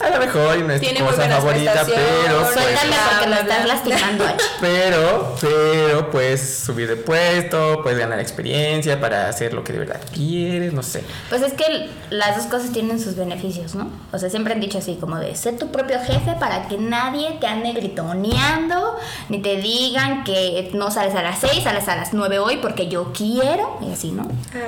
A 0.00 0.10
lo 0.10 0.18
mejor 0.18 0.58
y 0.58 0.62
no 0.62 0.72
es 0.72 0.80
Tiene 0.80 0.98
tu 0.98 1.06
cosa 1.06 1.28
favorita, 1.28 1.84
pero 1.86 2.40
pues, 2.40 2.54
Suéltame 2.54 2.96
porque 3.10 3.26
bla, 3.26 3.40
estás 3.40 3.66
lastimando. 3.66 4.24
Pero, 4.60 5.36
pero 5.40 6.10
puedes 6.10 6.58
subir 6.58 6.88
de 6.88 6.96
puesto, 6.96 7.80
puedes 7.82 7.98
ganar 7.98 8.18
experiencia 8.18 9.00
para 9.00 9.28
hacer 9.28 9.54
lo 9.54 9.62
que 9.62 9.72
de 9.72 9.78
verdad 9.80 10.00
quieres, 10.12 10.72
no 10.72 10.82
sé. 10.82 11.04
Pues 11.28 11.42
es 11.42 11.52
que 11.52 11.90
las 12.10 12.36
dos 12.36 12.46
cosas 12.46 12.72
tienen 12.72 13.00
sus 13.00 13.16
beneficios, 13.16 13.74
¿no? 13.74 13.90
O 14.12 14.18
sea, 14.18 14.30
siempre 14.30 14.54
han 14.54 14.60
dicho 14.60 14.78
así, 14.78 14.96
como 15.00 15.18
de 15.18 15.34
ser 15.36 15.58
tu 15.58 15.70
propio 15.70 15.98
jefe 16.00 16.34
para 16.40 16.68
que 16.68 16.76
nadie 16.78 17.38
te 17.40 17.46
ande 17.46 17.72
gritoneando, 17.72 18.96
ni 19.28 19.40
te 19.40 19.56
digan 19.56 20.24
que 20.24 20.70
no 20.74 20.90
sales 20.90 21.14
a 21.14 21.22
las 21.22 21.40
6, 21.40 21.62
sales 21.62 21.88
a 21.88 21.96
las 21.96 22.12
9 22.12 22.38
hoy 22.38 22.56
porque 22.58 22.88
yo 22.88 23.12
quiero, 23.12 23.78
y 23.80 23.92
así, 23.92 24.10
¿no? 24.10 24.28
Ah. 24.54 24.66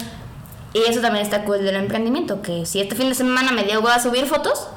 Y 0.73 0.91
eso 0.91 1.01
también 1.01 1.25
está 1.25 1.45
cool 1.45 1.65
del 1.65 1.77
emprendimiento, 1.77 2.43
que 2.43 2.67
si 2.67 2.81
este 2.81 2.95
fin 2.95 3.09
de 3.09 3.15
semana 3.15 3.51
me 3.51 3.65
dio 3.65 3.87
a 3.89 3.99
subir 3.99 4.27
fotos, 4.27 4.69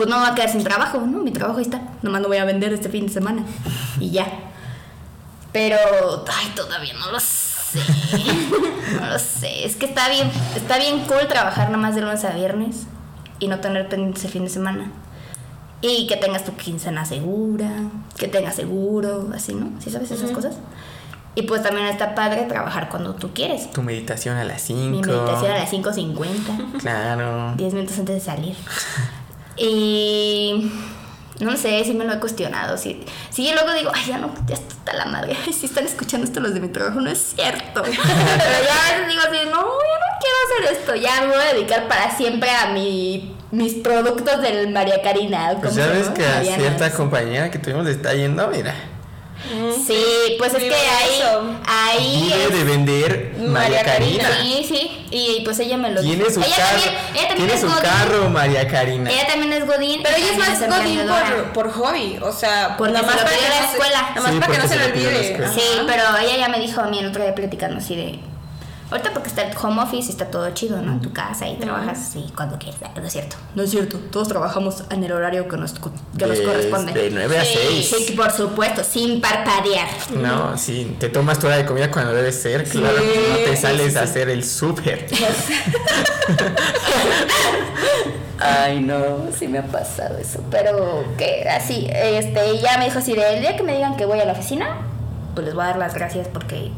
pues 0.00 0.08
no 0.08 0.16
me 0.16 0.22
va 0.22 0.28
a 0.28 0.34
quedar 0.34 0.48
sin 0.48 0.64
trabajo, 0.64 0.98
¿no? 1.00 1.18
Mi 1.18 1.30
trabajo 1.30 1.58
ahí 1.58 1.64
está, 1.64 1.82
nomás 2.00 2.22
no 2.22 2.28
voy 2.28 2.38
a 2.38 2.46
vender 2.46 2.72
este 2.72 2.88
fin 2.88 3.06
de 3.08 3.12
semana 3.12 3.42
y 3.98 4.08
ya. 4.08 4.26
Pero, 5.52 5.76
ay, 6.26 6.52
todavía 6.56 6.94
no 6.94 7.12
lo 7.12 7.20
sé. 7.20 7.80
No 8.98 9.06
lo 9.10 9.18
sé. 9.18 9.66
Es 9.66 9.76
que 9.76 9.84
está 9.84 10.08
bien, 10.08 10.30
está 10.56 10.78
bien 10.78 11.00
cool 11.00 11.28
trabajar 11.28 11.66
nada 11.66 11.76
más 11.76 11.94
de 11.94 12.00
lunes 12.00 12.24
a 12.24 12.30
viernes 12.30 12.86
y 13.40 13.48
no 13.48 13.60
tener 13.60 13.90
pendientes 13.90 14.24
el 14.24 14.30
fin 14.30 14.44
de 14.44 14.48
semana. 14.48 14.90
Y 15.82 16.06
que 16.06 16.16
tengas 16.16 16.46
tu 16.46 16.56
quincena 16.56 17.04
segura, 17.04 17.68
que 18.16 18.26
tengas 18.26 18.56
seguro, 18.56 19.28
así, 19.34 19.52
¿no? 19.52 19.70
¿Sí 19.82 19.90
sabes 19.90 20.10
esas 20.10 20.30
cosas? 20.30 20.54
Y 21.34 21.42
pues 21.42 21.62
también 21.62 21.88
está 21.88 22.14
padre 22.14 22.44
trabajar 22.44 22.88
cuando 22.88 23.14
tú 23.16 23.34
quieres. 23.34 23.70
Tu 23.70 23.82
meditación 23.82 24.38
a 24.38 24.44
las 24.44 24.62
5. 24.62 24.80
Mi 24.80 25.02
meditación 25.02 25.52
a 25.52 25.58
las 25.58 25.70
5.50, 25.70 26.80
Claro. 26.80 27.52
10 27.56 27.74
minutos 27.74 27.98
antes 27.98 28.14
de 28.14 28.20
salir. 28.22 28.56
Y 29.62 30.70
no 31.40 31.56
sé, 31.56 31.84
sí 31.84 31.92
me 31.92 32.04
lo 32.04 32.14
he 32.14 32.18
cuestionado. 32.18 32.78
Sí, 32.78 33.04
sí 33.30 33.46
y 33.48 33.52
luego 33.52 33.72
digo, 33.74 33.90
ay, 33.94 34.04
ya 34.06 34.18
no, 34.18 34.32
ya 34.46 34.54
está 34.54 34.92
la 34.94 35.06
madre. 35.06 35.36
Si 35.52 35.66
están 35.66 35.84
escuchando 35.84 36.26
esto 36.26 36.40
los 36.40 36.54
de 36.54 36.60
mi 36.60 36.68
trabajo, 36.68 37.00
no 37.00 37.10
es 37.10 37.34
cierto. 37.36 37.82
Pero 37.82 37.94
ya 37.94 38.00
a 38.00 38.92
veces 38.92 39.08
digo 39.08 39.20
así, 39.20 39.38
no, 39.46 39.60
yo 39.60 39.96
no 40.00 40.10
quiero 40.20 40.66
hacer 40.68 40.78
esto. 40.78 40.94
Ya 40.94 41.20
me 41.22 41.28
voy 41.28 41.44
a 41.44 41.54
dedicar 41.54 41.88
para 41.88 42.16
siempre 42.16 42.50
a 42.50 42.72
mi, 42.72 43.36
mis 43.50 43.74
productos 43.74 44.40
del 44.40 44.70
María 44.70 45.02
Karina. 45.02 45.52
¿o 45.52 45.60
Pues 45.60 45.74
ya 45.74 45.86
ves 45.88 46.08
que 46.08 46.24
a 46.24 46.42
cierta 46.42 46.90
compañera 46.92 47.50
que 47.50 47.58
tuvimos 47.58 47.84
le 47.84 47.92
está 47.92 48.14
yendo, 48.14 48.48
mira. 48.48 48.74
Sí, 49.86 50.36
pues 50.38 50.54
es 50.54 50.62
que 50.62 50.74
ahí, 50.74 51.22
ahí 51.66 52.22
vive 52.30 52.44
es- 52.44 52.52
de 52.52 52.64
vender 52.64 53.34
María 53.38 53.82
Karina. 53.82 54.22
Karina. 54.28 54.42
Sí, 54.42 54.64
sí. 54.68 55.06
Y 55.10 55.40
pues 55.44 55.58
ella 55.58 55.76
me 55.76 55.90
lo 55.90 56.00
Tiene 56.02 56.18
dijo. 56.24 56.30
su 56.30 56.40
ella 56.40 56.56
carro. 56.56 56.68
También, 56.80 56.94
ella 57.14 57.28
también 57.28 57.36
Tiene 57.36 57.52
es 57.54 57.60
su 57.60 57.66
Godín. 57.66 57.82
carro, 57.82 58.30
María 58.30 58.68
Karina. 58.68 59.10
Ella 59.10 59.26
también 59.26 59.52
es 59.52 59.66
Godín. 59.66 60.00
Pero 60.02 60.16
ella 60.16 60.26
es 60.32 60.38
más 60.38 60.78
godín 60.78 61.00
por, 61.06 61.52
por 61.52 61.72
hobby, 61.72 62.18
o 62.22 62.32
sea, 62.32 62.76
nada 62.78 63.02
más 63.02 63.16
para 63.16 63.30
que 63.30 63.48
la 63.48 63.70
escuela. 63.72 64.02
nada 64.14 64.20
más 64.20 64.32
para 64.40 64.52
que 64.52 64.58
no 64.58 64.62
se 64.62 64.68
se 64.68 64.76
le 64.76 64.88
lo 64.88 64.92
olvide. 64.92 65.48
Sí, 65.54 65.62
pero 65.86 66.02
ella 66.22 66.36
ya 66.36 66.48
me 66.48 66.60
dijo 66.60 66.80
a 66.80 66.86
mí 66.86 66.98
el 67.00 67.06
otro 67.06 67.22
día 67.22 67.34
platicando 67.34 67.78
así 67.78 67.96
de. 67.96 68.18
Ahorita 68.90 69.12
porque 69.12 69.28
está 69.28 69.42
el 69.42 69.56
home 69.56 69.80
office 69.82 70.08
y 70.08 70.10
está 70.10 70.26
todo 70.26 70.50
chido, 70.50 70.80
¿no? 70.82 70.90
En 70.92 71.00
tu 71.00 71.12
casa 71.12 71.46
y 71.48 71.56
trabajas 71.56 71.98
así 71.98 72.26
cuando 72.34 72.58
quieras. 72.58 72.80
No 72.96 73.02
es 73.06 73.12
cierto. 73.12 73.36
No 73.54 73.62
es 73.62 73.70
cierto. 73.70 73.98
Todos 74.10 74.26
trabajamos 74.28 74.82
en 74.90 75.04
el 75.04 75.12
horario 75.12 75.46
que 75.48 75.56
nos, 75.56 75.74
que 75.74 76.26
nos 76.26 76.38
De- 76.38 76.44
corresponde. 76.44 76.92
de 76.92 77.10
nueve 77.10 77.38
a 77.38 77.44
Sí, 77.44 77.54
seis. 77.88 77.94
Sí, 78.06 78.12
por 78.14 78.30
supuesto, 78.32 78.82
sin 78.82 79.20
parpadear. 79.20 79.86
No, 80.16 80.58
sí, 80.58 80.96
te 80.98 81.08
tomas 81.08 81.38
tu 81.38 81.46
hora 81.46 81.56
de 81.58 81.66
comida 81.66 81.88
cuando 81.90 82.12
debe 82.12 82.32
ser, 82.32 82.64
claro, 82.64 82.96
no 82.98 83.36
te 83.44 83.56
sales 83.56 83.96
a 83.96 84.02
hacer 84.02 84.28
el 84.28 84.44
súper. 84.44 85.06
Ay, 88.38 88.80
no, 88.80 88.96
sí 89.38 89.48
me 89.48 89.58
ha 89.58 89.66
pasado 89.66 90.16
eso. 90.18 90.40
Pero 90.50 91.04
que 91.18 91.46
así, 91.48 91.88
este, 91.92 92.58
ya 92.60 92.78
me 92.78 92.86
dijo 92.86 92.98
así 92.98 93.12
de 93.14 93.34
el 93.34 93.40
día 93.42 93.56
que 93.56 93.62
me 93.62 93.74
digan 93.74 93.96
que 93.96 94.06
voy 94.06 94.18
a 94.18 94.24
la 94.24 94.32
oficina, 94.32 94.78
pues 95.34 95.44
les 95.46 95.54
voy 95.54 95.64
a 95.64 95.66
dar 95.68 95.76
las 95.78 95.94
gracias 95.94 96.26
porque 96.28 96.70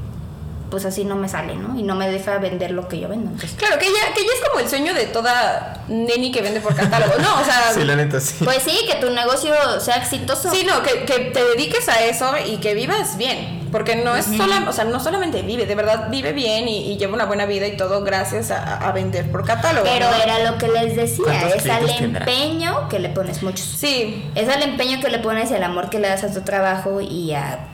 pues 0.73 0.87
así 0.87 1.05
no 1.05 1.15
me 1.17 1.29
sale, 1.29 1.55
¿no? 1.55 1.79
Y 1.79 1.83
no 1.83 1.95
me 1.95 2.09
deja 2.09 2.39
vender 2.39 2.71
lo 2.71 2.89
que 2.89 2.99
yo 2.99 3.07
vendo. 3.09 3.31
Entonces, 3.31 3.57
Claro, 3.59 3.79
que 3.79 3.87
ella, 3.87 4.13
que 4.15 4.23
ella 4.23 4.31
es 4.43 4.49
como 4.49 4.59
el 4.61 4.69
sueño 4.69 4.95
de 4.95 5.05
toda 5.05 5.85
neni 5.87 6.33
que 6.33 6.41
vende 6.41 6.61
por 6.63 6.75
catálogo. 6.75 7.13
No, 7.19 7.41
o 7.41 7.45
sea, 7.45 7.73
Sí, 7.75 7.85
la 7.85 7.95
neta, 7.95 8.19
sí. 8.21 8.43
pues 8.43 8.63
sí, 8.63 8.77
que 8.91 8.95
tu 8.97 9.11
negocio 9.11 9.53
sea 9.81 9.97
exitoso. 9.97 10.51
Sí, 10.51 10.65
no, 10.65 10.83
que, 10.83 11.05
que 11.05 11.31
te 11.31 11.45
dediques 11.45 11.89
a 11.91 12.03
eso 12.05 12.33
y 12.47 12.57
que 12.57 12.73
vivas 12.75 13.17
bien. 13.19 13.61
Porque 13.71 13.97
no 13.97 14.17
es 14.17 14.27
sola, 14.27 14.67
o 14.69 14.73
sea, 14.73 14.85
no 14.85 14.99
solamente 15.01 15.41
vive, 15.43 15.65
de 15.65 15.75
verdad 15.75 16.09
vive 16.11 16.33
bien 16.33 16.69
y, 16.69 16.93
y 16.93 16.97
lleva 16.99 17.15
una 17.15 17.25
buena 17.27 17.47
vida 17.47 17.67
y 17.67 17.77
todo 17.77 18.03
gracias 18.03 18.51
a, 18.51 18.77
a 18.77 18.93
vender 18.93 19.31
por 19.31 19.45
catálogo. 19.47 19.87
Pero 19.91 20.11
¿no? 20.11 20.17
era 20.23 20.51
lo 20.51 20.59
que 20.59 20.69
les 20.69 20.97
decía, 20.97 21.25
¿Cuántos 21.25 21.55
es 21.65 21.71
al 21.71 21.87
tendrá? 21.87 22.21
empeño 22.21 22.89
que 22.91 22.99
le 22.99 23.09
pones 23.11 23.43
muchos. 23.43 23.65
Sí. 23.67 24.31
Es 24.35 24.49
al 24.49 24.63
empeño 24.63 25.01
que 25.01 25.09
le 25.11 25.19
pones 25.21 25.51
y 25.51 25.55
al 25.55 25.63
amor 25.65 25.89
que 25.91 25.99
le 26.01 26.09
das 26.09 26.23
a 26.25 26.33
tu 26.33 26.41
trabajo 26.43 27.01
y 27.01 27.33
a 27.35 27.69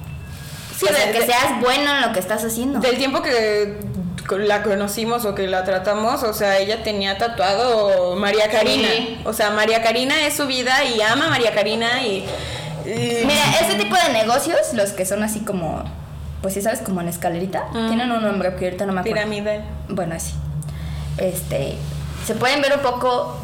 Sí, 0.78 0.86
o 0.88 0.94
sea, 0.94 1.06
de- 1.06 1.12
que 1.12 1.20
de- 1.20 1.26
seas 1.26 1.60
bueno 1.60 1.90
en 1.96 2.02
lo 2.02 2.12
que 2.12 2.20
estás 2.20 2.44
haciendo. 2.44 2.78
Del 2.80 2.96
tiempo 2.98 3.20
que 3.22 3.76
la 4.38 4.62
conocimos 4.62 5.24
o 5.24 5.34
que 5.34 5.46
la 5.48 5.64
tratamos, 5.64 6.22
o 6.22 6.32
sea, 6.34 6.58
ella 6.58 6.82
tenía 6.82 7.16
tatuado 7.18 8.14
María 8.16 8.50
Karina. 8.50 8.88
Sí. 8.88 9.20
O 9.24 9.32
sea, 9.32 9.50
María 9.50 9.82
Karina 9.82 10.26
es 10.26 10.36
su 10.36 10.46
vida 10.46 10.84
y 10.84 11.00
ama 11.00 11.26
a 11.26 11.30
María 11.30 11.54
Karina 11.54 12.02
y... 12.02 12.26
y- 12.86 13.24
Mira, 13.26 13.42
este 13.60 13.74
tipo 13.82 13.96
de 13.96 14.12
negocios, 14.12 14.58
los 14.74 14.90
que 14.90 15.04
son 15.06 15.22
así 15.22 15.40
como, 15.40 15.82
pues 16.42 16.54
sí 16.54 16.62
sabes, 16.62 16.80
como 16.80 17.00
en 17.00 17.08
escalerita, 17.08 17.64
Mm. 17.72 17.86
tienen 17.88 18.12
un 18.12 18.22
nombre 18.22 18.54
que 18.56 18.66
ahorita 18.66 18.84
no 18.86 18.92
me 18.92 19.00
acuerdo. 19.00 19.16
piramidal. 19.16 19.64
Bueno, 19.88 20.14
así. 20.14 20.34
Este, 21.16 21.76
se 22.26 22.34
pueden 22.34 22.60
ver 22.60 22.74
un 22.74 22.80
poco 22.82 23.40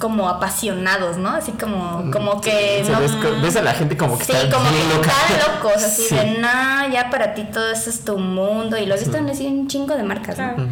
como 0.00 0.28
apasionados, 0.28 1.16
¿no? 1.18 1.28
Así 1.28 1.52
como, 1.52 2.10
como 2.10 2.40
que 2.40 2.82
no- 2.90 3.40
ves, 3.42 3.54
a 3.56 3.62
la 3.62 3.74
gente 3.74 3.96
como 3.96 4.18
que 4.18 4.24
Sí, 4.24 4.32
está 4.32 4.56
como 4.56 4.68
bien 4.70 4.88
que 4.88 4.94
loca. 4.96 5.10
están 5.10 5.54
locos, 5.54 5.84
así 5.84 6.02
Sí. 6.08 6.14
de, 6.16 6.38
nah, 6.40 6.88
ya 6.88 7.10
para 7.10 7.34
ti 7.34 7.44
todo 7.52 7.70
eso 7.70 7.90
es 7.90 8.04
tu 8.04 8.18
mundo. 8.18 8.76
Y 8.76 8.86
visto 8.90 9.16
en 9.16 9.30
así 9.30 9.46
un 9.46 9.68
chingo 9.68 9.94
de 9.94 10.02
marcas, 10.02 10.38
¿no? 10.38 10.66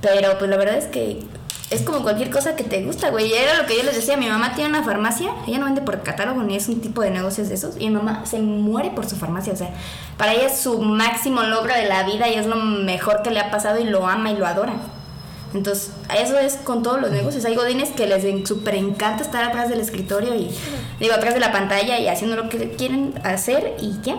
Pero 0.00 0.38
pues 0.38 0.50
la 0.50 0.56
verdad 0.56 0.76
es 0.76 0.84
que 0.86 1.24
es 1.70 1.82
como 1.82 2.02
cualquier 2.02 2.30
cosa 2.30 2.54
que 2.54 2.62
te 2.62 2.84
gusta, 2.84 3.10
güey. 3.10 3.32
Era 3.32 3.54
lo 3.60 3.66
que 3.66 3.76
yo 3.76 3.82
les 3.82 3.96
decía, 3.96 4.16
mi 4.16 4.28
mamá 4.28 4.54
tiene 4.54 4.70
una 4.70 4.84
farmacia, 4.84 5.30
ella 5.48 5.58
no 5.58 5.64
vende 5.64 5.80
por 5.80 6.00
catálogo 6.02 6.42
ni 6.44 6.54
es 6.54 6.68
un 6.68 6.80
tipo 6.80 7.00
de 7.00 7.10
negocios 7.10 7.48
de 7.48 7.54
esos. 7.56 7.74
Y 7.78 7.88
mi 7.88 7.96
mamá 7.96 8.24
se 8.24 8.38
muere 8.38 8.90
por 8.90 9.08
su 9.08 9.16
farmacia, 9.16 9.52
o 9.52 9.56
sea, 9.56 9.70
para 10.16 10.32
ella 10.34 10.46
es 10.46 10.60
su 10.60 10.80
máximo 10.80 11.42
logro 11.42 11.74
de 11.74 11.86
la 11.86 12.04
vida 12.04 12.28
y 12.28 12.34
es 12.34 12.46
lo 12.46 12.56
mejor 12.56 13.22
que 13.22 13.30
le 13.30 13.40
ha 13.40 13.50
pasado 13.50 13.80
y 13.80 13.84
lo 13.84 14.06
ama 14.06 14.30
y 14.30 14.36
lo 14.36 14.46
adora. 14.46 14.74
Entonces, 15.56 15.90
eso 16.16 16.38
es 16.38 16.54
con 16.56 16.82
todos 16.82 17.00
los 17.00 17.10
negocios. 17.10 17.44
Hay 17.44 17.54
godines 17.54 17.90
que 17.90 18.06
les 18.06 18.46
súper 18.46 18.74
encanta 18.74 19.22
estar 19.24 19.42
atrás 19.44 19.68
del 19.70 19.80
escritorio 19.80 20.34
y, 20.34 20.50
digo, 21.00 21.14
atrás 21.14 21.34
de 21.34 21.40
la 21.40 21.50
pantalla 21.52 21.98
y 21.98 22.08
haciendo 22.08 22.36
lo 22.36 22.48
que 22.48 22.72
quieren 22.72 23.14
hacer 23.24 23.74
y 23.80 23.98
ya. 24.02 24.16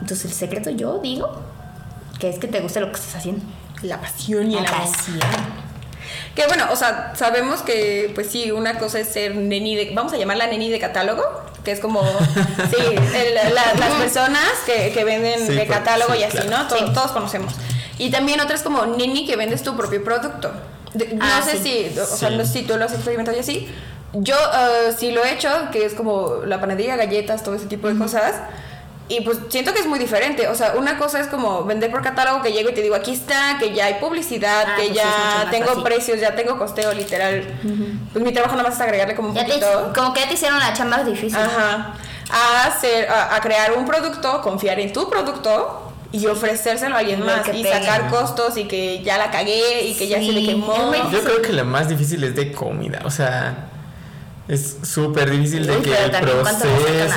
Entonces, 0.00 0.26
el 0.26 0.32
secreto 0.32 0.70
yo 0.70 0.98
digo 0.98 1.40
que 2.20 2.28
es 2.28 2.38
que 2.38 2.46
te 2.46 2.60
guste 2.60 2.80
lo 2.80 2.88
que 2.92 2.96
estás 3.00 3.16
haciendo. 3.16 3.42
La 3.82 4.00
pasión 4.00 4.50
y 4.50 4.56
el 4.56 4.62
La 4.64 4.68
amor. 4.70 4.88
pasión. 4.90 5.20
Que 6.34 6.46
bueno, 6.46 6.64
o 6.70 6.76
sea, 6.76 7.12
sabemos 7.16 7.62
que, 7.62 8.10
pues 8.14 8.28
sí, 8.30 8.50
una 8.50 8.78
cosa 8.78 8.98
es 9.00 9.08
ser 9.08 9.34
neni 9.36 9.76
de. 9.76 9.92
Vamos 9.94 10.12
a 10.12 10.16
llamarla 10.16 10.46
neni 10.48 10.68
de 10.70 10.78
catálogo, 10.78 11.22
que 11.64 11.70
es 11.72 11.80
como. 11.80 12.02
sí, 12.70 12.76
el- 13.14 13.34
la- 13.34 13.74
las 13.74 13.90
personas 14.00 14.50
que, 14.66 14.90
que 14.92 15.04
venden 15.04 15.46
Sí, 15.46 15.54
de 15.54 15.66
catálogo 15.66 16.12
sí, 16.14 16.20
y 16.20 16.24
así, 16.24 16.38
claro. 16.38 16.64
¿no? 16.64 16.68
Todos, 16.68 16.92
todos 16.92 17.12
conocemos. 17.12 17.54
Y 17.98 18.10
también 18.10 18.40
otra 18.40 18.54
es 18.56 18.62
como 18.62 18.84
neni 18.86 19.26
que 19.26 19.36
vendes 19.36 19.62
tu 19.62 19.76
propio 19.76 20.02
producto. 20.02 20.50
De- 20.94 21.16
Ah, 21.20 21.40
no 21.40 21.44
sé 21.50 21.58
sí. 21.58 21.90
si, 21.92 21.98
o 21.98 22.04
sea, 22.06 22.28
Sí. 22.30 22.36
no 22.36 22.44
sé 22.44 22.52
si 22.52 22.62
tú 22.62 22.76
lo 22.76 22.84
has 22.84 22.92
experimentado 22.92 23.36
y 23.36 23.40
así. 23.40 23.68
Yo 24.12 24.34
eh, 24.36 24.92
sí 24.96 25.10
lo 25.10 25.24
he 25.24 25.32
hecho, 25.32 25.48
que 25.72 25.84
es 25.84 25.94
como 25.94 26.36
la 26.46 26.60
panadería, 26.60 26.96
galletas, 26.96 27.42
todo 27.42 27.54
ese 27.56 27.66
tipo 27.66 27.88
de 27.88 27.98
cosas. 27.98 28.34
Y 29.06 29.20
pues 29.20 29.38
siento 29.50 29.74
que 29.74 29.80
es 29.80 29.86
muy 29.86 29.98
diferente. 29.98 30.48
O 30.48 30.54
sea, 30.54 30.74
una 30.78 30.96
cosa 30.98 31.20
es 31.20 31.26
como 31.26 31.64
vender 31.64 31.90
por 31.90 32.00
catálogo 32.02 32.40
que 32.42 32.52
llego 32.52 32.70
y 32.70 32.74
te 32.74 32.80
digo, 32.80 32.94
aquí 32.94 33.12
está, 33.12 33.56
que 33.58 33.74
ya 33.74 33.86
hay 33.86 33.94
publicidad, 33.94 34.64
Ah, 34.66 34.76
que 34.76 34.84
pues 34.86 34.94
ya 34.96 35.48
tengo 35.50 35.66
fácil. 35.66 35.82
precios, 35.82 36.20
ya 36.20 36.34
tengo 36.34 36.58
costeo 36.58 36.92
literal. 36.94 37.44
Pues 38.12 38.24
mi 38.24 38.32
trabajo 38.32 38.54
nada 38.56 38.68
más 38.68 38.76
es 38.76 38.80
agregarle 38.80 39.14
como 39.14 39.28
un 39.30 39.34
Ya 39.34 39.44
te, 39.44 39.48
poquito. 39.48 39.92
como 39.94 40.14
que 40.14 40.20
ya 40.20 40.28
te 40.28 40.34
hicieron 40.34 40.58
la 40.58 40.72
chamba 40.72 41.02
difícil. 41.04 41.36
Ajá. 41.38 41.94
A, 42.30 42.66
hacer, 42.68 43.08
a, 43.10 43.34
a 43.34 43.40
crear 43.40 43.72
un 43.76 43.84
producto, 43.84 44.40
confiar 44.40 44.80
en 44.80 44.92
tu 44.92 45.10
producto 45.10 45.83
y 46.14 46.26
ofrecérselo 46.28 46.94
a 46.94 47.00
alguien 47.00 47.24
más 47.26 47.48
y 47.48 47.64
pegue. 47.64 47.72
sacar 47.72 48.08
costos 48.08 48.56
y 48.56 48.64
que 48.64 49.02
ya 49.02 49.18
la 49.18 49.32
cagué 49.32 49.84
y 49.88 49.94
que 49.94 50.06
ya 50.06 50.18
se 50.18 50.30
le 50.32 50.46
quemó. 50.46 50.92
Yo 51.10 51.22
creo 51.24 51.42
que 51.42 51.52
lo 51.52 51.64
más 51.64 51.88
difícil 51.88 52.22
es 52.22 52.36
de 52.36 52.52
comida, 52.52 53.00
o 53.04 53.10
sea, 53.10 53.68
es 54.46 54.76
súper 54.82 55.30
difícil 55.30 55.66
de 55.66 55.78
que 55.78 55.92
el 55.92 56.10
proceso, 56.10 56.68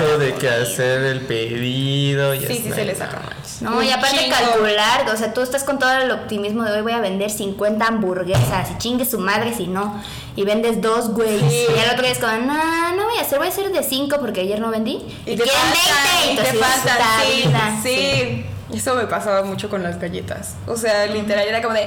la 0.09 0.17
de 0.17 0.33
que 0.33 0.49
hacer 0.49 1.03
el 1.03 1.21
pedido 1.21 2.33
y 2.33 2.39
Sí, 2.39 2.45
así, 2.45 2.55
sí 2.63 2.71
se 2.71 2.85
le 2.85 2.95
saca. 2.95 3.21
No, 3.59 3.77
Un 3.77 3.83
y 3.83 3.91
aparte 3.91 4.17
chingo. 4.17 4.35
calcular, 4.35 5.09
o 5.13 5.17
sea, 5.17 5.33
tú 5.33 5.41
estás 5.41 5.63
con 5.63 5.77
todo 5.77 5.91
el 5.91 6.09
optimismo 6.11 6.63
de 6.63 6.71
hoy 6.71 6.81
voy 6.81 6.93
a 6.93 6.99
vender 6.99 7.29
50 7.29 7.85
hamburguesas 7.85 8.71
y 8.71 8.77
chingue 8.77 9.03
su 9.05 9.19
madre 9.19 9.53
si 9.53 9.67
no. 9.67 10.01
Y 10.35 10.43
vendes 10.43 10.81
dos, 10.81 11.09
güey. 11.09 11.39
Sí. 11.39 11.65
Y 11.75 11.79
al 11.79 11.89
otro 11.89 12.03
día 12.03 12.11
es 12.11 12.19
como, 12.19 12.31
no, 12.33 12.95
no 12.95 13.05
voy 13.05 13.17
a 13.17 13.21
hacer, 13.21 13.39
voy 13.39 13.47
a 13.47 13.49
hacer 13.49 13.71
de 13.71 13.81
5 13.83 14.17
porque 14.21 14.41
ayer 14.41 14.59
no 14.59 14.69
vendí. 14.69 15.01
Y 15.25 15.35
te 15.35 15.43
faltan, 15.43 16.27
20 16.27 16.41
y 16.41 16.45
te 16.45 16.53
faltan, 16.59 17.83
sí. 17.83 18.26
Eso 18.73 18.95
me 18.95 19.05
pasaba 19.05 19.43
mucho 19.43 19.69
con 19.69 19.81
las 19.81 19.99
galletas. 19.99 20.55
O 20.67 20.75
sea, 20.75 21.05
literal 21.07 21.47
era 21.47 21.61
como 21.61 21.73
de, 21.73 21.81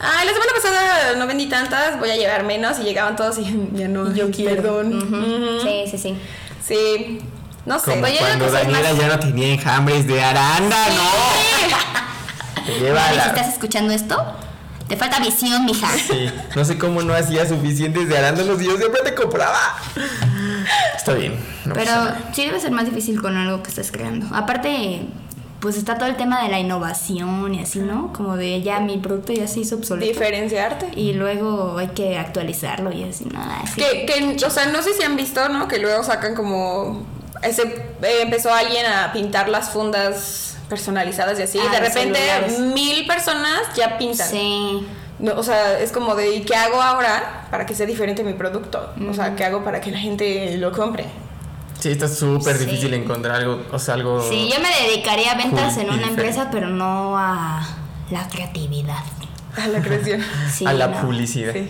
ay, 0.00 0.26
la 0.26 0.32
semana 0.32 0.52
pasada 0.54 1.16
no 1.16 1.26
vendí 1.28 1.46
tantas, 1.46 1.98
voy 2.00 2.10
a 2.10 2.16
llevar 2.16 2.42
menos. 2.44 2.78
Y 2.80 2.82
llegaban 2.82 3.14
todos 3.16 3.38
y 3.38 3.44
ya 3.72 3.86
no, 3.88 4.10
Y 4.10 4.14
yo 4.14 4.30
quiero. 4.30 4.56
Perdón. 4.62 5.60
Sí, 5.62 5.84
sí, 5.90 5.98
sí. 5.98 6.16
Sí. 6.66 7.20
No 7.66 7.78
sé. 7.78 7.92
Como 7.92 8.06
digo 8.06 8.18
cuando 8.18 8.46
sí 8.48 8.52
Daniela 8.52 8.90
más- 8.92 8.98
ya 9.00 9.08
no 9.08 9.18
tenía 9.20 9.48
enjambres 9.54 10.06
de 10.06 10.22
arándano. 10.22 11.02
Te 12.66 12.72
lleva 12.80 13.00
a 13.00 13.04
Mari, 13.04 13.14
si 13.14 13.18
la- 13.20 13.26
estás 13.26 13.48
escuchando 13.54 13.92
esto, 13.92 14.16
te 14.88 14.96
falta 14.96 15.18
visión, 15.20 15.64
mija. 15.66 15.88
Sí, 15.90 16.30
no 16.56 16.64
sé 16.64 16.78
cómo 16.78 17.02
no 17.02 17.14
hacía 17.14 17.46
suficientes 17.48 18.08
de 18.08 18.18
arándanos 18.18 18.60
y 18.60 18.64
yo 18.66 18.76
siempre 18.76 19.00
te 19.02 19.14
compraba. 19.14 19.76
Está 20.96 21.12
bien. 21.14 21.38
no 21.66 21.74
Pero 21.74 21.90
sí 22.32 22.44
debe 22.46 22.60
ser 22.60 22.70
más 22.72 22.86
difícil 22.86 23.20
con 23.20 23.36
algo 23.36 23.62
que 23.62 23.68
estás 23.70 23.90
creando. 23.90 24.26
Aparte, 24.34 25.02
pues 25.64 25.78
está 25.78 25.96
todo 25.96 26.10
el 26.10 26.18
tema 26.18 26.42
de 26.42 26.50
la 26.50 26.60
innovación 26.60 27.54
y 27.54 27.60
así, 27.62 27.78
¿no? 27.78 28.12
Como 28.12 28.36
de 28.36 28.60
ya 28.60 28.80
mi 28.80 28.98
producto 28.98 29.32
ya 29.32 29.48
se 29.48 29.60
hizo 29.60 29.76
obsoleto. 29.76 30.12
Diferenciarte. 30.12 30.90
Y 30.94 31.14
luego 31.14 31.78
hay 31.78 31.88
que 31.88 32.18
actualizarlo 32.18 32.92
y 32.92 33.02
así, 33.04 33.24
nada. 33.24 33.60
así. 33.62 33.80
Que, 33.80 34.04
que, 34.04 34.44
o 34.44 34.50
sea, 34.50 34.66
no 34.66 34.82
sé 34.82 34.92
si 34.92 35.02
han 35.04 35.16
visto, 35.16 35.48
¿no? 35.48 35.66
Que 35.66 35.78
luego 35.78 36.02
sacan 36.02 36.34
como. 36.34 37.06
Ese, 37.42 37.62
eh, 37.62 38.18
empezó 38.20 38.52
alguien 38.52 38.84
a 38.84 39.10
pintar 39.14 39.48
las 39.48 39.70
fundas 39.70 40.58
personalizadas 40.68 41.38
y 41.38 41.44
así. 41.44 41.58
Ah, 41.58 41.72
de 41.72 41.80
los 41.80 41.88
repente, 41.88 42.18
celulares. 42.18 42.58
mil 42.58 43.06
personas 43.06 43.62
ya 43.74 43.96
pintan. 43.96 44.28
Sí. 44.28 44.86
No, 45.18 45.32
o 45.32 45.42
sea, 45.42 45.80
es 45.80 45.92
como 45.92 46.14
de, 46.14 46.36
¿y 46.36 46.42
qué 46.42 46.56
hago 46.56 46.82
ahora 46.82 47.46
para 47.50 47.64
que 47.64 47.74
sea 47.74 47.86
diferente 47.86 48.22
mi 48.22 48.34
producto? 48.34 48.92
O 49.08 49.14
sea, 49.14 49.34
¿qué 49.34 49.44
hago 49.44 49.64
para 49.64 49.80
que 49.80 49.90
la 49.90 49.98
gente 49.98 50.58
lo 50.58 50.72
compre? 50.72 51.06
Sí, 51.84 51.90
está 51.90 52.08
súper 52.08 52.56
Sí. 52.56 52.64
difícil 52.64 52.94
encontrar 52.94 53.36
algo, 53.42 53.62
o 53.70 53.78
sea, 53.78 53.92
algo... 53.92 54.26
Sí, 54.26 54.50
yo 54.50 54.58
me 54.62 54.70
dedicaría 54.88 55.32
a 55.32 55.34
ventas 55.36 55.74
Cool 55.74 55.82
en 55.84 55.90
una 55.92 56.06
empresa, 56.06 56.48
pero 56.50 56.70
no 56.70 57.18
a 57.18 57.60
la 58.10 58.26
creatividad. 58.26 59.04
A 59.54 59.66
la 59.68 59.82
creación. 59.82 60.22
Sí, 60.50 60.64
a 60.64 60.72
la 60.72 60.86
no. 60.88 61.00
publicidad. 61.02 61.52
Sí. 61.52 61.68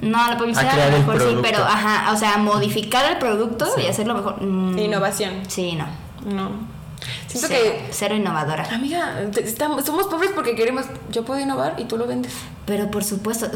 No, 0.00 0.18
a 0.24 0.30
la 0.30 0.38
publicidad 0.38 0.64
A 0.66 0.70
a, 0.70 0.72
crear 0.72 0.88
lo 0.92 0.96
el 0.96 1.00
mejor 1.02 1.14
sí, 1.18 1.24
producto. 1.24 1.42
pero 1.42 1.58
ajá, 1.62 2.10
o 2.10 2.16
sea, 2.16 2.38
modificar 2.38 3.12
el 3.12 3.18
producto 3.18 3.66
Sí. 3.76 3.82
y 3.82 3.86
hacerlo 3.88 4.14
mejor. 4.14 4.42
mm, 4.42 4.78
Innovación. 4.78 5.42
Sí, 5.48 5.72
no. 5.76 5.84
No. 6.24 6.52
Siento 7.26 7.48
cero, 7.48 7.60
que. 7.62 7.88
cero 7.92 8.14
innovadora. 8.14 8.66
Amiga, 8.74 9.14
estamos, 9.44 9.84
somos 9.84 10.06
pobres 10.06 10.30
porque 10.34 10.54
queremos. 10.54 10.86
Yo 11.10 11.22
puedo 11.26 11.38
innovar 11.38 11.74
y 11.76 11.84
tú 11.84 11.98
lo 11.98 12.06
vendes. 12.06 12.32
Pero 12.64 12.90
por 12.90 13.04
supuesto, 13.04 13.50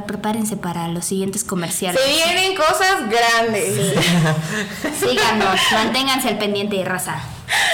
prepárense 0.00 0.56
para 0.56 0.88
los 0.88 1.04
siguientes 1.04 1.44
comerciales. 1.44 2.00
Se 2.00 2.08
vienen 2.08 2.56
cosas 2.56 3.08
grandes. 3.10 3.74
Síganos, 5.00 5.60
manténganse 5.72 6.28
al 6.28 6.38
pendiente 6.38 6.76
y 6.76 6.84
raza. 6.84 7.22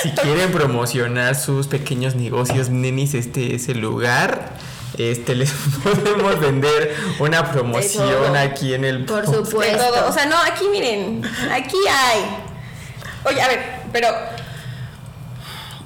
Si 0.02 0.10
quieren 0.10 0.50
promocionar 0.52 1.36
sus 1.36 1.68
pequeños 1.68 2.14
negocios, 2.14 2.68
nenis, 2.68 3.14
este 3.14 3.54
es 3.54 3.68
el 3.68 3.80
lugar. 3.80 4.52
Este, 4.96 5.34
les 5.34 5.52
podemos 5.82 6.40
vender 6.40 6.96
una 7.20 7.52
promoción 7.52 8.36
aquí 8.36 8.74
en 8.74 8.84
el 8.84 9.04
Por. 9.04 9.26
De 9.26 9.36
supuesto. 9.36 9.78
todo. 9.78 10.08
O 10.08 10.12
sea, 10.12 10.26
no, 10.26 10.36
aquí 10.36 10.64
miren, 10.70 11.22
aquí 11.52 11.76
hay. 11.88 12.24
Oye, 13.24 13.40
a 13.40 13.48
ver, 13.48 13.60
pero 13.92 14.08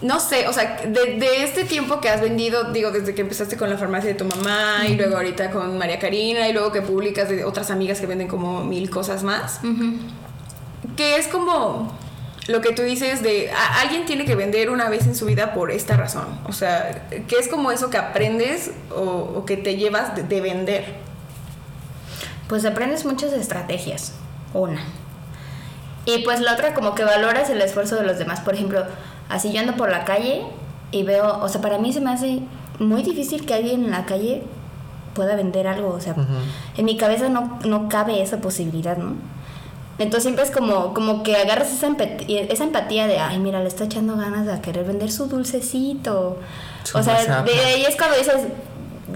no 0.02 0.18
sé, 0.20 0.48
o 0.48 0.52
sea, 0.52 0.82
de, 0.84 1.16
de 1.18 1.44
este 1.44 1.64
tiempo 1.64 2.00
que 2.00 2.08
has 2.08 2.20
vendido, 2.20 2.72
digo, 2.72 2.90
desde 2.90 3.14
que 3.14 3.20
empezaste 3.22 3.56
con 3.56 3.70
la 3.70 3.78
farmacia 3.78 4.08
de 4.08 4.14
tu 4.14 4.24
mamá 4.24 4.84
y 4.88 4.94
luego 4.96 5.16
ahorita 5.16 5.50
con 5.50 5.78
María 5.78 5.98
Karina 5.98 6.48
y 6.48 6.52
luego 6.52 6.72
que 6.72 6.82
publicas 6.82 7.28
de 7.28 7.44
otras 7.44 7.70
amigas 7.70 8.00
que 8.00 8.06
venden 8.06 8.28
como 8.28 8.64
mil 8.64 8.90
cosas 8.90 9.22
más, 9.22 9.60
que 10.96 11.16
es 11.16 11.28
como 11.28 11.96
lo 12.48 12.60
que 12.60 12.72
tú 12.72 12.82
dices 12.82 13.22
de 13.22 13.52
a- 13.52 13.80
alguien 13.82 14.04
tiene 14.04 14.24
que 14.24 14.34
vender 14.34 14.70
una 14.70 14.88
vez 14.90 15.06
en 15.06 15.14
su 15.14 15.26
vida 15.26 15.54
por 15.54 15.70
esta 15.70 15.96
razón, 15.96 16.26
o 16.46 16.52
sea, 16.52 17.06
que 17.28 17.36
es 17.36 17.46
como 17.46 17.70
eso 17.70 17.88
que 17.88 17.98
aprendes 17.98 18.72
o, 18.90 19.00
o 19.02 19.44
que 19.44 19.56
te 19.56 19.76
llevas 19.76 20.16
de- 20.16 20.24
de 20.24 20.40
vender. 20.40 20.84
Pues 22.48 22.64
aprendes 22.64 23.04
muchas 23.04 23.32
estrategias. 23.32 24.12
Una. 24.52 24.82
Y 26.04 26.18
pues 26.24 26.40
la 26.40 26.54
otra, 26.54 26.74
como 26.74 26.94
que 26.94 27.04
valoras 27.04 27.48
el 27.48 27.60
esfuerzo 27.62 27.96
de 27.96 28.02
los 28.04 28.18
demás. 28.18 28.40
Por 28.40 28.54
ejemplo, 28.54 28.84
así 29.32 29.52
yo 29.52 29.60
ando 29.60 29.74
por 29.76 29.90
la 29.90 30.04
calle 30.04 30.42
y 30.90 31.02
veo, 31.02 31.38
o 31.40 31.48
sea, 31.48 31.60
para 31.60 31.78
mí 31.78 31.92
se 31.92 32.00
me 32.00 32.10
hace 32.10 32.40
muy 32.78 33.02
difícil 33.02 33.46
que 33.46 33.54
alguien 33.54 33.84
en 33.84 33.90
la 33.90 34.04
calle 34.04 34.42
pueda 35.14 35.34
vender 35.36 35.66
algo. 35.66 35.90
O 35.90 36.00
sea, 36.00 36.14
en 36.76 36.84
mi 36.84 36.96
cabeza 36.96 37.28
no, 37.28 37.58
no 37.64 37.88
cabe 37.88 38.22
esa 38.22 38.40
posibilidad, 38.40 38.96
¿no? 38.96 39.14
Entonces 39.98 40.24
siempre 40.24 40.44
es 40.44 40.50
como, 40.50 40.94
como 40.94 41.22
que 41.22 41.36
agarras 41.36 41.72
esa 41.72 41.86
empatía, 41.86 42.42
esa 42.42 42.64
empatía 42.64 43.06
de, 43.06 43.18
ay, 43.18 43.38
mira, 43.38 43.60
le 43.60 43.68
está 43.68 43.84
echando 43.84 44.16
ganas 44.16 44.46
de 44.46 44.60
querer 44.60 44.84
vender 44.84 45.10
su 45.10 45.26
dulcecito. 45.26 46.38
Su 46.82 46.98
o 46.98 47.02
sea, 47.02 47.14
mazapán. 47.14 47.44
de 47.44 47.52
ahí 47.52 47.84
es 47.84 47.96
cuando 47.96 48.16
dices, 48.16 48.36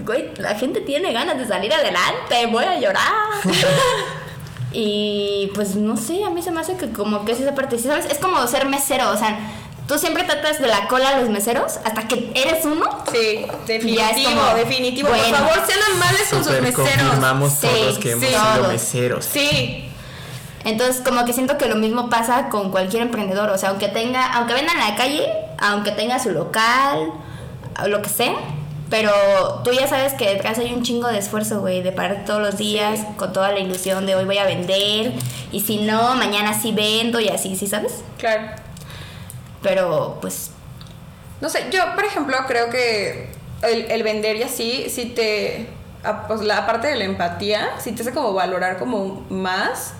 güey, 0.05 0.29
la 0.37 0.55
gente 0.55 0.81
tiene 0.81 1.11
ganas 1.13 1.37
de 1.37 1.45
salir 1.45 1.73
adelante, 1.73 2.45
voy 2.51 2.63
a 2.63 2.79
llorar. 2.79 3.03
y 4.71 5.51
pues 5.55 5.75
no 5.75 5.97
sé, 5.97 6.23
a 6.23 6.29
mí 6.29 6.41
se 6.41 6.51
me 6.51 6.61
hace 6.61 6.77
que 6.77 6.91
como 6.91 7.25
que 7.25 7.31
es 7.33 7.41
esa 7.41 7.55
parte, 7.55 7.77
¿sí 7.77 7.87
¿sabes? 7.87 8.05
Es 8.05 8.19
como 8.19 8.45
ser 8.47 8.67
mesero, 8.67 9.09
o 9.11 9.17
sea, 9.17 9.37
tú 9.87 9.97
siempre 9.97 10.23
tratas 10.23 10.59
de 10.59 10.67
la 10.67 10.87
cola 10.87 11.09
a 11.09 11.19
los 11.19 11.29
meseros 11.29 11.77
hasta 11.83 12.07
que 12.07 12.31
eres 12.35 12.65
uno. 12.65 13.03
Sí, 13.11 13.45
definitivo, 13.65 13.97
Ya 14.03 14.09
es 14.11 14.27
como, 14.27 14.53
definitivo. 14.55 15.09
bueno. 15.09 15.23
Por 15.25 15.37
favor, 15.37 15.65
sean 15.67 15.79
amables 15.95 16.27
con 16.29 16.43
sus 16.43 16.53
meseros. 16.61 16.75
confirmamos 16.75 17.53
Sí, 17.53 17.67
todos 17.67 17.97
que 17.99 18.11
hemos 18.11 18.23
sí. 18.25 18.31
sido 18.31 18.43
Todos. 18.55 18.67
meseros. 18.67 19.25
Sí, 19.25 19.83
Entonces, 20.65 21.01
como 21.05 21.23
que 21.23 21.31
siento 21.33 21.57
que 21.57 21.67
lo 21.67 21.75
mismo 21.75 22.09
pasa 22.09 22.49
con 22.49 22.71
cualquier 22.71 23.03
emprendedor, 23.03 23.49
o 23.49 23.57
sea, 23.57 23.69
aunque 23.69 23.87
tenga, 23.87 24.33
aunque 24.33 24.53
venda 24.53 24.73
en 24.73 24.79
la 24.79 24.95
calle, 24.95 25.25
aunque 25.59 25.91
tenga 25.91 26.19
su 26.19 26.31
local, 26.31 27.11
lo 27.85 28.01
que 28.01 28.09
sea, 28.09 28.33
pero 28.89 29.11
tú 29.63 29.71
ya 29.71 29.87
sabes 29.87 30.13
que 30.13 30.27
detrás 30.27 30.57
hay 30.59 30.73
un 30.73 30.81
chingo 30.83 31.07
de 31.07 31.19
esfuerzo, 31.19 31.61
güey, 31.61 31.81
de 31.83 31.91
parar 31.93 32.25
todos 32.25 32.41
los 32.41 32.57
días 32.57 32.99
con 33.15 33.31
toda 33.31 33.51
la 33.53 33.59
ilusión 33.59 34.05
de 34.05 34.15
hoy 34.15 34.25
voy 34.25 34.39
a 34.39 34.45
vender 34.45 35.13
y 35.53 35.61
si 35.61 35.77
no, 35.77 36.15
mañana 36.15 36.59
sí 36.59 36.71
vendo 36.73 37.19
y 37.21 37.29
así, 37.29 37.55
¿sí 37.55 37.67
sabes? 37.67 38.01
claro. 38.17 38.47
Pero 39.61 40.17
pues 40.21 40.51
No 41.41 41.49
sé, 41.49 41.65
yo, 41.71 41.81
por 41.95 42.05
ejemplo, 42.05 42.37
creo 42.47 42.69
que 42.69 43.29
el, 43.63 43.91
el 43.91 44.03
vender 44.03 44.35
y 44.37 44.43
así, 44.43 44.87
sí 44.89 45.05
te. 45.07 45.67
Pues 46.27 46.41
la 46.41 46.65
parte 46.65 46.87
de 46.87 46.95
la 46.95 47.03
empatía, 47.05 47.71
sí 47.79 47.91
te 47.91 48.01
hace 48.03 48.13
como 48.13 48.33
valorar 48.33 48.77
como 48.77 49.25
más. 49.29 49.93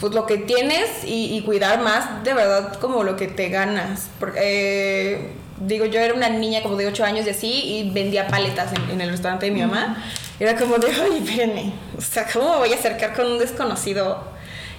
Pues 0.00 0.14
lo 0.14 0.26
que 0.26 0.36
tienes 0.38 1.04
y, 1.04 1.36
y 1.36 1.42
cuidar 1.42 1.80
más 1.80 2.24
de 2.24 2.34
verdad 2.34 2.74
como 2.80 3.04
lo 3.04 3.16
que 3.16 3.28
te 3.28 3.48
ganas. 3.50 4.08
Porque, 4.18 4.40
eh, 4.42 5.32
digo, 5.60 5.84
yo 5.86 6.00
era 6.00 6.14
una 6.14 6.28
niña 6.28 6.62
como 6.62 6.76
de 6.76 6.86
8 6.88 7.04
años 7.04 7.26
y 7.26 7.30
así 7.30 7.52
y 7.52 7.90
vendía 7.90 8.26
paletas 8.26 8.72
en, 8.72 8.90
en 8.90 9.00
el 9.00 9.10
restaurante 9.10 9.46
de 9.46 9.52
mi 9.52 9.60
mamá. 9.60 10.02
Era 10.40 10.56
como 10.56 10.78
de, 10.78 10.88
ay, 10.88 11.18
espérenme, 11.24 11.72
o 11.96 12.00
sea, 12.00 12.26
¿cómo 12.32 12.50
me 12.52 12.56
voy 12.58 12.72
a 12.72 12.76
acercar 12.76 13.14
con 13.14 13.26
un 13.26 13.38
desconocido 13.38 14.31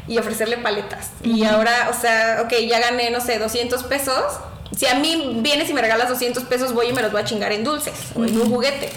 y 0.08 0.18
ofrecerle 0.18 0.58
paletas? 0.58 1.12
Y 1.24 1.44
ahora, 1.46 1.90
o 1.90 2.00
sea, 2.00 2.42
ok, 2.46 2.54
ya 2.70 2.80
gané, 2.80 3.10
no 3.12 3.22
sé, 3.22 3.40
200 3.40 3.84
pesos. 3.84 4.22
Si 4.76 4.88
a 4.88 4.96
mí 4.96 5.40
vienes 5.42 5.70
y 5.70 5.74
me 5.74 5.82
regalas 5.82 6.10
200 6.10 6.44
pesos, 6.46 6.74
voy 6.74 6.88
y 6.88 6.94
me 6.94 7.02
los 7.02 7.12
voy 7.12 7.22
a 7.22 7.26
chingar 7.26 7.52
en 7.52 7.64
dulces 7.64 7.94
o 8.16 8.24
en 8.26 8.40
un 8.40 8.50
juguete. 8.50 8.90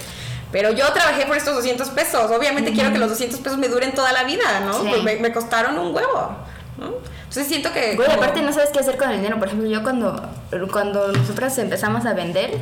Pero 0.53 0.71
yo 0.71 0.91
trabajé 0.93 1.27
por 1.27 1.37
estos 1.37 1.55
200 1.55 1.89
pesos. 1.91 2.31
Obviamente 2.31 2.73
quiero 2.73 2.93
que 2.93 2.99
los 2.99 3.11
200 3.11 3.41
pesos 3.41 3.59
me 3.59 3.69
duren 3.69 3.93
toda 3.95 4.13
la 4.13 4.25
vida, 4.25 4.61
¿no? 4.61 4.81
Sí. 4.81 4.87
Pues 4.89 5.03
me, 5.03 5.17
me 5.17 5.33
costaron 5.33 5.77
un 5.79 5.95
huevo, 5.95 6.31
¿no? 6.79 6.95
Entonces 7.19 7.49
siento 7.49 7.73
que... 7.73 7.95
Güey, 7.97 8.09
como- 8.09 8.23
aparte 8.23 8.41
no 8.41 8.53
sabes 8.53 8.71
qué 8.73 8.79
hacer 8.79 8.97
con 8.97 9.11
el 9.11 9.17
dinero. 9.19 9.39
Por 9.39 9.49
ejemplo, 9.49 9.69
yo 9.69 9.83
cuando, 9.83 10.27
cuando 10.73 11.09
nosotras 11.13 11.59
empezamos 11.59 12.07
a 12.07 12.15
vender, 12.15 12.59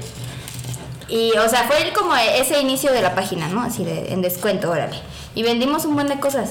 y 1.09 1.33
o 1.37 1.49
sea, 1.49 1.65
fue 1.65 1.93
como 1.95 2.17
ese 2.17 2.59
inicio 2.61 2.91
de 2.93 3.03
la 3.03 3.15
página, 3.15 3.47
¿no? 3.49 3.63
Así 3.63 3.85
de 3.85 4.13
en 4.13 4.23
descuento, 4.23 4.71
órale. 4.71 4.97
Y 5.35 5.43
vendimos 5.43 5.85
un 5.85 5.95
buen 5.95 6.09
de 6.09 6.19
cosas. 6.19 6.51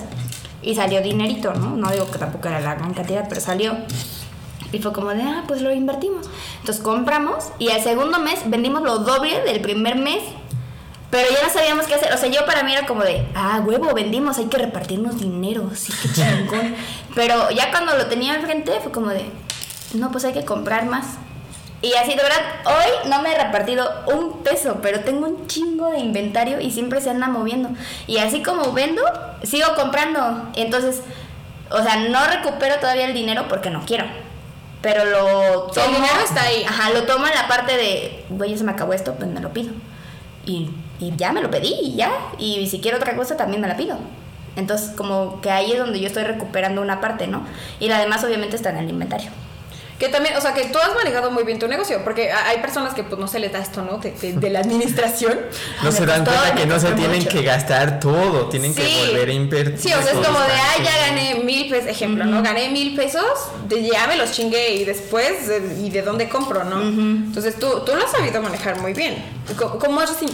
Y 0.63 0.75
salió 0.75 1.01
dinerito, 1.01 1.53
¿no? 1.53 1.75
No 1.75 1.91
digo 1.91 2.09
que 2.09 2.17
tampoco 2.17 2.47
era 2.47 2.61
la 2.61 2.75
gran 2.75 2.93
cantidad, 2.93 3.27
pero 3.27 3.41
salió. 3.41 3.75
Y 4.71 4.79
fue 4.79 4.91
como 4.91 5.09
de, 5.09 5.21
ah, 5.21 5.43
pues 5.47 5.61
lo 5.61 5.71
invertimos. 5.71 6.29
Entonces 6.59 6.83
compramos 6.83 7.45
y 7.59 7.69
al 7.69 7.81
segundo 7.81 8.19
mes 8.19 8.41
vendimos 8.45 8.81
lo 8.81 8.99
doble 8.99 9.41
del 9.43 9.61
primer 9.61 9.95
mes. 9.95 10.23
Pero 11.11 11.29
ya 11.29 11.45
no 11.45 11.53
sabíamos 11.53 11.85
qué 11.85 11.93
hacer. 11.93 12.11
O 12.11 12.17
sea, 12.17 12.27
yo 12.27 12.43
para 12.47 12.63
mí 12.63 12.73
era 12.73 12.87
como 12.87 13.03
de, 13.03 13.27
ah, 13.35 13.61
huevo, 13.63 13.93
vendimos, 13.93 14.39
hay 14.39 14.45
que 14.45 14.57
repartirnos 14.57 15.19
dinero. 15.19 15.69
Sí, 15.75 15.93
qué 16.01 16.09
chingón. 16.09 16.73
Pero 17.15 17.51
ya 17.51 17.69
cuando 17.69 17.95
lo 17.95 18.07
tenía 18.07 18.33
al 18.33 18.41
frente 18.41 18.79
fue 18.81 18.91
como 18.91 19.09
de, 19.09 19.29
no, 19.93 20.11
pues 20.11 20.25
hay 20.25 20.33
que 20.33 20.43
comprar 20.43 20.87
más. 20.87 21.05
Y 21.83 21.95
así, 21.95 22.15
de 22.15 22.23
verdad, 22.23 22.39
hoy 22.65 23.09
no 23.09 23.21
me 23.21 23.33
he 23.33 23.37
repartido 23.37 23.91
un 24.07 24.41
peso, 24.41 24.79
pero 24.81 25.01
tengo 25.01 25.27
un 25.27 25.47
chingo 25.47 25.91
de 25.91 25.99
inventario 25.99 26.61
y 26.61 26.71
siempre 26.71 27.01
se 27.01 27.09
anda 27.09 27.27
moviendo. 27.27 27.71
Y 28.07 28.19
así 28.19 28.41
como 28.41 28.71
vendo, 28.71 29.01
sigo 29.43 29.75
comprando. 29.75 30.49
Entonces, 30.55 31.01
o 31.69 31.83
sea, 31.83 31.97
no 32.07 32.25
recupero 32.25 32.79
todavía 32.79 33.05
el 33.05 33.13
dinero 33.13 33.49
porque 33.49 33.69
no 33.69 33.85
quiero. 33.85 34.05
Pero 34.81 35.03
lo 35.03 35.73
Sí, 35.73 35.81
el 35.81 35.93
dinero 35.93 36.15
está 36.23 36.43
ahí. 36.43 36.63
Ajá, 36.63 36.91
lo 36.91 37.03
tomo 37.03 37.27
en 37.27 37.35
la 37.35 37.49
parte 37.49 37.75
de, 37.75 38.23
güey, 38.29 38.51
ya 38.51 38.59
se 38.59 38.63
me 38.63 38.71
acabó 38.71 38.93
esto, 38.93 39.15
pues 39.15 39.29
me 39.29 39.41
lo 39.41 39.51
pido. 39.51 39.73
Y, 40.45 40.69
y 40.99 41.13
ya 41.17 41.33
me 41.33 41.41
lo 41.41 41.51
pedí 41.51 41.75
y 41.81 41.95
ya. 41.97 42.11
Y 42.37 42.65
si 42.67 42.79
quiero 42.79 42.95
otra 42.95 43.17
cosa 43.17 43.35
también 43.35 43.61
me 43.61 43.67
la 43.67 43.75
pido. 43.75 43.97
Entonces, 44.55 44.91
como 44.95 45.41
que 45.41 45.51
ahí 45.51 45.73
es 45.73 45.79
donde 45.79 45.99
yo 45.99 46.07
estoy 46.07 46.23
recuperando 46.23 46.81
una 46.81 47.01
parte, 47.01 47.27
¿no? 47.27 47.45
Y 47.81 47.89
la 47.89 47.99
demás 47.99 48.23
obviamente 48.23 48.55
está 48.55 48.69
en 48.69 48.77
el 48.77 48.89
inventario. 48.89 49.31
Que 49.99 50.09
también, 50.09 50.35
o 50.35 50.41
sea, 50.41 50.53
que 50.53 50.65
tú 50.65 50.79
has 50.79 50.93
manejado 50.95 51.31
muy 51.31 51.43
bien 51.43 51.59
tu 51.59 51.67
negocio, 51.67 52.03
porque 52.03 52.31
hay 52.31 52.57
personas 52.59 52.93
que 52.93 53.03
pues 53.03 53.19
no 53.21 53.27
se 53.27 53.39
les 53.39 53.51
da 53.53 53.59
esto, 53.59 53.81
¿no? 53.83 53.99
De, 53.99 54.11
de- 54.11 54.33
de 54.33 54.49
la 54.49 54.59
administración. 54.59 55.39
No 55.83 55.91
se 55.91 56.05
dan 56.05 56.25
cuenta 56.25 56.55
que 56.55 56.65
no 56.65 56.79
se 56.79 56.91
tienen 56.93 57.19
mucho. 57.19 57.29
que 57.29 57.43
gastar 57.43 57.99
todo, 57.99 58.49
tienen 58.49 58.73
que 58.73 58.83
volver 59.07 59.29
a 59.29 59.33
invertir. 59.33 59.79
Sí, 59.79 59.93
o 59.93 60.01
sea, 60.01 60.11
es 60.13 60.17
como 60.27 60.39
de, 60.39 60.51
ay, 60.53 60.83
ya 60.83 61.07
gané 61.07 61.35
mil 61.43 61.69
pesos, 61.69 61.87
ejemplo, 61.89 62.25
¿no? 62.25 62.41
Gané 62.41 62.69
mil 62.69 62.95
pesos, 62.95 63.23
de, 63.67 63.83
ya 63.83 64.07
me 64.07 64.15
los 64.17 64.31
chingué 64.31 64.73
y 64.75 64.83
después, 64.85 65.47
eh, 65.49 65.77
¿y 65.83 65.89
de 65.89 66.01
dónde 66.01 66.27
compro, 66.29 66.63
no? 66.63 66.81
Entonces 66.81 67.57
tú, 67.59 67.81
tú 67.85 67.95
lo 67.95 68.03
has 68.05 68.11
sabido 68.11 68.41
manejar 68.41 68.79
muy 68.79 68.93
bien. 68.93 69.23
¿Cómo, 69.57 69.77
cómo 69.79 70.01
has, 70.01 70.11
eh, 70.21 70.25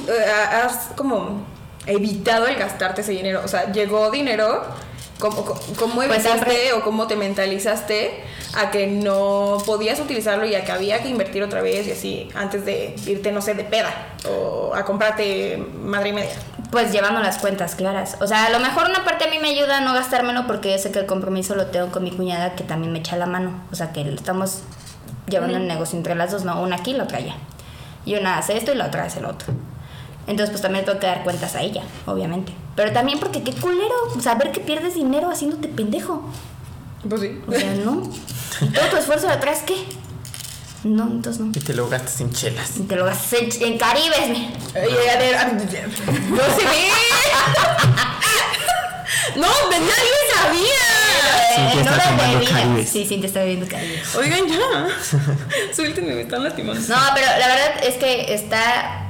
has 0.63 0.89
como 0.95 1.45
evitado 1.85 2.47
el 2.47 2.55
gastarte 2.55 3.01
ese 3.01 3.11
dinero? 3.11 3.41
O 3.43 3.47
sea, 3.47 3.71
llegó 3.71 4.09
dinero, 4.11 4.63
¿cómo, 5.19 5.43
cómo- 5.77 5.95
Pues 5.95 6.07
evitaste 6.25 6.29
siempre- 6.31 6.73
o 6.73 6.81
cómo 6.83 7.07
te 7.07 7.15
mentalizaste 7.15 8.23
a 8.55 8.71
que 8.71 8.87
no 8.87 9.57
podías 9.65 9.99
utilizarlo 9.99 10.45
y 10.45 10.55
a 10.55 10.63
que 10.65 10.71
había 10.71 11.01
que 11.03 11.09
invertir 11.09 11.43
otra 11.43 11.61
vez 11.61 11.87
y 11.87 11.91
así, 11.91 12.29
antes 12.35 12.65
de 12.65 12.95
irte, 13.05 13.31
no 13.31 13.41
sé, 13.41 13.53
de 13.53 13.63
peda 13.63 13.93
o 14.29 14.73
a 14.73 14.83
comprarte 14.85 15.57
madre 15.83 16.09
y 16.09 16.13
media? 16.13 16.31
Pues 16.71 16.91
llevando 16.91 17.19
las 17.19 17.37
cuentas 17.39 17.75
claras. 17.75 18.17
O 18.21 18.27
sea, 18.27 18.45
a 18.45 18.49
lo 18.51 18.59
mejor 18.59 18.89
una 18.89 19.03
parte 19.03 19.25
a 19.25 19.27
mí 19.29 19.39
me 19.39 19.49
ayuda 19.49 19.77
a 19.77 19.81
no 19.81 19.93
gastármelo 19.93 20.45
porque 20.47 20.71
yo 20.71 20.77
sé 20.77 20.91
que 20.91 20.99
el 20.99 21.05
compromiso 21.07 21.55
lo 21.55 21.67
tengo 21.67 21.91
con 21.91 22.03
mi 22.03 22.11
cuñada 22.11 22.55
que 22.55 22.63
también 22.63 22.93
me 22.93 22.99
echa 22.99 23.15
la 23.17 23.25
mano. 23.25 23.63
O 23.71 23.75
sea, 23.75 23.91
que 23.91 24.01
estamos 24.01 24.59
llevando 25.27 25.57
el 25.57 25.67
negocio 25.67 25.97
entre 25.97 26.13
las 26.15 26.31
dos, 26.31 26.43
no 26.45 26.61
una 26.61 26.75
aquí 26.77 26.91
y 26.91 26.93
la 26.93 27.03
otra 27.05 27.17
allá. 27.17 27.35
Y 28.05 28.15
una 28.15 28.37
hace 28.37 28.55
esto 28.55 28.71
y 28.71 28.75
la 28.75 28.85
otra 28.85 29.03
hace 29.05 29.19
lo 29.19 29.29
otro. 29.29 29.47
Entonces, 30.27 30.51
pues 30.51 30.61
también 30.61 30.85
tengo 30.85 30.99
que 30.99 31.07
dar 31.07 31.23
cuentas 31.23 31.55
a 31.55 31.61
ella, 31.61 31.81
obviamente. 32.05 32.51
Pero 32.79 32.93
también 32.93 33.19
porque 33.19 33.43
qué 33.43 33.51
culero, 33.51 33.93
ver 34.37 34.53
que 34.53 34.61
pierdes 34.61 34.95
dinero 34.95 35.29
haciéndote 35.29 35.67
pendejo. 35.67 36.23
Pues 37.09 37.19
sí. 37.19 37.37
O 37.45 37.51
sea, 37.51 37.73
no. 37.73 38.09
¿Y 38.61 38.67
todo 38.67 38.85
tu 38.85 38.95
esfuerzo 38.95 39.27
de 39.27 39.33
atrás 39.33 39.63
qué? 39.67 39.75
No, 40.85 41.03
entonces 41.07 41.41
no. 41.41 41.51
Y 41.53 41.59
te 41.59 41.73
lo 41.73 41.89
gastas 41.89 42.21
en 42.21 42.31
chelas. 42.31 42.77
Y 42.77 42.83
te 42.83 42.95
lo 42.95 43.03
gastas 43.03 43.33
en, 43.33 43.49
en 43.63 43.77
Caribes. 43.77 44.17
Oye, 44.19 45.11
a 45.11 45.17
ver, 45.17 45.35
a- 45.35 45.51
no 45.51 45.59
se 45.59 45.65
ve. 45.65 45.83
No, 49.35 49.47
de 49.69 49.79
nadie 49.79 50.13
sabía. 50.33 51.73
Sí, 51.73 51.79
tomando 51.83 52.39
vida. 52.39 52.49
Caribes. 52.51 52.89
Sí, 52.89 53.05
sí, 53.05 53.17
te 53.17 53.27
está 53.27 53.41
bebiendo 53.41 53.67
Caribes. 53.67 54.15
Oigan, 54.15 54.47
ya. 54.47 54.87
Suéltenme, 55.75 56.15
me 56.15 56.21
están 56.21 56.45
lastimando. 56.45 56.79
No, 56.87 56.95
pero 57.13 57.27
la 57.39 57.47
verdad 57.49 57.83
es 57.83 57.95
que 57.95 58.33
está. 58.33 59.08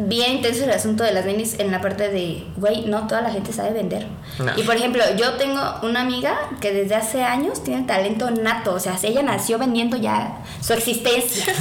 Bien 0.00 0.34
intenso 0.36 0.64
el 0.64 0.70
asunto 0.70 1.02
de 1.04 1.12
las 1.12 1.24
nenis 1.24 1.58
en 1.58 1.72
la 1.72 1.80
parte 1.80 2.08
de, 2.08 2.44
güey, 2.56 2.86
no 2.86 3.06
toda 3.06 3.20
la 3.20 3.30
gente 3.30 3.52
sabe 3.52 3.70
vender. 3.70 4.06
No. 4.38 4.52
Y 4.56 4.62
por 4.62 4.76
ejemplo, 4.76 5.02
yo 5.16 5.34
tengo 5.34 5.60
una 5.82 6.02
amiga 6.02 6.38
que 6.60 6.72
desde 6.72 6.94
hace 6.94 7.22
años 7.24 7.64
tiene 7.64 7.84
talento 7.86 8.30
nato, 8.30 8.74
o 8.74 8.80
sea, 8.80 8.96
ella 9.02 9.22
nació 9.22 9.58
vendiendo 9.58 9.96
ya 9.96 10.38
su 10.60 10.72
existencia. 10.72 11.52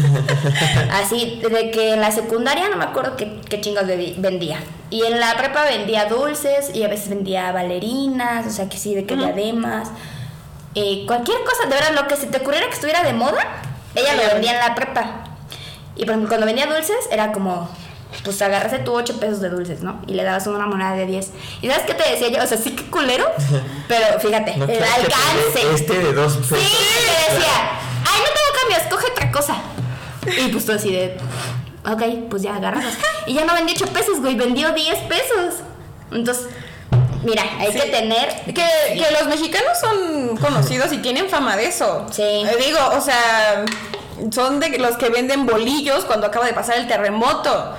Así, 0.91 1.41
de 1.49 1.71
que 1.71 1.93
en 1.93 2.01
la 2.01 2.11
secundaria 2.11 2.69
no 2.69 2.77
me 2.77 2.85
acuerdo 2.85 3.15
qué, 3.15 3.39
qué 3.49 3.59
chingados 3.61 3.89
bebi- 3.89 4.15
vendía. 4.17 4.59
Y 4.89 5.03
en 5.03 5.19
la 5.19 5.35
prepa 5.37 5.63
vendía 5.65 6.05
dulces 6.05 6.71
y 6.73 6.83
a 6.83 6.87
veces 6.87 7.09
vendía 7.09 7.51
bailarinas, 7.51 8.45
o 8.47 8.49
sea, 8.49 8.69
que 8.69 8.77
sí, 8.77 8.95
de 8.95 9.05
que 9.05 9.15
diademas. 9.15 9.89
Eh, 10.75 11.03
cualquier 11.07 11.39
cosa, 11.43 11.63
de 11.67 11.75
verdad, 11.75 12.01
lo 12.01 12.07
que 12.07 12.15
se 12.15 12.27
te 12.27 12.37
ocurriera 12.37 12.67
que 12.67 12.73
estuviera 12.73 13.03
de 13.03 13.13
moda, 13.13 13.39
ella 13.95 14.13
lo 14.15 14.33
vendía 14.33 14.53
en 14.53 14.59
la 14.59 14.75
prepa. 14.75 15.23
Y 15.95 16.01
por 16.01 16.09
ejemplo, 16.11 16.29
cuando 16.29 16.45
vendía 16.45 16.67
dulces, 16.67 16.95
era 17.11 17.31
como, 17.31 17.67
pues 18.23 18.41
agarraste 18.41 18.79
tú 18.79 18.93
8 18.93 19.19
pesos 19.19 19.39
de 19.41 19.49
dulces, 19.49 19.81
¿no? 19.81 20.01
Y 20.07 20.13
le 20.13 20.23
dabas 20.23 20.45
una 20.47 20.65
moneda 20.65 20.93
de 20.93 21.05
10. 21.05 21.31
¿Y 21.61 21.67
sabes 21.69 21.83
qué 21.85 21.93
te 21.93 22.09
decía 22.09 22.29
yo? 22.29 22.43
O 22.43 22.47
sea, 22.47 22.57
sí 22.57 22.71
que 22.71 22.83
culero, 22.89 23.25
pero 23.87 24.19
fíjate, 24.19 24.57
No 24.57 24.65
el 24.65 24.83
alcance. 24.83 25.73
Este 25.73 25.97
de 25.99 26.13
dos 26.13 26.33
pesos. 26.37 26.59
Sí, 26.59 26.77
te 26.77 27.33
decía, 27.33 27.53
ay, 28.05 28.19
no 28.19 28.27
tengo 28.33 28.59
cambios, 28.61 28.93
coge 28.93 29.11
otra 29.11 29.31
cosa. 29.31 29.55
Y 30.45 30.49
pues 30.49 30.65
tú 30.65 30.73
así 30.73 30.91
de, 30.91 31.17
ok, 31.89 32.29
pues 32.29 32.41
ya 32.43 32.55
agarras. 32.55 32.85
Y 33.25 33.33
ya 33.33 33.45
no 33.45 33.53
vendió 33.53 33.75
8 33.75 33.93
pesos, 33.93 34.19
güey, 34.19 34.35
vendió 34.35 34.71
10 34.73 34.97
pesos. 35.03 35.55
Entonces, 36.11 36.47
mira, 37.23 37.43
hay 37.59 37.71
Sí. 37.71 37.79
que 37.79 37.85
tener... 37.87 38.29
Que, 38.45 38.53
que 38.53 39.07
los 39.19 39.27
mexicanos 39.27 39.77
son 39.79 40.37
conocidos 40.37 40.91
y 40.93 40.97
tienen 40.97 41.29
fama 41.29 41.55
de 41.55 41.67
eso. 41.67 42.05
Sí. 42.11 42.21
Eh, 42.23 42.57
digo, 42.65 42.79
o 42.93 43.01
sea, 43.01 43.63
son 44.31 44.59
de 44.59 44.77
los 44.77 44.97
que 44.97 45.09
venden 45.09 45.45
bolillos 45.45 46.05
cuando 46.05 46.27
acaba 46.27 46.45
de 46.45 46.53
pasar 46.53 46.77
el 46.77 46.87
terremoto. 46.87 47.73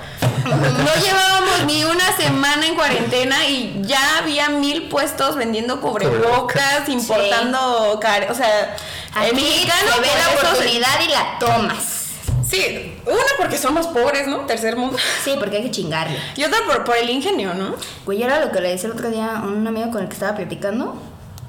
No 0.45 1.01
llevábamos 1.03 1.65
ni 1.67 1.83
una 1.83 2.15
semana 2.15 2.65
en 2.65 2.75
cuarentena 2.75 3.45
y 3.47 3.81
ya 3.83 4.19
había 4.19 4.49
mil 4.49 4.89
puestos 4.89 5.35
vendiendo 5.35 5.79
cubrebocas, 5.81 6.87
importando, 6.87 7.99
care- 7.99 8.31
o 8.31 8.33
sea, 8.33 8.75
el 9.21 9.25
Aquí 9.27 9.35
mexicano 9.35 9.91
se 9.93 9.99
ve 10.01 10.07
por 10.07 10.43
la 10.43 10.49
oportunidad 10.49 10.99
y 11.05 11.11
la 11.11 11.39
tomas. 11.39 11.95
Sí, 12.49 12.95
una 13.05 13.17
porque 13.37 13.57
somos 13.59 13.85
pobres, 13.87 14.27
¿no? 14.27 14.39
Tercer 14.47 14.75
mundo. 14.75 14.97
Sí, 15.23 15.35
porque 15.39 15.57
hay 15.57 15.63
que 15.63 15.71
chingarle. 15.71 16.17
Y 16.35 16.43
otra 16.43 16.57
por, 16.65 16.83
por 16.83 16.97
el 16.97 17.09
ingenio, 17.09 17.53
¿no? 17.53 17.75
Güey, 18.05 18.23
era 18.23 18.39
lo 18.43 18.51
que 18.51 18.59
le 18.59 18.69
decía 18.69 18.87
el 18.87 18.93
otro 18.93 19.11
día 19.11 19.37
a 19.37 19.41
un 19.43 19.67
amigo 19.67 19.91
con 19.91 20.01
el 20.01 20.07
que 20.07 20.13
estaba 20.13 20.35
platicando, 20.35 20.99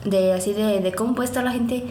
de 0.05 0.35
así 0.35 0.53
de, 0.53 0.81
de 0.81 0.93
cómo 0.93 1.15
puede 1.15 1.29
estar 1.29 1.43
la 1.43 1.53
gente 1.53 1.85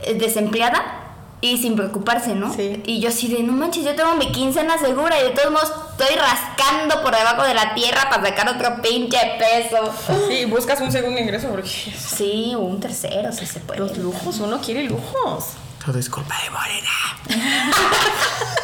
eh, 0.00 0.14
desempleada 0.14 1.00
y 1.44 1.58
sin 1.58 1.76
preocuparse, 1.76 2.34
¿no? 2.34 2.52
Sí. 2.54 2.82
Y 2.86 3.00
yo 3.00 3.10
así 3.10 3.28
de, 3.28 3.42
no 3.42 3.52
manches, 3.52 3.84
yo 3.84 3.94
tengo 3.94 4.14
mi 4.14 4.32
quincena 4.32 4.78
segura 4.78 5.20
y 5.20 5.24
de 5.24 5.30
todos 5.30 5.50
modos 5.52 5.70
estoy 5.98 6.16
rascando 6.16 7.02
por 7.02 7.14
debajo 7.14 7.42
de 7.42 7.52
la 7.54 7.74
tierra 7.74 8.08
para 8.08 8.24
sacar 8.24 8.48
otro 8.48 8.80
pinche 8.82 9.18
peso. 9.38 9.92
Sí, 10.28 10.44
buscas 10.46 10.80
un 10.80 10.90
segundo 10.90 11.20
ingreso 11.20 11.48
porque 11.48 11.68
Sí, 12.16 12.54
o 12.56 12.60
un 12.60 12.80
tercero, 12.80 13.30
si 13.32 13.44
se 13.46 13.60
puede. 13.60 13.80
los 13.80 13.96
lujos, 13.98 14.38
uno 14.40 14.58
quiere 14.60 14.84
lujos. 14.84 15.50
Todo 15.84 15.98
es 15.98 16.08
culpa 16.08 16.34
de 16.44 16.50
Morena. 16.50 16.88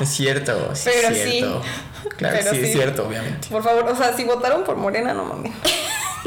Es 0.00 0.08
cierto, 0.08 0.74
sí 0.74 0.90
Pero 0.92 1.08
es 1.14 1.22
sí. 1.22 1.30
cierto. 1.30 1.62
Claro, 2.16 2.36
Pero 2.38 2.50
sí, 2.52 2.58
es 2.60 2.66
sí. 2.66 2.72
cierto, 2.72 3.06
obviamente. 3.06 3.48
Por 3.48 3.62
favor, 3.62 3.88
o 3.88 3.96
sea, 3.96 4.12
si 4.14 4.24
votaron 4.24 4.64
por 4.64 4.76
Morena, 4.76 5.14
no 5.14 5.24
mames. 5.24 5.52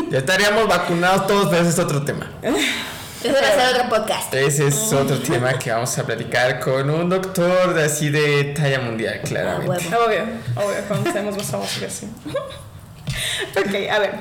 Ya 0.10 0.20
estaríamos 0.20 0.68
vacunados 0.68 1.28
todos, 1.28 1.48
pero 1.50 1.62
ese 1.62 1.72
es 1.72 1.80
otro 1.80 2.04
tema. 2.04 2.30
Eso 2.44 3.34
va 3.34 3.40
a 3.48 3.52
ser 3.52 3.76
otro 3.76 3.90
podcast. 3.90 4.34
Ese 4.34 4.68
es 4.68 4.94
otro 4.94 5.20
tema 5.20 5.54
que 5.58 5.72
vamos 5.72 5.98
a 5.98 6.06
platicar 6.06 6.60
con 6.60 6.90
un 6.90 7.10
doctor 7.10 7.74
de 7.74 7.84
así 7.86 8.10
de 8.10 8.54
talla 8.56 8.80
mundial, 8.80 9.20
Ah, 9.22 9.28
claramente. 9.28 9.88
huevo. 9.90 10.06
Obvio, 10.06 10.24
obvio, 10.56 10.88
conocemos 10.88 11.36
y 11.82 11.86
así. 11.86 12.08
ok, 13.58 13.92
a 13.92 14.00
ver. 14.00 14.12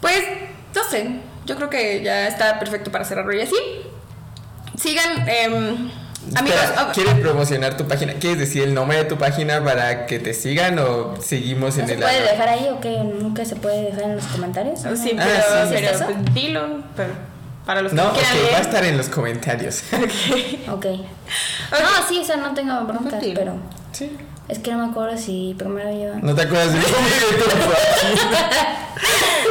Pues, 0.00 0.22
no 0.74 0.84
sé. 0.84 1.20
Yo 1.46 1.56
creo 1.56 1.70
que 1.70 2.02
ya 2.02 2.28
está 2.28 2.58
perfecto 2.58 2.92
para 2.92 3.04
cerrarlo 3.04 3.32
y 3.32 3.40
así. 3.40 3.56
Sigan, 4.78 5.28
em, 5.28 5.90
amigos. 6.36 6.60
Espera, 6.60 6.92
¿Quieres 6.92 7.14
promocionar 7.14 7.76
tu 7.76 7.86
página? 7.88 8.14
¿Quieres 8.14 8.38
decir 8.38 8.62
el 8.62 8.74
nombre 8.74 8.98
de 8.98 9.04
tu 9.04 9.16
página 9.18 9.62
para 9.64 10.06
que 10.06 10.18
te 10.18 10.34
sigan 10.34 10.78
o 10.78 11.14
seguimos 11.20 11.76
¿No 11.76 11.82
en 11.82 11.88
se 11.88 11.94
el 11.94 12.00
puede 12.00 12.16
ano- 12.18 12.26
dejar 12.30 12.48
ahí 12.48 12.68
o 12.70 12.80
qué? 12.80 12.98
¿Nunca 12.98 13.44
se 13.44 13.56
puede 13.56 13.82
dejar 13.84 14.02
en 14.04 14.16
los 14.16 14.24
comentarios? 14.26 14.80
oh, 14.84 14.96
sí, 14.96 15.16
Ah, 15.18 15.24
pero, 15.24 15.68
sí. 15.68 15.74
pero 15.74 16.06
pues, 16.22 16.34
dilo. 16.34 16.66
Pero 16.96 17.10
para 17.66 17.82
los 17.82 17.92
que 17.92 17.96
No, 17.96 18.08
ok, 18.08 18.14
quieran 18.14 18.36
va 18.54 18.58
a 18.58 18.60
estar 18.62 18.84
en 18.84 18.96
los 18.96 19.08
comentarios. 19.08 19.82
Ok. 20.70 20.86
No, 20.86 22.08
sí, 22.08 22.18
o 22.20 22.24
sea, 22.24 22.36
no 22.36 22.52
tengo 22.54 22.80
broncas, 22.84 23.22
pero 23.34 23.54
Sí. 23.92 24.16
Es 24.48 24.58
que 24.58 24.72
no 24.72 24.86
me 24.86 24.90
acuerdo 24.90 25.16
si 25.16 25.54
primero 25.58 25.90
yo... 25.90 26.20
¿No 26.20 26.34
te 26.34 26.42
acuerdas 26.42 26.72
de 26.72 26.80
página? 26.80 26.98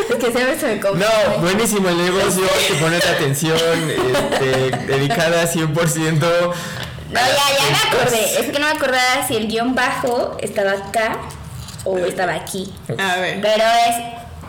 Es 0.10 0.16
que 0.18 0.32
siempre 0.32 0.60
se 0.60 0.68
me 0.68 0.80
confunde. 0.80 1.06
No, 1.06 1.38
buenísimo 1.42 1.90
el 1.90 1.98
negocio, 1.98 2.44
que 2.68 2.74
pones 2.76 3.06
atención, 3.06 3.58
este, 3.58 4.78
dedicada 4.88 5.44
100%. 5.46 6.20
No, 6.20 7.20
ya, 7.20 7.22
ya 7.22 7.64
me 7.70 7.98
acordé. 7.98 8.40
Es 8.40 8.52
que 8.52 8.60
no 8.60 8.68
me 8.68 8.72
acordaba 8.72 9.28
si 9.28 9.36
el 9.36 9.48
guion 9.48 9.74
bajo 9.74 10.38
estaba 10.42 10.72
acá 10.72 11.18
o 11.86 11.98
estaba 12.00 12.34
aquí. 12.34 12.74
A 12.98 13.16
ver. 13.18 13.42
Pero 13.42 13.64
es 13.88 13.96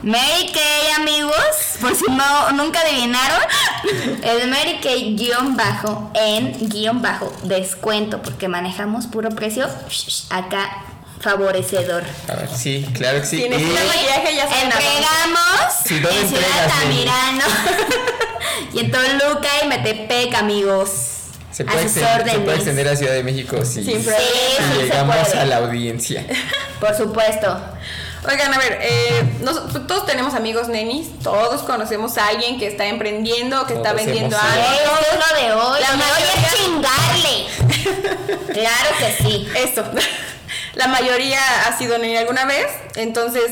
Mary 0.02 0.50
Kay, 0.52 0.92
amigos. 1.00 1.34
Por 1.80 1.94
si 1.94 2.04
no, 2.10 2.50
nunca 2.52 2.80
adivinaron. 2.80 3.40
Es 4.22 4.46
Mary 4.48 4.80
Kay 4.82 5.14
guion 5.16 5.56
bajo 5.56 6.10
en 6.14 6.68
guion 6.68 7.00
bajo 7.02 7.32
descuento. 7.44 8.20
Porque 8.22 8.48
manejamos 8.48 9.06
puro 9.06 9.30
precio 9.30 9.68
acá 10.30 10.84
favorecedor. 11.20 12.02
A 12.28 12.34
ver, 12.34 12.48
sí, 12.52 12.84
claro 12.94 13.20
que 13.20 13.26
sí. 13.26 13.36
Tienes 13.36 13.60
Y- 13.60 13.64
una 13.64 13.84
maquillaje 13.84 14.34
ya 14.36 14.48
saben 14.48 14.72
a. 14.72 14.74
Entregamos 14.74 15.74
Sí, 15.86 15.98
¿dónde 16.00 16.20
en 16.20 16.28
Ciudad? 16.28 16.64
Altamirano 16.64 17.44
y 18.74 18.78
en 18.80 18.90
Toluca 18.90 19.48
y 19.62 19.66
Metepec, 19.68 20.34
amigos. 20.34 20.90
se 21.52 21.62
a 21.62 21.66
puede, 21.66 21.82
sus 21.88 21.96
extender, 21.98 22.14
se 22.16 22.20
órdenes. 22.22 22.44
puede 22.44 22.56
extender 22.56 22.88
a 22.88 22.96
Ciudad 22.96 23.12
de 23.12 23.22
México 23.22 23.64
si, 23.64 23.84
si. 23.84 23.92
Sí, 23.94 24.02
se 24.02 24.82
llegamos 24.82 25.28
a 25.34 25.44
la 25.44 25.58
audiencia. 25.58 26.26
Por 26.80 26.92
supuesto. 26.96 27.56
Oigan, 28.28 28.54
a 28.54 28.58
ver, 28.58 28.78
eh, 28.80 29.24
nos- 29.40 29.86
todos 29.88 30.06
tenemos 30.06 30.34
amigos 30.34 30.68
nenis, 30.68 31.08
todos 31.24 31.62
conocemos 31.62 32.16
a 32.18 32.28
alguien 32.28 32.56
que 32.58 32.68
está 32.68 32.86
emprendiendo, 32.86 33.66
que 33.66 33.74
está 33.74 33.92
vendiendo 33.94 34.36
algo. 34.38 34.64
Lo 35.18 35.40
de 35.40 35.52
hoy. 35.52 35.80
La 35.80 35.96
mayoría- 35.96 36.32
es 36.46 36.54
chingarle. 36.56 38.46
claro 38.52 38.90
que 38.98 39.22
sí. 39.24 39.48
Esto. 39.56 39.84
La 40.74 40.86
mayoría 40.86 41.40
ha 41.66 41.76
sido 41.76 41.98
neni 41.98 42.16
alguna 42.16 42.44
vez. 42.44 42.66
Entonces, 42.94 43.50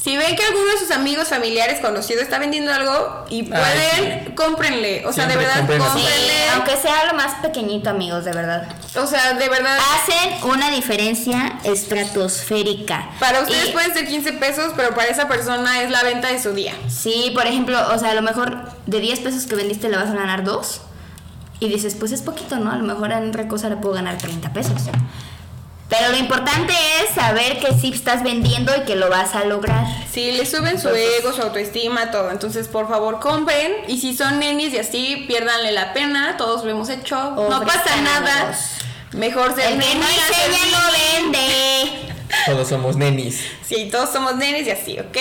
si 0.00 0.16
ven 0.16 0.36
que 0.36 0.44
alguno 0.44 0.72
de 0.72 0.78
sus 0.78 0.90
amigos, 0.90 1.28
familiares, 1.28 1.80
conocidos 1.80 2.22
está 2.22 2.38
vendiendo 2.38 2.72
algo 2.72 3.24
y 3.30 3.44
pueden, 3.44 4.34
cómprenle. 4.34 5.06
O 5.06 5.12
sea, 5.12 5.26
de 5.26 5.36
verdad, 5.36 5.56
cómprenle. 5.56 5.84
Sí, 5.86 5.92
cómprenle. 5.94 6.48
aunque 6.50 6.76
sea 6.76 7.06
lo 7.06 7.14
más 7.14 7.34
pequeñito, 7.40 7.88
amigos, 7.90 8.24
de 8.26 8.32
verdad. 8.32 8.68
O 8.94 9.06
sea, 9.06 9.32
de 9.34 9.48
verdad. 9.48 9.78
Hacen 9.94 10.50
una 10.50 10.70
diferencia 10.70 11.58
estratosférica. 11.64 13.08
Para 13.18 13.40
ustedes 13.40 13.70
Y- 13.70 13.72
pueden 13.72 13.92
ser 13.94 14.06
15 14.06 14.32
pesos, 14.34 14.72
pero 14.76 14.94
para 14.94 15.08
esa 15.08 15.28
persona 15.28 15.82
es 15.82 15.90
la 15.90 16.02
venta 16.02 16.28
de 16.28 16.42
su 16.42 16.52
día. 16.52 16.74
Sí, 16.88 17.30
por 17.34 17.46
ejemplo, 17.46 17.78
o 17.94 17.98
sea, 17.98 18.10
a 18.10 18.14
lo 18.14 18.22
mejor 18.22 18.70
de 18.86 19.00
10 19.00 19.20
pesos 19.20 19.46
que 19.46 19.54
vendiste 19.54 19.88
le 19.88 19.96
vas 19.96 20.10
a 20.10 20.14
ganar 20.14 20.44
2. 20.44 20.82
Y 21.60 21.68
dices, 21.68 21.94
pues 21.98 22.12
es 22.12 22.22
poquito, 22.22 22.56
¿no? 22.56 22.70
A 22.72 22.76
lo 22.76 22.84
mejor 22.84 23.12
en 23.12 23.28
otra 23.28 23.48
cosa 23.48 23.68
le 23.68 23.76
puedo 23.76 23.94
ganar 23.94 24.18
30 24.18 24.52
pesos. 24.52 24.74
Pero 25.88 26.08
lo 26.10 26.16
importante 26.16 26.72
es 27.02 27.14
saber 27.14 27.60
que 27.60 27.74
sí 27.78 27.92
estás 27.94 28.22
vendiendo 28.22 28.72
y 28.74 28.80
que 28.84 28.96
lo 28.96 29.10
vas 29.10 29.34
a 29.34 29.44
lograr. 29.44 29.86
Sí, 30.10 30.32
le 30.32 30.46
suben 30.46 30.80
su 30.80 30.88
ego, 30.88 31.32
su 31.34 31.42
autoestima, 31.42 32.10
todo. 32.10 32.30
Entonces, 32.30 32.66
por 32.66 32.88
favor, 32.88 33.20
compren. 33.20 33.72
Y 33.88 34.00
si 34.00 34.16
son 34.16 34.38
nenis 34.38 34.72
y 34.72 34.78
así, 34.78 35.24
piérdanle 35.28 35.70
la 35.72 35.92
pena. 35.92 36.36
Todos 36.38 36.64
lo 36.64 36.70
hemos 36.70 36.88
hecho. 36.88 37.16
no 37.36 37.62
pasa 37.64 37.96
nada. 38.02 38.58
Mejor 39.12 39.54
ser 39.54 39.72
El 39.72 39.80
que 39.80 39.94
no 39.94 40.00
neni 40.06 40.18
a 40.18 40.26
ser 40.34 40.50
enseña 40.50 40.78
no 40.78 41.24
vende. 41.32 42.08
Todos 42.46 42.68
somos 42.68 42.96
nenis. 42.96 43.40
Sí, 43.66 43.88
todos 43.92 44.10
somos 44.10 44.36
nenes 44.36 44.66
y 44.66 44.70
así, 44.70 44.98
¿ok? 44.98 45.16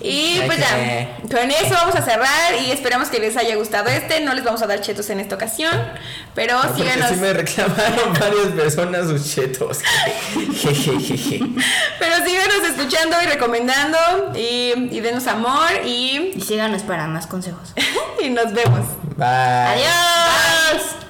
Y 0.00 0.40
pues 0.46 0.58
ya, 0.58 1.16
con 1.28 1.50
eso 1.50 1.70
vamos 1.74 1.96
a 1.96 2.02
cerrar 2.02 2.54
y 2.64 2.70
esperamos 2.70 3.08
que 3.08 3.18
les 3.18 3.36
haya 3.36 3.56
gustado 3.56 3.88
este. 3.88 4.20
No 4.20 4.32
les 4.32 4.44
vamos 4.44 4.62
a 4.62 4.66
dar 4.68 4.80
chetos 4.80 5.10
en 5.10 5.18
esta 5.18 5.34
ocasión, 5.34 5.72
pero 6.36 6.54
No, 6.54 6.62
porque 6.68 6.82
síganos. 6.84 7.08
sí 7.10 7.16
me 7.16 7.32
reclamaron 7.32 8.12
varias 8.20 8.46
personas 8.56 9.06
sus 9.08 9.34
chetos. 9.34 9.78
Jejejeje. 10.62 11.40
Pero 11.98 12.16
síganos 12.24 12.68
escuchando 12.70 13.16
y 13.22 13.26
recomendando 13.26 13.98
y, 14.36 14.72
y 14.92 15.00
denos 15.00 15.26
amor 15.26 15.68
y, 15.84 16.32
Y 16.36 16.40
síganos 16.42 16.82
para 16.84 17.06
más 17.08 17.26
consejos. 17.26 17.72
y 18.22 18.30
nos 18.30 18.52
vemos. 18.52 18.86
Bye. 19.16 19.26
Adiós. 19.26 21.05